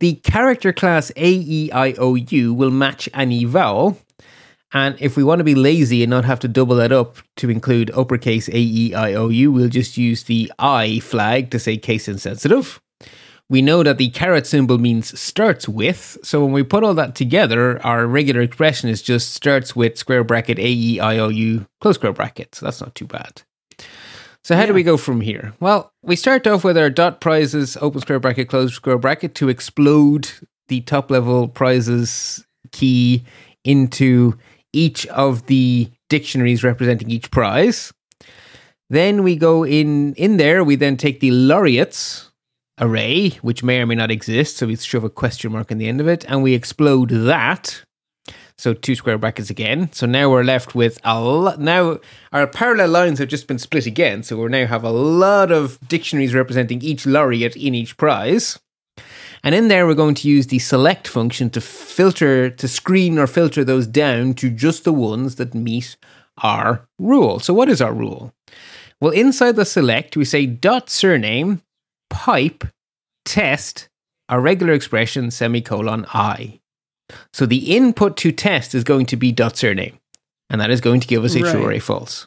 the 0.00 0.14
character 0.16 0.72
class 0.72 1.10
A 1.16 1.30
E 1.30 1.70
I 1.72 1.92
O 1.92 2.16
U 2.16 2.52
will 2.52 2.70
match 2.70 3.08
any 3.14 3.44
vowel. 3.44 3.98
And 4.72 4.96
if 5.00 5.16
we 5.16 5.24
want 5.24 5.40
to 5.40 5.44
be 5.44 5.54
lazy 5.54 6.02
and 6.02 6.10
not 6.10 6.24
have 6.24 6.40
to 6.40 6.48
double 6.48 6.76
that 6.76 6.92
up 6.92 7.16
to 7.36 7.50
include 7.50 7.90
uppercase 7.90 8.48
A 8.48 8.56
E 8.56 8.94
I 8.94 9.14
O 9.14 9.28
U, 9.28 9.52
we'll 9.52 9.68
just 9.68 9.96
use 9.96 10.24
the 10.24 10.52
I 10.58 11.00
flag 11.00 11.50
to 11.50 11.58
say 11.58 11.76
case 11.76 12.08
insensitive. 12.08 12.80
We 13.48 13.62
know 13.62 13.82
that 13.82 13.98
the 13.98 14.10
caret 14.10 14.46
symbol 14.46 14.78
means 14.78 15.18
starts 15.18 15.68
with, 15.68 16.18
so 16.22 16.44
when 16.44 16.52
we 16.52 16.62
put 16.62 16.84
all 16.84 16.94
that 16.94 17.16
together, 17.16 17.84
our 17.84 18.06
regular 18.06 18.42
expression 18.42 18.88
is 18.88 19.02
just 19.02 19.34
starts 19.34 19.74
with 19.74 19.98
square 19.98 20.22
bracket 20.22 20.60
A 20.60 20.70
E 20.70 21.00
I 21.00 21.18
O 21.18 21.28
U 21.28 21.66
close 21.80 21.96
square 21.96 22.12
bracket. 22.12 22.54
So 22.54 22.64
that's 22.64 22.80
not 22.80 22.94
too 22.94 23.06
bad. 23.06 23.42
So 24.42 24.56
how 24.56 24.66
do 24.66 24.74
we 24.74 24.82
go 24.82 24.96
from 24.96 25.20
here? 25.20 25.52
Well, 25.60 25.92
we 26.02 26.16
start 26.16 26.46
off 26.46 26.64
with 26.64 26.78
our 26.78 26.90
dot 26.90 27.20
prizes 27.20 27.76
open 27.80 28.00
square 28.00 28.20
bracket 28.20 28.48
close 28.48 28.74
square 28.74 28.98
bracket 28.98 29.34
to 29.36 29.48
explode 29.48 30.30
the 30.68 30.80
top 30.82 31.10
level 31.10 31.48
prizes 31.48 32.44
key 32.72 33.24
into 33.64 34.38
each 34.72 35.06
of 35.08 35.46
the 35.46 35.90
dictionaries 36.08 36.64
representing 36.64 37.10
each 37.10 37.30
prize. 37.30 37.92
Then 38.88 39.22
we 39.22 39.36
go 39.36 39.64
in 39.64 40.14
in 40.14 40.36
there. 40.36 40.64
We 40.64 40.76
then 40.76 40.96
take 40.96 41.20
the 41.20 41.30
laureates 41.30 42.30
array, 42.80 43.30
which 43.42 43.62
may 43.62 43.80
or 43.80 43.86
may 43.86 43.94
not 43.94 44.10
exist. 44.10 44.56
So 44.56 44.66
we 44.66 44.76
shove 44.76 45.04
a 45.04 45.10
question 45.10 45.52
mark 45.52 45.70
in 45.70 45.78
the 45.78 45.88
end 45.88 46.00
of 46.00 46.08
it 46.08 46.24
and 46.28 46.42
we 46.42 46.54
explode 46.54 47.10
that. 47.10 47.82
So 48.60 48.74
two 48.74 48.94
square 48.94 49.16
brackets 49.16 49.48
again. 49.48 49.90
So 49.92 50.06
now 50.06 50.30
we're 50.30 50.44
left 50.44 50.74
with 50.74 50.98
a 51.02 51.18
lot. 51.18 51.58
Now 51.58 51.98
our 52.30 52.46
parallel 52.46 52.90
lines 52.90 53.18
have 53.18 53.28
just 53.28 53.46
been 53.46 53.58
split 53.58 53.86
again. 53.86 54.22
So 54.22 54.36
we 54.36 54.48
now 54.50 54.66
have 54.66 54.84
a 54.84 54.90
lot 54.90 55.50
of 55.50 55.78
dictionaries 55.88 56.34
representing 56.34 56.82
each 56.82 57.06
laureate 57.06 57.56
in 57.56 57.74
each 57.74 57.96
prize. 57.96 58.58
And 59.42 59.54
in 59.54 59.68
there, 59.68 59.86
we're 59.86 59.94
going 59.94 60.16
to 60.16 60.28
use 60.28 60.48
the 60.48 60.58
select 60.58 61.08
function 61.08 61.48
to 61.50 61.60
filter, 61.62 62.50
to 62.50 62.68
screen 62.68 63.18
or 63.18 63.26
filter 63.26 63.64
those 63.64 63.86
down 63.86 64.34
to 64.34 64.50
just 64.50 64.84
the 64.84 64.92
ones 64.92 65.36
that 65.36 65.54
meet 65.54 65.96
our 66.42 66.86
rule. 66.98 67.40
So 67.40 67.54
what 67.54 67.70
is 67.70 67.80
our 67.80 67.94
rule? 67.94 68.34
Well, 69.00 69.12
inside 69.12 69.56
the 69.56 69.64
select, 69.64 70.18
we 70.18 70.26
say 70.26 70.44
dot 70.44 70.90
surname, 70.90 71.62
pipe, 72.10 72.64
test, 73.24 73.88
a 74.28 74.38
regular 74.38 74.74
expression, 74.74 75.30
semicolon, 75.30 76.04
I. 76.12 76.59
So 77.32 77.46
the 77.46 77.74
input 77.76 78.16
to 78.18 78.32
test 78.32 78.74
is 78.74 78.84
going 78.84 79.06
to 79.06 79.16
be 79.16 79.32
dot 79.32 79.56
surname, 79.56 79.98
and 80.48 80.60
that 80.60 80.70
is 80.70 80.80
going 80.80 81.00
to 81.00 81.06
give 81.06 81.24
us 81.24 81.34
a 81.34 81.42
Right. 81.42 81.52
true 81.52 81.64
or 81.64 81.72
a 81.72 81.78
false. 81.78 82.26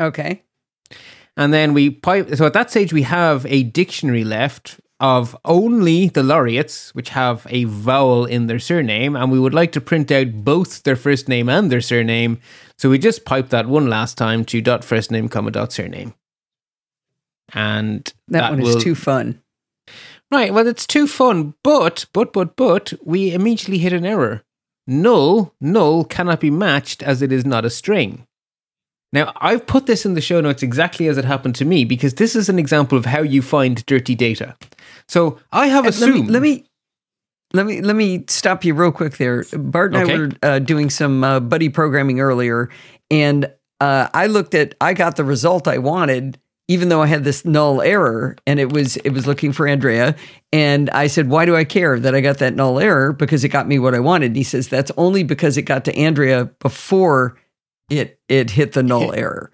Okay. 0.00 0.42
And 1.36 1.52
then 1.52 1.74
we 1.74 1.90
pipe. 1.90 2.34
So 2.34 2.46
at 2.46 2.54
that 2.54 2.70
stage, 2.70 2.92
we 2.92 3.02
have 3.02 3.44
a 3.46 3.62
dictionary 3.64 4.24
left 4.24 4.80
of 4.98 5.36
only 5.44 6.08
the 6.08 6.22
laureates, 6.22 6.94
which 6.94 7.10
have 7.10 7.46
a 7.50 7.64
vowel 7.64 8.24
in 8.24 8.46
their 8.46 8.58
surname, 8.58 9.14
and 9.14 9.30
we 9.30 9.38
would 9.38 9.52
like 9.52 9.72
to 9.72 9.80
print 9.80 10.10
out 10.10 10.32
both 10.44 10.82
their 10.84 10.96
first 10.96 11.28
name 11.28 11.50
and 11.50 11.70
their 11.70 11.82
surname. 11.82 12.38
So 12.78 12.88
we 12.88 12.98
just 12.98 13.26
pipe 13.26 13.50
that 13.50 13.66
one 13.66 13.88
last 13.88 14.16
time 14.16 14.44
to 14.46 14.62
dot 14.62 14.84
first 14.84 15.10
name, 15.10 15.28
comma 15.28 15.50
dot 15.50 15.72
surname, 15.72 16.14
and 17.52 18.04
That, 18.28 18.40
that 18.40 18.50
one 18.52 18.60
will 18.62 18.78
is 18.78 18.82
too 18.82 18.94
fun. 18.94 19.42
Right, 20.30 20.52
well, 20.52 20.66
it's 20.66 20.86
too 20.86 21.06
fun, 21.06 21.54
but, 21.62 22.06
but, 22.12 22.32
but, 22.32 22.56
but, 22.56 22.92
we 23.04 23.32
immediately 23.32 23.78
hit 23.78 23.92
an 23.92 24.04
error. 24.04 24.42
Null, 24.86 25.54
null 25.60 26.04
cannot 26.04 26.40
be 26.40 26.50
matched 26.50 27.02
as 27.02 27.22
it 27.22 27.30
is 27.32 27.44
not 27.44 27.64
a 27.64 27.70
string. 27.70 28.26
Now, 29.12 29.32
I've 29.36 29.66
put 29.66 29.86
this 29.86 30.04
in 30.04 30.14
the 30.14 30.20
show 30.20 30.40
notes 30.40 30.62
exactly 30.62 31.06
as 31.06 31.16
it 31.16 31.24
happened 31.24 31.54
to 31.56 31.64
me 31.64 31.84
because 31.84 32.14
this 32.14 32.34
is 32.34 32.48
an 32.48 32.58
example 32.58 32.98
of 32.98 33.06
how 33.06 33.22
you 33.22 33.40
find 33.40 33.84
dirty 33.86 34.14
data. 34.14 34.56
So 35.08 35.38
I 35.52 35.68
have 35.68 35.86
And 35.86 35.98
let 36.00 36.08
me, 36.08 36.14
assumed. 36.14 36.30
let 36.30 36.42
me 36.42 36.64
let 37.52 37.64
me 37.66 37.80
let 37.80 37.96
me 37.96 38.24
stop 38.28 38.64
you 38.64 38.74
real 38.74 38.90
quick 38.92 39.16
there. 39.18 39.44
Bart 39.52 39.94
and 39.94 40.02
Okay. 40.02 40.14
I 40.14 40.18
were 40.18 40.30
uh, 40.42 40.58
doing 40.58 40.90
some 40.90 41.22
uh, 41.22 41.38
buddy 41.40 41.68
programming 41.68 42.18
earlier, 42.20 42.68
and 43.10 43.50
uh, 43.80 44.08
I 44.12 44.26
looked 44.26 44.54
at 44.54 44.74
I 44.80 44.92
got 44.92 45.14
the 45.16 45.24
result 45.24 45.68
I 45.68 45.78
wanted, 45.78 46.38
even 46.68 46.88
though 46.88 47.02
I 47.02 47.06
had 47.06 47.24
this 47.24 47.44
null 47.44 47.80
error, 47.80 48.36
and 48.46 48.58
it 48.58 48.72
was 48.72 48.96
it 48.98 49.10
was 49.10 49.26
looking 49.26 49.52
for 49.52 49.68
Andrea, 49.68 50.16
and 50.52 50.90
I 50.90 51.06
said, 51.06 51.28
"Why 51.28 51.44
do 51.46 51.54
I 51.56 51.64
care 51.64 51.98
that 52.00 52.14
I 52.14 52.20
got 52.20 52.38
that 52.38 52.54
null 52.56 52.78
error? 52.80 53.12
Because 53.12 53.44
it 53.44 53.50
got 53.50 53.68
me 53.68 53.78
what 53.78 53.94
I 53.94 54.00
wanted." 54.00 54.26
And 54.26 54.36
he 54.36 54.42
says, 54.42 54.68
"That's 54.68 54.90
only 54.96 55.22
because 55.22 55.56
it 55.56 55.62
got 55.62 55.84
to 55.84 55.96
Andrea 55.96 56.46
before 56.60 57.36
it 57.90 58.18
it 58.28 58.50
hit 58.50 58.72
the 58.72 58.82
null 58.82 59.12
error." 59.14 59.50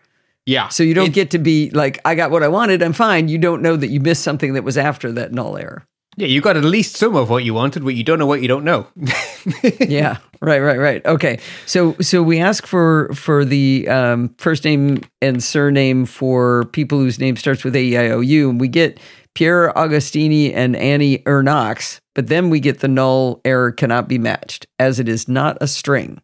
yeah. 0.47 0.69
So 0.69 0.83
you 0.83 0.95
don't 0.95 1.09
It- 1.09 1.13
get 1.15 1.31
to 1.33 1.39
be 1.39 1.71
like, 1.71 2.01
I 2.05 2.17
got 2.17 2.33
what 2.33 2.43
I 2.43 2.49
wanted, 2.49 2.83
I'm 2.83 2.93
fine. 2.93 3.29
You 3.29 3.39
don't 3.39 3.63
know 3.63 3.77
that 3.77 3.89
you 3.89 4.01
missed 4.01 4.25
something 4.25 4.55
that 4.55 4.65
was 4.65 4.77
after 4.77 5.13
that 5.13 5.33
null 5.33 5.57
error. 5.57 5.87
Yeah, 6.17 6.27
you 6.27 6.41
got 6.41 6.57
at 6.57 6.65
least 6.65 6.97
some 6.97 7.17
of 7.17 7.31
what 7.31 7.45
you 7.45 7.55
wanted, 7.55 7.85
but 7.85 7.95
you 7.95 8.05
don't 8.05 8.19
know 8.19 8.27
what 8.27 8.43
you 8.43 8.49
don't 8.49 8.65
know. 8.65 8.87
yeah 9.81 10.19
right 10.41 10.61
right 10.61 10.79
right 10.79 11.05
okay 11.07 11.39
so 11.67 11.95
so 12.01 12.23
we 12.23 12.39
ask 12.39 12.67
for 12.67 13.13
for 13.15 13.45
the 13.45 13.89
um, 13.89 14.35
first 14.39 14.65
name 14.65 15.01
and 15.21 15.43
surname 15.43 16.07
for 16.07 16.65
people 16.73 16.99
whose 16.99 17.19
name 17.19 17.37
starts 17.37 17.65
with 17.65 17.75
a-e-i-o-u 17.75 18.51
and 18.51 18.61
we 18.61 18.69
get 18.69 19.01
Pierre 19.35 19.73
Agostini 19.75 20.53
and 20.55 20.77
Annie 20.77 21.19
Ernaux 21.21 22.01
but 22.15 22.29
then 22.29 22.51
we 22.51 22.61
get 22.61 22.81
the 22.81 22.89
null 22.89 23.41
error 23.45 23.73
cannot 23.73 24.09
be 24.09 24.19
matched 24.19 24.67
as 24.79 25.01
it 25.01 25.09
is 25.09 25.29
not 25.29 25.57
a 25.61 25.67
string 25.67 26.21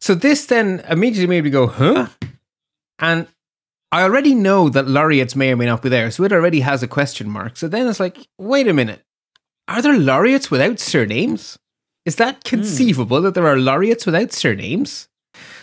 So 0.00 0.14
this 0.14 0.46
then 0.46 0.80
immediately 0.88 1.26
made 1.26 1.44
me 1.44 1.50
go, 1.50 1.66
huh? 1.66 2.06
And 3.00 3.26
I 3.90 4.02
already 4.02 4.34
know 4.34 4.68
that 4.68 4.86
laureates 4.86 5.34
may 5.34 5.52
or 5.52 5.56
may 5.56 5.66
not 5.66 5.82
be 5.82 5.88
there, 5.88 6.10
so 6.10 6.24
it 6.24 6.32
already 6.32 6.60
has 6.60 6.82
a 6.82 6.88
question 6.88 7.28
mark. 7.28 7.56
So 7.56 7.68
then 7.68 7.88
it's 7.88 8.00
like, 8.00 8.28
wait 8.38 8.68
a 8.68 8.74
minute. 8.74 9.02
Are 9.66 9.80
there 9.80 9.98
laureates 9.98 10.50
without 10.50 10.78
surnames? 10.78 11.58
Is 12.04 12.16
that 12.16 12.36
hmm. 12.36 12.56
conceivable 12.56 13.20
that 13.22 13.34
there 13.34 13.46
are 13.46 13.58
laureates 13.58 14.06
without 14.06 14.32
surnames? 14.32 15.08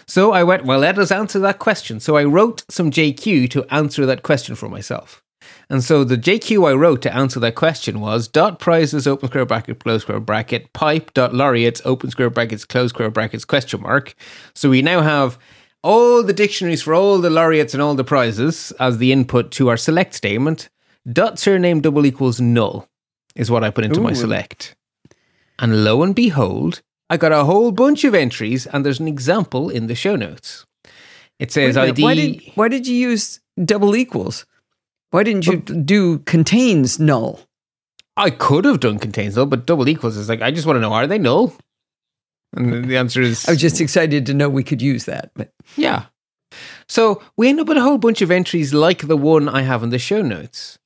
So 0.07 0.31
I 0.31 0.43
went, 0.43 0.65
well, 0.65 0.79
let 0.79 0.99
us 0.99 1.11
answer 1.11 1.39
that 1.39 1.59
question. 1.59 1.99
So 1.99 2.15
I 2.17 2.23
wrote 2.23 2.63
some 2.69 2.91
JQ 2.91 3.49
to 3.51 3.65
answer 3.73 4.05
that 4.05 4.23
question 4.23 4.55
for 4.55 4.69
myself. 4.69 5.23
And 5.69 5.83
so 5.83 6.03
the 6.03 6.17
JQ 6.17 6.69
I 6.69 6.73
wrote 6.73 7.01
to 7.03 7.15
answer 7.15 7.39
that 7.39 7.55
question 7.55 7.99
was 7.99 8.27
dot 8.27 8.59
prizes 8.59 9.07
open 9.07 9.29
square 9.29 9.45
bracket 9.45 9.79
close 9.79 10.03
square 10.03 10.19
bracket 10.19 10.71
pipe 10.73 11.13
dot 11.13 11.33
laureates 11.33 11.81
open 11.85 12.09
square 12.11 12.29
brackets 12.29 12.65
close 12.65 12.89
square 12.89 13.11
brackets 13.11 13.45
question 13.45 13.81
mark. 13.81 14.15
So 14.53 14.69
we 14.69 14.81
now 14.81 15.01
have 15.01 15.37
all 15.85 16.23
the 16.23 16.33
dictionaries 16.33 16.81
for 16.81 16.95
all 16.95 17.19
the 17.19 17.29
laureates 17.29 17.73
and 17.73 17.81
all 17.81 17.93
the 17.93 18.03
prizes 18.03 18.73
as 18.79 18.97
the 18.97 19.11
input 19.11 19.51
to 19.51 19.69
our 19.69 19.77
select 19.77 20.15
statement. 20.15 20.69
Dot 21.07 21.37
surname 21.37 21.79
double 21.79 22.05
equals 22.07 22.41
null 22.41 22.89
is 23.35 23.51
what 23.51 23.63
I 23.63 23.69
put 23.69 23.85
into 23.85 24.01
my 24.01 24.13
select. 24.13 24.75
And 25.59 25.83
lo 25.83 26.01
and 26.01 26.15
behold, 26.15 26.81
I 27.09 27.17
got 27.17 27.31
a 27.31 27.45
whole 27.45 27.71
bunch 27.71 28.03
of 28.03 28.15
entries, 28.15 28.65
and 28.65 28.83
there's 28.83 28.99
an 28.99 29.07
example 29.07 29.69
in 29.69 29.85
the 29.85 29.93
show 29.93 30.15
notes. 30.15 30.65
It 31.37 31.51
says 31.51 31.75
minute, 31.75 31.91
ID. 31.91 32.03
why 32.03 32.15
did 32.15 32.41
why 32.55 32.67
did 32.67 32.87
you 32.87 32.95
use 32.95 33.39
double 33.63 33.95
equals 33.95 34.45
why 35.11 35.23
didn't 35.23 35.45
you 35.45 35.57
do 35.57 36.19
contains 36.19 36.99
null 36.99 37.41
I 38.17 38.29
could 38.29 38.65
have 38.65 38.79
done 38.79 38.97
contains 38.99 39.35
null, 39.35 39.45
but 39.45 39.65
double 39.65 39.87
equals 39.89 40.17
is 40.17 40.29
like 40.29 40.41
I 40.41 40.51
just 40.51 40.65
want 40.65 40.77
to 40.77 40.81
know 40.81 40.93
are 40.93 41.07
they 41.07 41.19
null? 41.19 41.53
And 42.55 42.71
the- 42.73 42.81
the 42.87 42.97
answer 42.97 43.21
is 43.21 43.47
i 43.47 43.51
was 43.51 43.61
just 43.61 43.81
excited 43.81 44.25
to 44.25 44.33
know 44.33 44.49
we 44.49 44.63
could 44.63 44.81
use 44.81 45.05
that 45.05 45.31
but 45.35 45.51
yeah. 45.75 46.05
So 46.87 47.21
we 47.35 47.49
end 47.49 47.59
up 47.59 47.67
with 47.67 47.77
a 47.77 47.81
whole 47.81 47.97
bunch 47.97 48.21
of 48.21 48.31
entries 48.31 48.73
like 48.73 49.07
the 49.07 49.17
one 49.17 49.49
I 49.49 49.61
have 49.63 49.83
in 49.83 49.89
the 49.89 49.99
show 49.99 50.21
notes, 50.21 50.77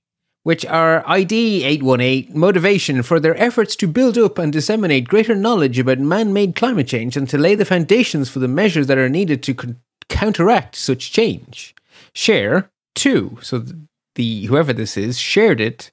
which 0.43 0.65
are 0.65 1.03
ID 1.05 1.63
818 1.63 2.37
motivation 2.39 3.03
for 3.03 3.19
their 3.19 3.37
efforts 3.37 3.75
to 3.75 3.87
build 3.87 4.17
up 4.17 4.37
and 4.39 4.51
disseminate 4.53 5.07
greater 5.09 5.35
knowledge 5.35 5.77
about 5.77 5.99
man 5.99 6.31
made 6.33 6.55
climate 6.55 6.87
change 6.87 7.15
and 7.17 7.29
to 7.29 7.37
lay 7.37 7.53
the 7.53 7.65
foundations 7.65 8.29
for 8.29 8.39
the 8.39 8.47
measures 8.47 8.87
that 8.87 8.97
are 8.97 9.09
needed 9.09 9.43
to 9.43 9.53
con- 9.53 9.77
counteract 10.07 10.75
such 10.75 11.11
change. 11.11 11.75
Share 12.15 12.71
two. 12.95 13.37
So 13.41 13.59
th- 13.61 13.75
the 14.15 14.45
whoever 14.45 14.73
this 14.73 14.97
is 14.97 15.19
shared 15.19 15.59
it, 15.61 15.91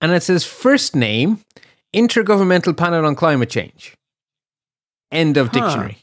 and 0.00 0.12
it 0.12 0.22
says 0.22 0.44
first 0.44 0.94
name 0.94 1.40
Intergovernmental 1.94 2.76
Panel 2.76 3.04
on 3.04 3.14
Climate 3.16 3.50
Change. 3.50 3.94
End 5.10 5.36
of 5.36 5.48
Huh. 5.48 5.60
dictionary. 5.60 5.98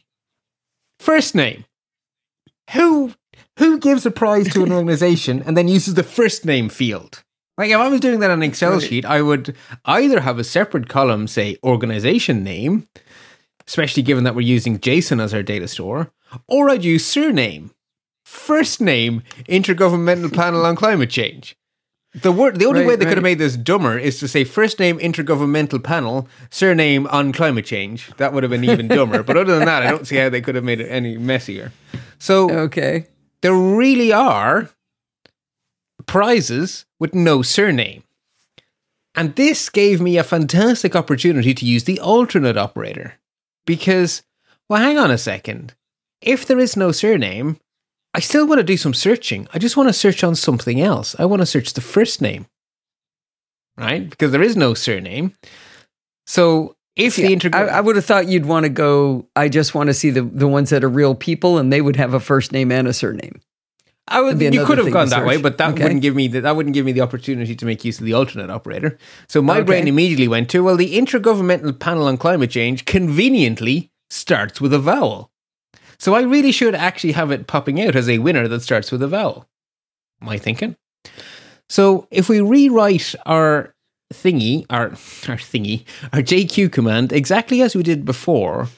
First 0.99 1.35
name. 1.35 1.65
Who 2.71 3.13
who 3.59 3.79
gives 3.79 4.05
a 4.05 4.11
prize 4.11 4.51
to 4.53 4.63
an 4.63 4.71
organization 4.79 5.41
and 5.45 5.55
then 5.57 5.67
uses 5.67 5.93
the 5.93 6.03
first 6.03 6.45
name 6.45 6.69
field? 6.69 7.23
Like 7.57 7.71
if 7.71 7.77
I 7.77 7.87
was 7.87 7.99
doing 8.01 8.19
that 8.19 8.29
on 8.29 8.39
an 8.43 8.49
Excel 8.49 8.79
sheet, 8.79 9.05
I 9.05 9.21
would 9.21 9.55
either 9.85 10.19
have 10.19 10.37
a 10.37 10.43
separate 10.43 10.89
column 10.89 11.27
say 11.27 11.57
organization 11.63 12.43
name, 12.43 12.87
especially 13.67 14.03
given 14.03 14.23
that 14.25 14.35
we're 14.35 14.41
using 14.41 14.77
JSON 14.79 15.21
as 15.21 15.33
our 15.33 15.41
data 15.43 15.67
store, 15.67 16.11
or 16.47 16.69
I'd 16.69 16.83
use 16.83 17.05
surname. 17.05 17.71
First 18.25 18.79
name 18.81 19.23
Intergovernmental 19.49 20.33
Panel 20.33 20.65
on 20.65 20.75
Climate 20.75 21.09
Change. 21.09 21.55
The 22.21 22.31
word 22.31 22.59
the 22.59 22.65
only 22.65 22.81
Right, 22.81 22.87
way 22.87 22.95
they 22.95 23.05
could 23.05 23.17
have 23.17 23.23
made 23.23 23.39
this 23.39 23.55
dumber 23.55 23.97
is 23.97 24.19
to 24.19 24.27
say 24.27 24.43
first 24.43 24.79
name 24.79 24.97
intergovernmental 24.99 25.83
panel, 25.83 26.27
surname 26.49 27.07
on 27.07 27.31
climate 27.31 27.65
change. 27.65 28.11
That 28.17 28.33
would 28.33 28.43
have 28.43 28.49
been 28.49 28.63
even 28.63 28.87
dumber. 28.87 29.23
But 29.23 29.37
other 29.37 29.57
than 29.57 29.65
that, 29.65 29.83
I 29.83 29.91
don't 29.91 30.07
see 30.07 30.15
how 30.15 30.29
they 30.29 30.41
could 30.41 30.55
have 30.55 30.63
made 30.63 30.81
it 30.81 30.87
any 30.87 31.17
messier. 31.17 31.71
So 32.19 32.49
okay 32.49 33.07
there 33.41 33.53
really 33.53 34.11
are 34.11 34.69
prizes 36.05 36.85
with 36.99 37.13
no 37.13 37.41
surname. 37.41 38.03
And 39.15 39.35
this 39.35 39.69
gave 39.69 39.99
me 39.99 40.17
a 40.17 40.23
fantastic 40.23 40.95
opportunity 40.95 41.53
to 41.53 41.65
use 41.65 41.85
the 41.85 41.99
alternate 41.99 42.57
operator. 42.57 43.15
Because, 43.65 44.21
well, 44.69 44.81
hang 44.81 44.97
on 44.97 45.11
a 45.11 45.17
second. 45.17 45.73
If 46.21 46.45
there 46.45 46.59
is 46.59 46.77
no 46.77 46.91
surname, 46.91 47.59
I 48.13 48.19
still 48.19 48.47
want 48.47 48.59
to 48.59 48.63
do 48.63 48.77
some 48.77 48.93
searching. 48.93 49.47
I 49.53 49.59
just 49.59 49.77
want 49.77 49.89
to 49.89 49.93
search 49.93 50.23
on 50.23 50.35
something 50.35 50.81
else. 50.81 51.15
I 51.19 51.25
want 51.25 51.41
to 51.41 51.45
search 51.45 51.73
the 51.73 51.81
first 51.81 52.21
name. 52.21 52.47
Right? 53.77 54.09
Because 54.09 54.31
there 54.31 54.41
is 54.41 54.55
no 54.57 54.73
surname. 54.73 55.33
So 56.25 56.75
if 56.95 57.15
the 57.15 57.39
I. 57.53 57.65
I 57.65 57.81
would 57.81 57.95
have 57.95 58.05
thought 58.05 58.27
you'd 58.27 58.45
want 58.47 58.63
to 58.63 58.69
go. 58.69 59.27
I 59.35 59.49
just 59.49 59.75
want 59.75 59.87
to 59.87 59.93
see 59.93 60.09
the 60.09 60.23
the 60.23 60.47
ones 60.47 60.71
that 60.71 60.83
are 60.83 60.89
real 60.89 61.13
people, 61.13 61.59
and 61.59 61.71
they 61.71 61.81
would 61.81 61.95
have 61.95 62.13
a 62.13 62.19
first 62.19 62.51
name 62.51 62.71
and 62.71 62.87
a 62.87 62.93
surname. 62.93 63.39
I 64.09 64.21
would, 64.21 64.41
you 64.41 64.65
could 64.65 64.77
have 64.77 64.89
gone 64.91 65.09
that 65.09 65.25
way, 65.25 65.35
but 65.35 65.57
that 65.57 65.73
Okay. 65.73 65.83
wouldn't 65.83 66.01
give 66.01 66.15
me 66.15 66.29
the, 66.29 66.39
that 66.39 66.55
wouldn't 66.55 66.73
give 66.73 66.85
me 66.85 66.93
the 66.93 67.01
opportunity 67.01 67.53
to 67.55 67.65
make 67.65 67.83
use 67.83 67.99
of 67.99 68.05
the 68.05 68.13
alternate 68.13 68.49
operator. 68.49 68.97
So 69.27 69.41
my 69.41 69.57
Okay. 69.57 69.65
brain 69.65 69.87
immediately 69.87 70.29
went 70.29 70.49
to 70.51 70.63
well, 70.63 70.77
the 70.77 70.97
Intergovernmental 70.97 71.77
Panel 71.77 72.07
on 72.07 72.17
Climate 72.17 72.49
Change 72.49 72.85
conveniently 72.85 73.91
starts 74.09 74.61
with 74.61 74.73
a 74.73 74.79
vowel. 74.79 75.29
So 75.99 76.13
I 76.13 76.21
really 76.21 76.51
should 76.51 76.75
actually 76.75 77.13
have 77.13 77.31
it 77.31 77.47
popping 77.47 77.81
out 77.81 77.95
as 77.95 78.07
a 78.07 78.19
winner 78.19 78.47
that 78.47 78.61
starts 78.61 78.91
with 78.91 79.01
a 79.01 79.07
vowel. 79.07 79.47
My 80.19 80.37
thinking? 80.37 80.75
So 81.69 82.07
if 82.11 82.29
we 82.29 82.39
rewrite 82.39 83.15
our 83.25 83.75
thingy, 84.13 84.65
our 84.69 84.85
our 84.89 85.37
thingy, 85.37 85.85
our 86.13 86.21
JQ 86.21 86.71
command 86.71 87.11
exactly 87.11 87.61
as 87.61 87.75
we 87.75 87.83
did 87.83 88.05
before, 88.05 88.69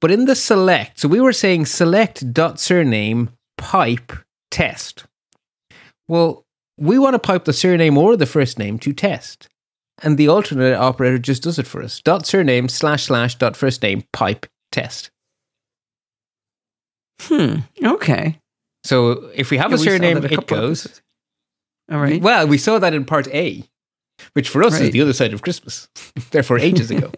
but 0.00 0.10
in 0.10 0.26
the 0.26 0.34
select, 0.34 1.00
so 1.00 1.08
we 1.08 1.20
were 1.20 1.32
saying 1.32 1.66
select 1.66 2.32
dot 2.32 2.58
surname 2.58 3.30
pipe 3.56 4.12
test. 4.50 5.04
Well, 6.08 6.44
we 6.76 6.98
want 6.98 7.14
to 7.14 7.18
pipe 7.18 7.44
the 7.44 7.52
surname 7.52 7.96
or 7.96 8.16
the 8.16 8.26
first 8.26 8.58
name 8.58 8.78
to 8.80 8.92
test. 8.92 9.48
And 10.02 10.18
the 10.18 10.28
alternate 10.28 10.74
operator 10.74 11.18
just 11.18 11.44
does 11.44 11.58
it 11.58 11.66
for 11.66 11.82
us. 11.82 12.00
Dot 12.00 12.26
surname 12.26 12.68
slash 12.68 13.04
slash 13.04 13.36
dot 13.36 13.56
first 13.56 13.82
name 13.82 14.04
pipe 14.12 14.46
test. 14.72 15.10
Hmm. 17.20 17.56
Okay. 17.82 18.38
So 18.82 19.30
if 19.34 19.50
we 19.50 19.56
have 19.58 19.70
Yeah, 19.70 19.76
a 19.76 19.78
surname, 19.78 20.20
that 20.20 20.30
a 20.30 20.34
it 20.34 20.46
goes. 20.46 20.84
episodes. 20.84 21.02
All 21.90 22.00
right. 22.00 22.20
Well, 22.20 22.46
we 22.46 22.58
saw 22.58 22.78
that 22.78 22.94
in 22.94 23.04
part 23.04 23.28
A, 23.28 23.64
which 24.32 24.48
for 24.48 24.62
us 24.62 24.78
is 24.80 24.90
the 24.90 25.00
other 25.00 25.12
side 25.12 25.32
of 25.34 25.42
Christmas, 25.42 25.88
therefore 26.30 26.58
ages 26.58 26.90
ago. 26.90 27.10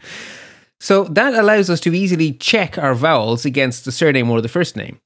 so 0.80 1.04
that 1.04 1.34
allows 1.34 1.68
us 1.70 1.80
to 1.80 1.94
easily 1.94 2.32
check 2.32 2.78
our 2.78 2.94
vowels 2.94 3.44
against 3.44 3.84
the 3.84 3.92
surname 3.92 4.30
or 4.30 4.40
the 4.40 4.48
first 4.48 4.76
name. 4.76 5.00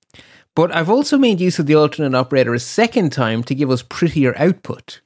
But 0.54 0.70
I've 0.74 0.90
also 0.90 1.18
made 1.18 1.40
use 1.40 1.58
of 1.58 1.66
the 1.66 1.74
alternate 1.74 2.14
operator 2.16 2.54
a 2.54 2.60
second 2.60 3.10
time 3.10 3.42
to 3.44 3.54
give 3.54 3.70
us 3.70 3.82
prettier 3.82 4.34
output. 4.38 5.00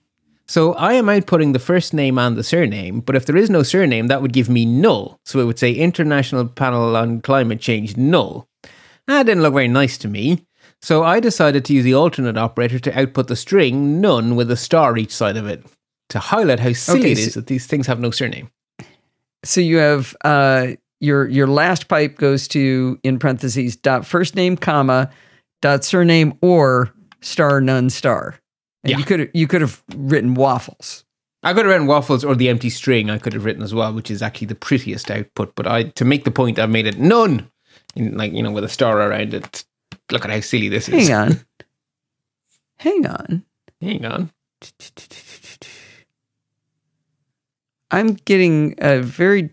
So 0.47 0.75
I 0.75 0.95
am 0.95 1.07
outputting 1.07 1.53
the 1.53 1.59
first 1.59 1.93
name 1.95 2.19
and 2.19 2.37
the 2.37 2.43
surname, 2.45 3.01
but 3.01 3.15
if 3.17 3.27
there 3.27 3.37
is 3.37 3.51
no 3.51 3.63
surname, 3.63 4.07
that 4.09 4.23
would 4.23 4.33
give 4.33 4.49
me 4.49 4.65
null. 4.65 5.21
So 5.25 5.41
it 5.41 5.45
would 5.45 5.59
say 5.59 5.73
International 5.73 6.47
Panel 6.47 6.97
on 6.97 7.21
Climate 7.21 7.61
Change 7.61 7.97
null. 7.97 8.47
That 9.09 9.25
didn't 9.27 9.43
look 9.43 9.55
very 9.55 9.69
nice 9.69 9.99
to 9.99 10.09
me. 10.09 10.47
So 10.81 11.03
I 11.03 11.19
decided 11.19 11.65
to 11.65 11.73
use 11.73 11.83
the 11.85 11.95
alternate 11.95 12.37
operator 12.39 12.79
to 12.79 12.97
output 13.01 13.27
the 13.27 13.35
string 13.35 14.01
none 14.01 14.37
with 14.37 14.51
a 14.51 14.57
star 14.57 14.97
each 14.97 15.11
side 15.13 15.37
of 15.37 15.47
it 15.49 15.65
to 16.11 16.21
highlight 16.21 16.61
how 16.61 16.73
silly 16.73 17.01
Okay, 17.01 17.15
so- 17.17 17.21
is 17.29 17.35
that 17.35 17.47
these 17.49 17.67
things 17.67 17.87
have 17.89 17.99
no 18.01 18.11
surname. 18.13 18.51
So 19.45 19.61
you 19.61 19.79
have 19.79 20.15
uh, 20.25 20.69
your 21.01 21.27
your 21.29 21.47
last 21.47 21.89
pipe 21.89 22.17
goes 22.19 22.49
to 22.49 22.99
in 23.03 23.19
parentheses 23.19 23.77
dot 23.77 24.05
first 24.07 24.35
name 24.35 24.57
comma 24.57 25.11
dot 25.63 25.85
surname 25.85 26.37
or 26.43 26.93
star 27.21 27.61
none 27.61 27.89
star. 27.91 28.35
And 28.85 28.91
Yeah. 28.93 28.99
you 28.99 29.05
could 29.05 29.31
you 29.35 29.47
could 29.47 29.61
have 29.61 29.83
written 29.97 30.35
waffles. 30.35 31.05
I 31.45 31.53
could 31.55 31.67
have 31.67 31.73
written 31.73 31.87
waffles 31.87 32.25
or 32.25 32.35
the 32.35 32.49
empty 32.49 32.69
string 32.69 33.11
I 33.11 33.19
could 33.19 33.33
have 33.33 33.45
written 33.45 33.63
as 33.63 33.73
well, 33.73 33.93
which 33.93 34.11
is 34.11 34.23
actually 34.23 34.49
the 34.49 34.55
prettiest 34.57 35.09
output. 35.11 35.55
But 35.55 35.67
I 35.69 35.85
to 35.85 36.05
make 36.05 36.25
the 36.25 36.33
point, 36.33 36.59
I've 36.59 36.71
made 36.71 36.87
it 36.89 36.99
none, 36.99 37.49
like 37.99 38.32
you 38.32 38.42
know, 38.42 38.51
with 38.53 38.64
a 38.64 38.68
star 38.68 39.01
around 39.01 39.34
it. 39.34 39.64
Look 40.11 40.24
at 40.24 40.30
how 40.30 40.40
silly 40.40 40.68
this 40.68 40.88
is. 40.88 41.09
Hang 41.09 41.16
on. 41.16 41.40
Hang 42.78 43.07
on. 43.07 43.44
Hang 43.80 44.05
on. 44.07 44.30
I'm 47.90 48.14
getting 48.14 48.74
a 48.78 49.01
very 49.01 49.51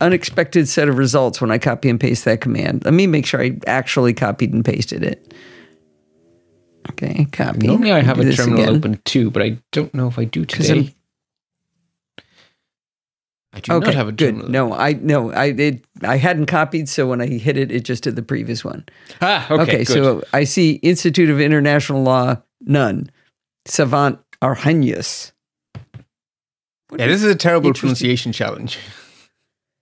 unexpected 0.00 0.68
set 0.68 0.88
of 0.88 0.98
results 0.98 1.40
when 1.40 1.50
I 1.50 1.58
copy 1.58 1.88
and 1.88 1.98
paste 2.00 2.24
that 2.24 2.40
command. 2.40 2.84
Let 2.84 2.94
me 2.94 3.06
make 3.06 3.24
sure 3.26 3.40
I 3.42 3.58
actually 3.66 4.14
copied 4.14 4.52
and 4.52 4.64
pasted 4.64 5.02
it. 5.02 5.32
Okay, 6.90 7.26
copy. 7.32 7.66
Normally 7.66 7.92
I 7.92 8.00
have 8.02 8.18
a 8.20 8.32
terminal 8.32 8.62
again. 8.62 8.76
open 8.76 9.00
too, 9.04 9.30
but 9.30 9.42
I 9.42 9.58
don't 9.72 9.92
know 9.94 10.06
if 10.08 10.18
I 10.18 10.24
do 10.24 10.44
today. 10.44 10.68
I'm- 10.72 10.92
do 13.62 13.72
Okay, 13.72 13.86
not 13.86 13.94
have 13.94 14.08
a 14.08 14.12
good. 14.12 14.32
terminal. 14.34 14.50
No, 14.50 14.72
I 14.74 14.92
no, 14.92 15.32
I 15.32 15.46
it 15.46 15.84
I 16.02 16.16
hadn't 16.16 16.46
copied, 16.46 16.88
so 16.88 17.06
when 17.06 17.20
I 17.20 17.26
hit 17.26 17.56
it, 17.56 17.70
it 17.70 17.84
just 17.84 18.02
did 18.04 18.16
the 18.16 18.22
previous 18.22 18.64
one. 18.64 18.84
Ah, 19.22 19.46
okay, 19.50 19.62
Okay, 19.62 19.84
so 19.84 20.22
I 20.32 20.44
see 20.44 20.72
Institute 20.76 21.30
of 21.30 21.40
International 21.40 22.02
Law, 22.02 22.36
none. 22.60 23.10
Savant 23.66 24.18
Arrhenius. 24.42 25.32
yeah, 26.96 27.06
this 27.06 27.22
is 27.22 27.30
a 27.30 27.34
terrible 27.34 27.72
pronunciation 27.72 28.32
challenge. 28.32 28.78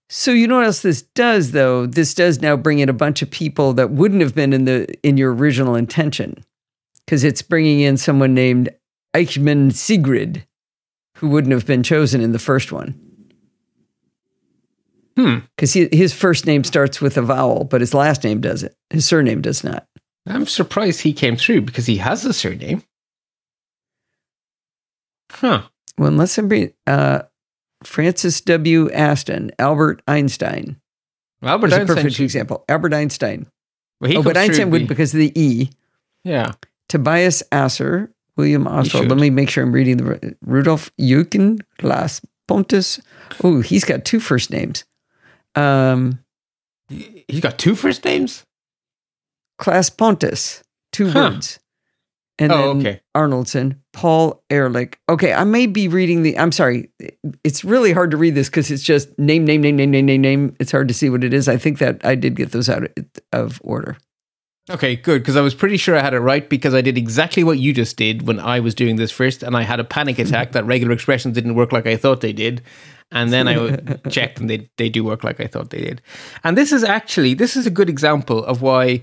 So 0.09 0.31
you 0.31 0.47
know 0.47 0.57
what 0.57 0.67
else 0.67 0.83
this 0.83 1.03
does 1.03 1.51
though? 1.51 1.87
This 1.87 2.15
does 2.15 2.41
now 2.41 2.57
bring 2.57 2.79
in 2.79 2.89
a 2.89 2.93
bunch 2.95 3.21
of 3.23 3.31
people 3.31 3.73
that 3.75 3.91
wouldn't 3.91 4.21
have 4.21 4.35
been 4.35 4.53
in 4.53 4.65
the 4.65 4.87
in 5.03 5.17
your 5.17 5.35
original 5.35 5.75
intention. 5.75 6.45
Cuz 7.09 7.25
it's 7.25 7.43
bringing 7.43 7.81
in 7.81 7.97
someone 7.97 8.33
named 8.35 8.69
Eichmann 9.15 9.73
Sigrid 9.75 10.47
who 11.17 11.29
wouldn't 11.29 11.53
have 11.53 11.67
been 11.67 11.83
chosen 11.83 12.21
in 12.21 12.33
the 12.33 12.39
first 12.39 12.71
one. 12.71 12.95
Hmm. 15.17 15.39
Cuz 15.59 15.73
his 15.75 16.13
first 16.13 16.45
name 16.47 16.65
starts 16.65 17.01
with 17.01 17.17
a 17.17 17.23
vowel, 17.23 17.65
but 17.65 17.81
his 17.81 17.95
last 17.95 18.25
name 18.25 18.41
doesn't. 18.41 18.75
His 18.91 19.05
surname 19.07 19.41
does 19.41 19.63
not. 19.63 19.87
I'm 20.27 20.47
surprised 20.47 21.03
he 21.03 21.13
came 21.13 21.37
through 21.37 21.63
because 21.63 21.87
he 21.87 21.99
has 21.99 22.25
a 22.25 22.33
surname. 22.33 22.83
Huh. 25.31 25.63
Well, 25.99 26.09
unless 26.09 26.39
I'm 26.39 26.49
being, 26.49 26.73
uh 26.87 27.23
Francis 27.83 28.41
W. 28.43 28.91
Aston, 28.93 29.51
Albert 29.59 30.01
Einstein. 30.09 30.77
Albert 31.43 31.67
is 31.69 31.73
a 31.75 31.77
Einstein. 31.81 31.97
perfect 31.97 32.15
should- 32.17 32.25
example. 32.25 32.65
Albert 32.69 32.95
Einstein. 32.95 33.47
well, 34.01 34.11
he 34.11 34.17
oh, 34.17 34.23
but 34.23 34.37
Einstein 34.37 34.71
would 34.71 34.83
the- 34.83 34.87
because 34.87 35.13
of 35.13 35.19
the 35.19 35.33
E. 35.39 35.69
Yeah. 36.25 36.53
Tobias 36.89 37.43
Asser, 37.53 38.11
William 38.37 38.67
Oswald. 38.67 39.09
Let 39.09 39.19
me 39.19 39.29
make 39.31 39.51
sure 39.51 39.63
I'm 39.65 39.73
reading 39.73 39.99
the 39.99 40.37
Rudolf 40.41 40.91
Eucken, 40.99 41.61
Klas 41.79 42.23
Pontus. 42.49 43.01
Oh, 43.43 43.61
he's 43.61 43.85
got 43.85 44.05
two 44.07 44.21
first 44.21 44.51
names. 44.51 44.85
Um, 45.57 46.19
He- 46.89 47.25
He's 47.29 47.41
got 47.41 47.59
two 47.59 47.75
first 47.75 48.05
names? 48.05 48.45
Klas 49.59 49.89
Pontus, 49.91 50.63
two 50.93 51.09
Huh. 51.11 51.31
words. 51.33 51.59
And 52.39 52.51
Oh, 52.53 52.57
then 52.75 52.81
okay. 52.81 53.01
Arnoldson, 53.17 53.77
Paul 53.93 54.43
Ehrlich. 54.51 54.99
Okay, 55.09 55.33
I 55.33 55.45
may 55.45 55.67
be 55.67 55.87
reading 55.87 56.23
the. 56.25 56.37
I'm 56.37 56.51
sorry. 56.51 56.91
It's 57.45 57.65
really 57.65 57.93
hard 57.93 58.11
to 58.11 58.17
read 58.17 58.35
this 58.35 58.49
because 58.49 58.71
it's 58.73 58.83
just 58.83 59.17
name, 59.19 59.45
name, 59.45 59.61
name, 59.63 59.77
name, 59.77 59.93
name, 59.93 60.05
name, 60.05 60.21
name. 60.21 60.57
It's 60.59 60.73
hard 60.73 60.89
to 60.89 60.95
see 60.95 61.09
what 61.09 61.23
it 61.23 61.33
is. 61.33 61.49
I 61.49 61.57
think 61.57 61.79
that 61.79 62.05
I 62.05 62.17
did 62.17 62.35
get 62.35 62.51
those 62.51 62.69
out 62.69 62.89
of 63.33 63.61
order. 63.63 63.97
Okay, 64.69 64.97
good. 64.97 65.23
Because 65.23 65.37
I 65.37 65.43
was 65.43 65.55
pretty 65.55 65.77
sure 65.77 65.97
I 65.97 66.01
had 66.01 66.13
it 66.15 66.19
right 66.21 66.49
because 66.49 66.75
I 66.75 66.81
did 66.81 66.99
exactly 66.99 67.45
what 67.45 67.59
you 67.61 67.73
just 67.73 67.97
did 67.97 68.27
when 68.27 68.41
I 68.41 68.59
was 68.61 68.75
doing 68.75 68.97
this 68.97 69.13
first, 69.13 69.45
and 69.45 69.57
I 69.57 69.63
had 69.63 69.79
a 69.79 69.85
panic 69.85 70.19
attack 70.19 70.53
that 70.53 70.67
regular 70.67 70.93
expressions 70.93 71.35
didn't 71.35 71.55
work 71.55 71.71
like 71.71 71.87
I 71.87 71.97
thought 71.97 72.21
they 72.21 72.33
did, 72.33 72.63
and 73.15 73.33
then 73.33 73.49
I 73.49 73.77
checked 74.11 74.41
and 74.41 74.51
they 74.51 74.69
they 74.77 74.91
do 74.91 75.05
work 75.05 75.25
like 75.25 75.41
I 75.41 75.47
thought 75.47 75.71
they 75.71 75.81
did. 75.81 76.03
And 76.43 76.59
this 76.59 76.73
is 76.73 76.85
actually 76.85 77.33
this 77.33 77.57
is 77.57 77.67
a 77.67 77.71
good 77.71 77.89
example 77.89 78.45
of 78.45 78.61
why 78.61 79.01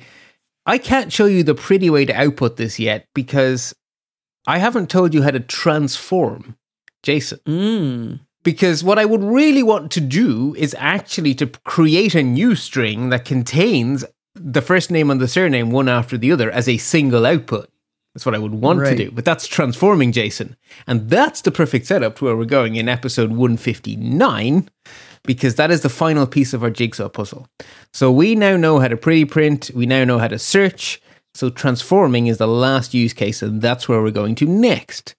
I 0.66 0.78
can't 0.78 1.12
show 1.12 1.26
you 1.26 1.44
the 1.44 1.56
pretty 1.56 1.90
way 1.90 2.06
to 2.06 2.14
output 2.14 2.58
this 2.58 2.78
yet 2.78 3.08
because 3.16 3.74
I 4.46 4.60
haven't 4.60 4.90
told 4.90 5.14
you 5.14 5.24
how 5.24 5.32
to 5.32 5.40
transform 5.40 6.58
JSON. 7.04 7.40
Mm. 7.44 8.20
Because 8.44 8.84
what 8.84 9.00
I 9.00 9.06
would 9.06 9.24
really 9.24 9.64
want 9.64 9.92
to 9.92 10.02
do 10.02 10.56
is 10.56 10.76
actually 10.80 11.36
to 11.36 11.48
create 11.64 12.16
a 12.16 12.24
new 12.24 12.56
string 12.56 13.10
that 13.10 13.24
contains 13.24 14.04
the 14.34 14.62
first 14.62 14.90
name 14.90 15.12
and 15.12 15.22
the 15.22 15.28
surname 15.28 15.72
one 15.72 15.88
after 15.88 16.18
the 16.18 16.32
other 16.32 16.50
as 16.50 16.68
a 16.68 16.78
single 16.78 17.26
output. 17.26 17.71
That's 18.14 18.26
what 18.26 18.36
I 18.36 18.40
would 18.40 18.54
want 18.54 18.80
Right. 18.82 18.90
to 18.98 19.06
do. 19.06 19.12
But 19.12 19.24
that's 19.26 19.48
transforming 19.48 20.12
JSON. 20.12 20.56
And 20.86 21.10
that's 21.10 21.42
the 21.42 21.52
perfect 21.52 21.86
setup 21.88 22.18
to 22.18 22.26
where 22.26 22.36
we're 22.36 22.46
going 22.46 22.76
in 22.76 22.90
episode 22.90 23.32
159, 23.32 24.70
because 25.24 25.56
that 25.56 25.72
is 25.72 25.82
the 25.82 25.90
final 25.90 26.28
piece 26.28 26.54
of 26.54 26.64
our 26.64 26.70
jigsaw 26.70 27.08
puzzle. 27.10 27.48
So 27.94 28.12
we 28.12 28.36
now 28.36 28.58
know 28.58 28.80
how 28.80 28.90
to 28.90 28.98
pretty 28.98 29.26
print, 29.26 29.72
we 29.74 29.86
now 29.86 30.04
know 30.04 30.18
how 30.20 30.28
to 30.28 30.40
search. 30.40 31.02
So 31.34 31.50
transforming 31.50 32.28
is 32.28 32.38
the 32.38 32.48
last 32.48 32.94
use 32.94 33.14
case, 33.14 33.42
and 33.42 33.62
that's 33.62 33.88
where 33.88 34.02
we're 34.02 34.12
going 34.12 34.36
to 34.36 34.46
next. 34.46 35.16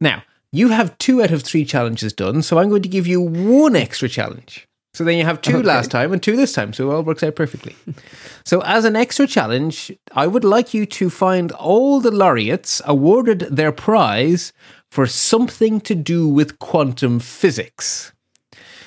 Now, 0.00 0.22
you 0.52 0.68
have 0.68 0.96
two 0.98 1.22
out 1.22 1.32
of 1.32 1.42
three 1.42 1.64
challenges 1.64 2.12
done, 2.12 2.42
so 2.42 2.58
I'm 2.58 2.68
going 2.68 2.82
to 2.82 2.88
give 2.88 3.06
you 3.06 3.20
one 3.20 3.74
extra 3.74 4.08
challenge. 4.08 4.65
So 4.96 5.04
then 5.04 5.18
you 5.18 5.24
have 5.24 5.42
two 5.42 5.58
Okay. 5.58 5.66
last 5.66 5.90
time 5.90 6.10
and 6.14 6.22
two 6.22 6.36
this 6.36 6.54
time, 6.54 6.72
so 6.72 6.90
it 6.90 6.94
all 6.94 7.02
works 7.02 7.22
out 7.22 7.36
perfectly. 7.36 7.76
so, 8.46 8.62
as 8.62 8.86
an 8.86 8.96
extra 8.96 9.26
challenge, 9.26 9.92
I 10.12 10.26
would 10.26 10.42
like 10.42 10.72
you 10.72 10.86
to 10.86 11.10
find 11.10 11.52
all 11.52 12.00
the 12.00 12.10
laureates 12.10 12.80
awarded 12.86 13.40
their 13.50 13.72
prize 13.72 14.54
for 14.90 15.06
something 15.06 15.82
to 15.82 15.94
do 15.94 16.26
with 16.26 16.58
quantum 16.58 17.20
physics. 17.20 18.12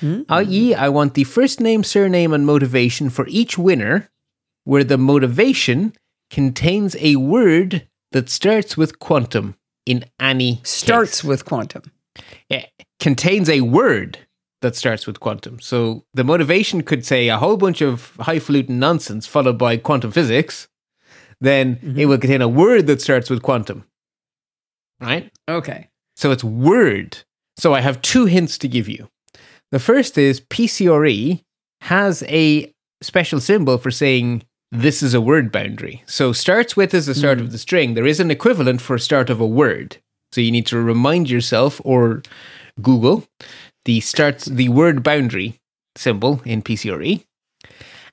I.e., 0.02 0.74
I 0.74 0.88
want 0.88 1.14
the 1.14 1.24
first 1.24 1.60
name, 1.60 1.84
surname, 1.84 2.32
and 2.32 2.44
motivation 2.44 3.08
for 3.10 3.26
each 3.28 3.56
winner, 3.56 4.08
where 4.64 4.82
the 4.82 4.98
motivation 4.98 5.92
contains 6.30 6.96
a 6.98 7.14
word 7.16 7.86
that 8.10 8.28
starts 8.30 8.76
with 8.76 8.98
quantum 8.98 9.54
in 9.86 10.04
any 10.18 10.60
Starts 10.64 11.20
case. 11.20 11.24
with 11.28 11.44
quantum. 11.44 11.82
Eh, 12.50 12.64
contains 12.98 13.48
a 13.48 13.60
word 13.60 14.18
that 14.60 14.76
starts 14.76 15.06
with 15.06 15.20
quantum. 15.20 15.60
So 15.60 16.04
the 16.14 16.24
motivation 16.24 16.82
could 16.82 17.04
say 17.04 17.28
a 17.28 17.38
whole 17.38 17.56
bunch 17.56 17.80
of 17.80 18.16
highfalutin 18.20 18.78
nonsense 18.78 19.26
followed 19.26 19.58
by 19.58 19.76
quantum 19.76 20.12
physics. 20.12 20.68
Then 21.40 21.76
mm-hmm. 21.76 21.98
it 21.98 22.06
will 22.06 22.18
contain 22.18 22.42
a 22.42 22.48
word 22.48 22.86
that 22.86 23.00
starts 23.00 23.30
with 23.30 23.42
quantum. 23.42 23.84
Right? 25.00 25.32
Okay. 25.48 25.88
So 26.16 26.30
it's 26.30 26.44
word. 26.44 27.18
So 27.56 27.74
I 27.74 27.80
have 27.80 28.02
two 28.02 28.26
hints 28.26 28.58
to 28.58 28.68
give 28.68 28.88
you. 28.88 29.08
The 29.70 29.78
first 29.78 30.18
is 30.18 30.40
PCRE 30.40 31.42
has 31.82 32.22
a 32.24 32.72
special 33.00 33.40
symbol 33.40 33.78
for 33.78 33.90
saying 33.90 34.42
this 34.70 35.02
is 35.02 35.14
a 35.14 35.20
word 35.20 35.50
boundary. 35.50 36.02
So 36.06 36.32
starts 36.32 36.76
with 36.76 36.92
is 36.92 37.06
the 37.06 37.14
start 37.14 37.38
mm. 37.38 37.42
of 37.42 37.52
the 37.52 37.58
string. 37.58 37.94
There 37.94 38.06
is 38.06 38.20
an 38.20 38.30
equivalent 38.30 38.80
for 38.80 38.98
start 38.98 39.30
of 39.30 39.40
a 39.40 39.46
word. 39.46 39.96
So 40.32 40.40
you 40.40 40.52
need 40.52 40.66
to 40.66 40.80
remind 40.80 41.30
yourself 41.30 41.80
or 41.84 42.22
Google 42.80 43.26
the 43.84 44.00
starts 44.00 44.44
the 44.46 44.68
word 44.68 45.02
boundary 45.02 45.60
symbol 45.96 46.40
in 46.44 46.62
PCRE. 46.62 47.24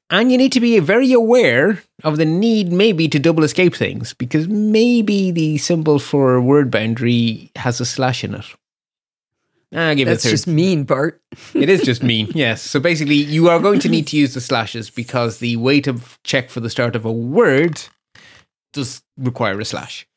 And 0.10 0.32
you 0.32 0.38
need 0.38 0.54
to 0.54 0.62
be 0.62 0.80
very 0.80 1.12
aware 1.12 1.84
of 2.04 2.16
the 2.16 2.26
need 2.26 2.72
maybe 2.72 3.10
to 3.10 3.20
double 3.20 3.44
escape 3.44 3.76
things 3.76 4.14
because 4.14 4.48
maybe 4.48 5.32
the 5.32 5.58
symbol 5.58 6.00
for 6.00 6.40
word 6.40 6.72
boundary 6.72 7.52
has 7.58 7.82
a 7.82 7.86
slash 7.86 8.24
in 8.24 8.36
it. 8.36 8.46
Ah, 9.76 9.94
give 9.94 10.08
That's 10.08 10.24
it 10.24 10.28
a 10.28 10.30
third. 10.30 10.34
just 10.34 10.48
mean, 10.48 10.84
Bart. 10.86 11.22
It 11.54 11.70
is 11.70 11.82
just 11.82 12.02
mean, 12.12 12.32
yes. 12.34 12.62
So 12.62 12.80
basically, 12.80 13.16
you 13.16 13.50
are 13.50 13.60
going 13.60 13.82
to 13.82 13.90
need 13.90 14.08
to 14.08 14.18
use 14.18 14.34
the 14.34 14.40
slashes 14.40 14.90
because 14.90 15.40
the 15.40 15.58
way 15.58 15.82
to 15.82 16.00
check 16.24 16.50
for 16.50 16.62
the 16.62 16.70
start 16.70 16.96
of 16.96 17.04
a 17.04 17.12
word 17.12 17.82
does 18.72 19.04
require 19.18 19.60
a 19.60 19.66
slash. 19.66 20.08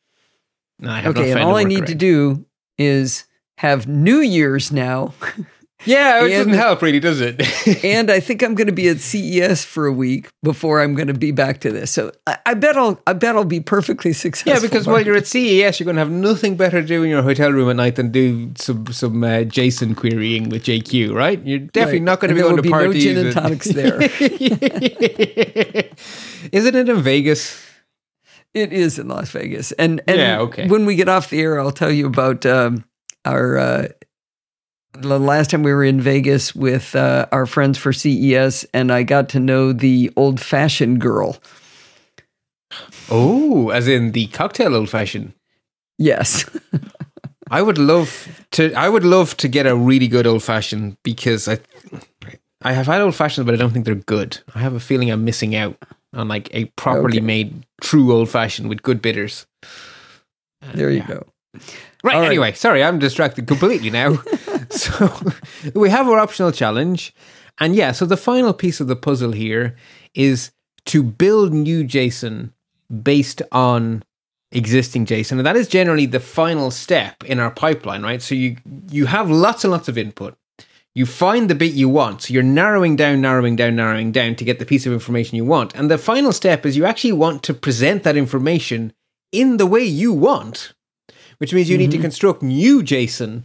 No, 0.79 0.91
I 0.91 1.01
have 1.01 1.17
Okay, 1.17 1.33
and 1.33 1.41
all 1.41 1.57
I 1.57 1.65
need 1.65 1.87
to 1.87 1.97
do 1.97 2.47
is 2.79 3.25
have 3.61 3.87
New 3.87 4.21
Year's 4.21 4.73
now. 4.73 5.13
Yeah, 5.87 6.19
it 6.19 6.25
and- 6.25 6.33
doesn't 6.33 6.53
help, 6.61 6.83
really, 6.83 7.01
does 7.01 7.23
it? 7.23 7.41
and 7.85 8.11
I 8.11 8.21
think 8.21 8.43
I'm 8.43 8.55
going 8.55 8.67
to 8.67 8.73
be 8.75 8.87
at 8.91 9.01
CES 9.01 9.65
for 9.65 9.87
a 9.87 9.93
week 9.93 10.29
before 10.43 10.83
I'm 10.83 10.95
going 10.95 11.09
to 11.09 11.15
be 11.15 11.33
back 11.33 11.61
to 11.61 11.73
this. 11.73 11.91
So 11.91 12.13
I, 12.27 12.37
I 12.45 12.53
bet 12.53 12.77
I'll 12.77 13.01
I 13.07 13.15
bet 13.15 13.35
I'll 13.35 13.47
be 13.47 13.61
perfectly 13.61 14.13
successful. 14.13 14.53
yeah, 14.53 14.61
because 14.61 14.87
while 14.87 15.01
you're 15.03 15.17
at 15.17 15.27
CES, 15.35 15.81
you're 15.81 15.87
going 15.87 15.97
to 15.97 16.01
have 16.05 16.11
nothing 16.11 16.55
better 16.59 16.83
to 16.83 16.87
do 16.87 17.03
in 17.03 17.09
your 17.09 17.23
hotel 17.23 17.51
room 17.51 17.71
at 17.71 17.77
night 17.77 17.97
than 17.97 18.11
do 18.13 18.53
some 18.57 18.89
some 18.93 19.25
uh, 19.25 19.29
JSON 19.49 19.97
querying 19.97 20.51
with 20.51 20.65
JQ, 20.65 21.15
right? 21.15 21.43
You're 21.47 21.61
definitely 21.61 22.01
Right. 22.01 22.05
not 22.05 22.21
going 22.21 22.29
to 22.29 22.35
be 22.35 22.43
there 22.43 22.51
going 22.51 22.57
will 22.57 22.63
to 22.63 22.69
be 22.69 22.69
no 22.69 22.77
parties. 22.77 23.03
gin 23.03 23.17
and 23.17 23.33
tonics 23.33 23.69
there. 23.69 24.03
Isn't 26.53 26.75
it 26.75 26.89
in 26.91 27.01
Vegas? 27.03 27.67
It 28.53 28.73
is 28.75 28.99
in 28.99 29.09
Las 29.09 29.31
Vegas, 29.31 29.73
and 29.73 30.03
and 30.07 30.19
Yeah, 30.19 30.41
okay. 30.41 30.67
when 30.67 30.85
we 30.85 30.95
get 30.97 31.09
off 31.09 31.31
the 31.31 31.41
air, 31.41 31.59
I'll 31.61 31.71
tell 31.73 31.91
you 31.91 32.07
about 32.07 32.45
um, 32.45 32.85
our 33.25 33.59
uh, 33.59 33.89
the 34.95 35.18
last 35.21 35.51
time 35.51 35.62
we 35.62 35.73
were 35.73 35.85
in 35.85 36.01
Vegas 36.01 36.55
with 36.55 36.95
uh, 36.97 37.27
our 37.33 37.47
friends 37.47 37.79
for 37.79 37.93
CES, 37.93 38.64
and 38.75 38.91
I 38.93 39.03
got 39.03 39.29
to 39.31 39.41
know 39.41 39.73
the 39.73 40.11
old 40.16 40.41
fashioned 40.41 41.01
girl. 41.01 41.39
Oh, 43.11 43.71
as 43.71 43.89
in 43.89 44.12
the 44.12 44.27
cocktail 44.29 44.75
old 44.77 44.89
fashioned. 44.91 45.33
Yes, 45.99 46.45
I 47.51 47.62
would 47.62 47.79
love 47.79 48.29
to. 48.53 48.73
I 48.75 48.89
would 48.89 49.05
love 49.05 49.37
to 49.39 49.49
get 49.49 49.66
a 49.66 49.75
really 49.77 50.09
good 50.09 50.27
old 50.27 50.43
fashioned 50.43 50.97
because 51.03 51.49
I, 51.49 51.59
I 52.62 52.73
have 52.73 52.87
had 52.87 53.01
old 53.01 53.14
fashions, 53.14 53.45
but 53.45 53.55
I 53.55 53.59
don't 53.59 53.71
think 53.73 53.85
they're 53.85 53.95
good. 53.97 54.39
I 54.55 54.61
have 54.61 54.75
a 54.75 54.81
feeling 54.81 55.11
I'm 55.11 55.25
missing 55.25 55.55
out 55.55 55.77
on 56.14 56.29
like 56.29 56.49
a 56.55 56.66
properly 56.77 57.18
Okay. 57.18 57.27
made 57.27 57.66
true 57.81 58.12
old 58.12 58.29
fashioned 58.31 58.68
with 58.68 58.83
good 58.83 59.03
bitters. 59.03 59.47
there 60.75 60.91
you 60.91 60.99
Yeah. 60.99 61.07
go. 61.07 61.27
Right. 61.55 61.65
Right. 62.05 62.27
Anyway, 62.27 62.53
sorry, 62.53 62.83
I'm 62.83 62.99
distracted 62.99 63.47
completely 63.47 63.91
now. 63.91 64.23
so 64.71 65.11
we 65.75 65.91
have 65.91 66.09
our 66.09 66.19
optional 66.19 66.53
challenge, 66.53 67.15
and 67.59 67.75
yeah. 67.75 67.93
So 67.93 68.07
the 68.07 68.17
final 68.17 68.53
piece 68.53 68.81
of 68.81 68.87
the 68.87 68.97
puzzle 68.97 69.33
here 69.33 69.77
is 70.15 70.53
to 70.87 71.03
build 71.03 71.53
new 71.53 71.85
JSON 71.85 72.53
based 73.03 73.43
on 73.53 74.05
existing 74.53 75.07
JSON, 75.07 75.33
and 75.33 75.47
that 75.47 75.57
is 75.57 75.69
generally 75.69 76.07
the 76.07 76.21
final 76.21 76.71
step 76.71 77.25
in 77.25 77.41
our 77.41 77.51
pipeline, 77.51 78.03
right? 78.03 78.23
So 78.23 78.35
you 78.35 78.57
you 78.91 79.07
have 79.07 79.31
lots 79.31 79.65
and 79.65 79.73
lots 79.73 79.89
of 79.89 79.99
input. 79.99 80.37
You 80.95 81.07
find 81.07 81.49
the 81.49 81.55
bit 81.55 81.73
you 81.73 81.89
want. 81.89 82.23
So 82.23 82.35
you're 82.35 82.43
narrowing 82.43 82.97
down, 82.97 83.21
narrowing 83.21 83.57
down, 83.57 83.77
narrowing 83.77 84.11
down 84.11 84.35
to 84.37 84.45
get 84.45 84.59
the 84.59 84.67
piece 84.67 84.87
of 84.87 84.93
information 84.93 85.37
you 85.37 85.45
want. 85.45 85.75
And 85.75 85.89
the 85.91 85.99
final 85.99 86.33
step 86.33 86.67
is 86.67 86.77
you 86.77 86.85
actually 86.85 87.13
want 87.13 87.45
to 87.45 87.55
present 87.55 88.03
that 88.03 88.17
information 88.17 88.93
in 89.31 89.57
the 89.57 89.67
way 89.67 89.85
you 89.85 90.13
want 90.13 90.75
which 91.41 91.55
means 91.55 91.70
you 91.70 91.78
need 91.78 91.91
to 91.91 91.97
mm-hmm. 91.97 92.03
construct 92.03 92.43
new 92.43 92.82
JSON, 92.82 93.45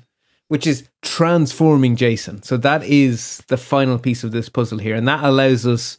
which 0.50 0.68
is 0.68 0.90
transforming 1.02 1.96
JSON. 1.96 2.44
So 2.44 2.58
that 2.58 2.84
is 2.84 3.38
the 3.48 3.56
final 3.56 3.98
piece 3.98 4.26
of 4.26 4.34
this 4.34 4.50
puzzle 4.50 4.80
here, 4.80 4.96
and 4.96 5.08
that 5.08 5.24
allows 5.24 5.66
us 5.66 5.98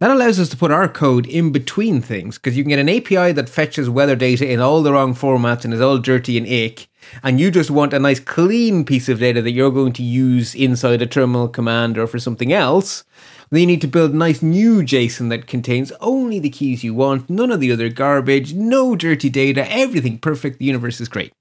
that 0.00 0.10
allows 0.10 0.38
us 0.38 0.48
to 0.48 0.56
put 0.56 0.70
our 0.70 0.88
code 0.88 1.26
in 1.26 1.50
between 1.50 2.00
things 2.00 2.38
because 2.38 2.56
you 2.56 2.62
can 2.62 2.70
get 2.70 2.78
an 2.78 2.88
API 2.88 3.32
that 3.32 3.48
fetches 3.48 3.90
weather 3.90 4.14
data 4.14 4.48
in 4.48 4.60
all 4.60 4.82
the 4.82 4.92
wrong 4.92 5.12
formats 5.12 5.64
and 5.64 5.74
is 5.74 5.80
all 5.80 5.98
dirty 5.98 6.36
and 6.36 6.46
ick, 6.46 6.88
and 7.22 7.38
you 7.38 7.52
just 7.52 7.70
want 7.70 7.92
a 7.92 8.00
nice 8.00 8.20
clean 8.20 8.84
piece 8.84 9.08
of 9.08 9.20
data 9.20 9.40
that 9.40 9.52
you're 9.52 9.70
going 9.70 9.92
to 9.92 10.02
use 10.02 10.56
inside 10.56 11.02
a 11.02 11.06
terminal 11.06 11.48
command 11.48 11.98
or 11.98 12.08
for 12.08 12.18
something 12.18 12.52
else. 12.52 13.04
Then 13.50 13.60
you 13.60 13.66
need 13.66 13.80
to 13.80 13.88
build 13.88 14.12
a 14.12 14.16
nice 14.16 14.42
new 14.42 14.82
JSON 14.82 15.30
that 15.30 15.46
contains 15.46 15.92
only 16.00 16.38
the 16.38 16.50
keys 16.50 16.84
you 16.84 16.94
want, 16.94 17.30
none 17.30 17.50
of 17.50 17.60
the 17.60 17.72
other 17.72 17.88
garbage, 17.88 18.52
no 18.54 18.94
dirty 18.94 19.30
data, 19.30 19.70
everything 19.70 20.18
perfect. 20.18 20.58
The 20.58 20.66
universe 20.66 21.00
is 21.00 21.08
great. 21.08 21.32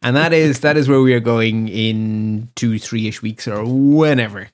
And 0.00 0.16
that 0.16 0.32
is 0.32 0.60
that 0.60 0.76
is 0.76 0.88
where 0.88 1.00
we 1.00 1.14
are 1.14 1.20
going 1.20 1.68
in 1.68 2.50
two, 2.54 2.78
three 2.78 3.08
ish 3.08 3.22
weeks 3.22 3.48
or 3.48 3.64
whenever. 3.64 4.48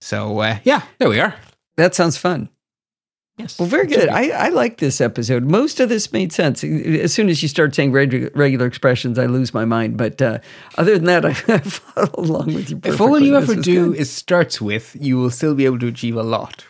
So 0.00 0.40
uh, 0.40 0.58
yeah, 0.64 0.82
there 0.98 1.08
we 1.08 1.20
are. 1.20 1.34
That 1.76 1.94
sounds 1.94 2.16
fun. 2.16 2.48
Yes. 3.38 3.58
Well, 3.58 3.68
very 3.68 3.86
good. 3.86 4.08
I, 4.08 4.30
I 4.30 4.48
like 4.48 4.78
this 4.78 5.00
episode. 5.00 5.44
Most 5.44 5.78
of 5.78 5.88
this 5.88 6.12
made 6.12 6.32
sense. 6.32 6.64
As 6.64 7.12
soon 7.14 7.28
as 7.28 7.40
you 7.40 7.48
start 7.48 7.74
saying 7.74 7.92
regu- 7.92 8.30
regular 8.34 8.66
expressions, 8.66 9.18
I 9.18 9.26
lose 9.26 9.54
my 9.54 9.64
mind. 9.64 9.96
But 9.96 10.20
uh, 10.20 10.40
other 10.76 10.98
than 10.98 11.04
that, 11.04 11.24
I, 11.48 11.54
I 11.54 11.58
follow 11.58 12.10
along 12.18 12.54
with 12.54 12.70
you. 12.70 12.80
If 12.84 13.00
all 13.00 13.18
you 13.20 13.32
This 13.40 13.42
ever 13.50 13.58
is 13.60 13.64
do 13.64 13.90
good. 13.92 14.00
is 14.00 14.10
starts 14.10 14.60
with, 14.60 14.96
you 15.00 15.16
will 15.18 15.30
still 15.30 15.54
be 15.54 15.64
able 15.66 15.78
to 15.78 15.86
achieve 15.86 16.16
a 16.16 16.22
lot. 16.24 16.64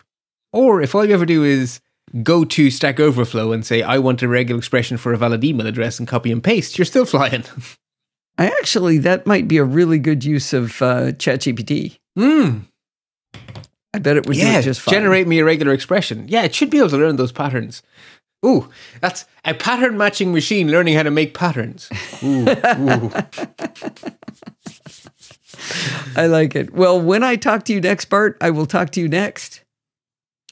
Or 0.53 0.81
if 0.81 0.93
all 0.93 1.03
you 1.03 1.13
ever 1.13 1.25
do 1.25 1.43
is 1.43 1.79
go 2.23 2.43
to 2.45 2.69
Stack 2.71 2.99
Overflow 2.99 3.51
and 3.51 3.65
say, 3.65 3.81
I 3.81 3.97
want 3.97 4.21
a 4.21 4.27
regular 4.27 4.59
expression 4.59 4.97
for 4.97 5.11
a 5.11 5.17
valid 5.17 5.43
email 5.43 5.65
address 5.67 5.97
and 5.99 6.07
copy 6.07 6.31
and 6.31 6.43
paste, 6.43 6.77
you're 6.77 6.85
still 6.85 7.05
flying. 7.05 7.43
I 8.37 8.45
actually, 8.47 8.99
that 8.99 9.25
might 9.27 9.47
be 9.47 9.57
a 9.57 9.63
really 9.63 9.99
good 9.99 10.23
use 10.23 10.53
of 10.53 10.81
uh, 10.81 11.11
ChatGPT. 11.13 11.97
Hmm. 12.15 12.59
I 13.93 13.99
bet 13.99 14.17
it 14.17 14.27
would 14.27 14.35
do 14.35 14.39
Yeah, 14.39 14.59
it 14.59 14.63
just 14.63 14.81
fine. 14.81 14.93
generate 14.93 15.27
me 15.27 15.39
a 15.39 15.45
regular 15.45 15.73
expression. 15.73 16.25
Yeah, 16.27 16.43
it 16.43 16.53
should 16.53 16.69
be 16.69 16.77
able 16.77 16.89
to 16.89 16.97
learn 16.97 17.15
those 17.15 17.31
patterns. 17.31 17.81
Ooh, 18.45 18.69
that's 19.01 19.25
a 19.43 19.53
pattern 19.53 19.97
matching 19.97 20.31
machine 20.33 20.71
learning 20.71 20.95
how 20.95 21.03
to 21.03 21.11
make 21.11 21.33
patterns. 21.33 21.89
Ooh, 22.23 22.47
ooh. 22.47 23.11
I 26.15 26.27
like 26.27 26.55
it. 26.55 26.73
Well, 26.73 27.01
when 27.01 27.23
I 27.23 27.35
talk 27.35 27.65
to 27.65 27.73
you 27.73 27.81
next, 27.81 28.05
Bart, 28.05 28.37
I 28.41 28.49
will 28.51 28.65
talk 28.65 28.91
to 28.91 29.01
you 29.01 29.07
next. 29.09 29.61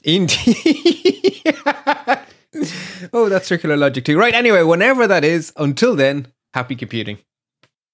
Indeed. 0.04 1.42
oh, 3.12 3.28
that's 3.28 3.46
circular 3.46 3.76
logic 3.76 4.04
too. 4.04 4.18
Right, 4.18 4.34
anyway, 4.34 4.62
whenever 4.62 5.06
that 5.06 5.24
is, 5.24 5.52
until 5.56 5.96
then, 5.96 6.26
happy 6.54 6.76
computing. 6.76 7.18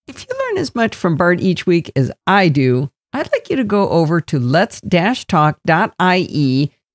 If 0.07 0.26
you 0.26 0.34
learn 0.38 0.59
as 0.59 0.74
much 0.74 0.95
from 0.95 1.16
Bart 1.16 1.40
each 1.40 1.66
week 1.66 1.90
as 1.97 2.11
I 2.26 2.49
do, 2.49 2.90
I'd 3.15 3.31
like 3.31 3.49
you 3.49 3.55
to 3.57 3.65
go 3.65 3.89
over 3.91 4.21
to 4.21 4.41
let's-talk.ie 4.41 5.62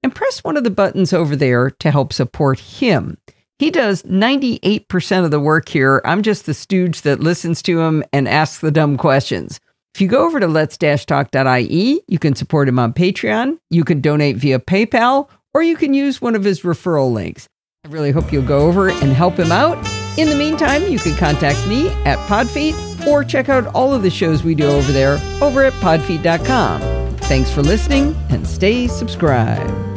and 0.04 0.16
press 0.16 0.44
one 0.44 0.58
of 0.58 0.66
the 0.66 0.70
buttons 0.70 1.14
over 1.14 1.34
there 1.38 1.70
to 1.70 1.92
help 1.92 2.12
support 2.12 2.60
him. 2.60 3.18
He 3.58 3.72
does 3.72 4.04
98% 4.04 5.24
of 5.24 5.32
the 5.32 5.40
work 5.40 5.70
here. 5.70 6.02
I'm 6.04 6.22
just 6.22 6.46
the 6.46 6.54
stooge 6.54 7.04
that 7.04 7.22
listens 7.22 7.62
to 7.64 7.80
him 7.80 8.04
and 8.12 8.28
asks 8.28 8.60
the 8.60 8.70
dumb 8.70 8.98
questions. 8.98 9.62
If 9.96 10.02
you 10.02 10.10
go 10.10 10.26
over 10.26 10.42
to 10.42 10.48
let's-talk.ie, 10.48 12.02
you 12.06 12.20
can 12.20 12.36
support 12.36 12.68
him 12.68 12.80
on 12.80 12.92
Patreon, 12.92 13.58
you 13.70 13.86
can 13.86 14.02
donate 14.02 14.36
via 14.36 14.60
PayPal, 14.60 15.30
or 15.54 15.64
you 15.64 15.78
can 15.78 15.94
use 15.94 16.22
one 16.22 16.36
of 16.36 16.44
his 16.44 16.64
referral 16.64 17.14
links. 17.14 17.48
I 17.86 17.90
really 17.90 18.12
hope 18.12 18.34
you'll 18.34 18.44
go 18.44 18.68
over 18.68 18.90
and 18.90 19.14
help 19.14 19.40
him 19.40 19.54
out. 19.54 19.78
In 20.18 20.28
the 20.30 20.36
meantime, 20.36 20.84
you 20.88 21.00
can 21.00 21.16
contact 21.16 21.66
me 21.66 21.88
at 22.04 22.20
Podfeet 22.28 22.89
or 23.08 23.24
check 23.24 23.50
out 23.50 23.68
all 23.68 23.93
of 23.93 24.02
the 24.02 24.10
shows 24.10 24.43
we 24.43 24.56
do 24.56 24.68
over 24.68 24.91
there 24.91 25.20
over 25.41 25.64
at 25.64 25.74
podfeet.com. 25.74 26.82
Thanks 27.18 27.52
for 27.52 27.62
listening 27.62 28.16
and 28.30 28.47
stay 28.47 28.88
subscribed. 28.88 29.89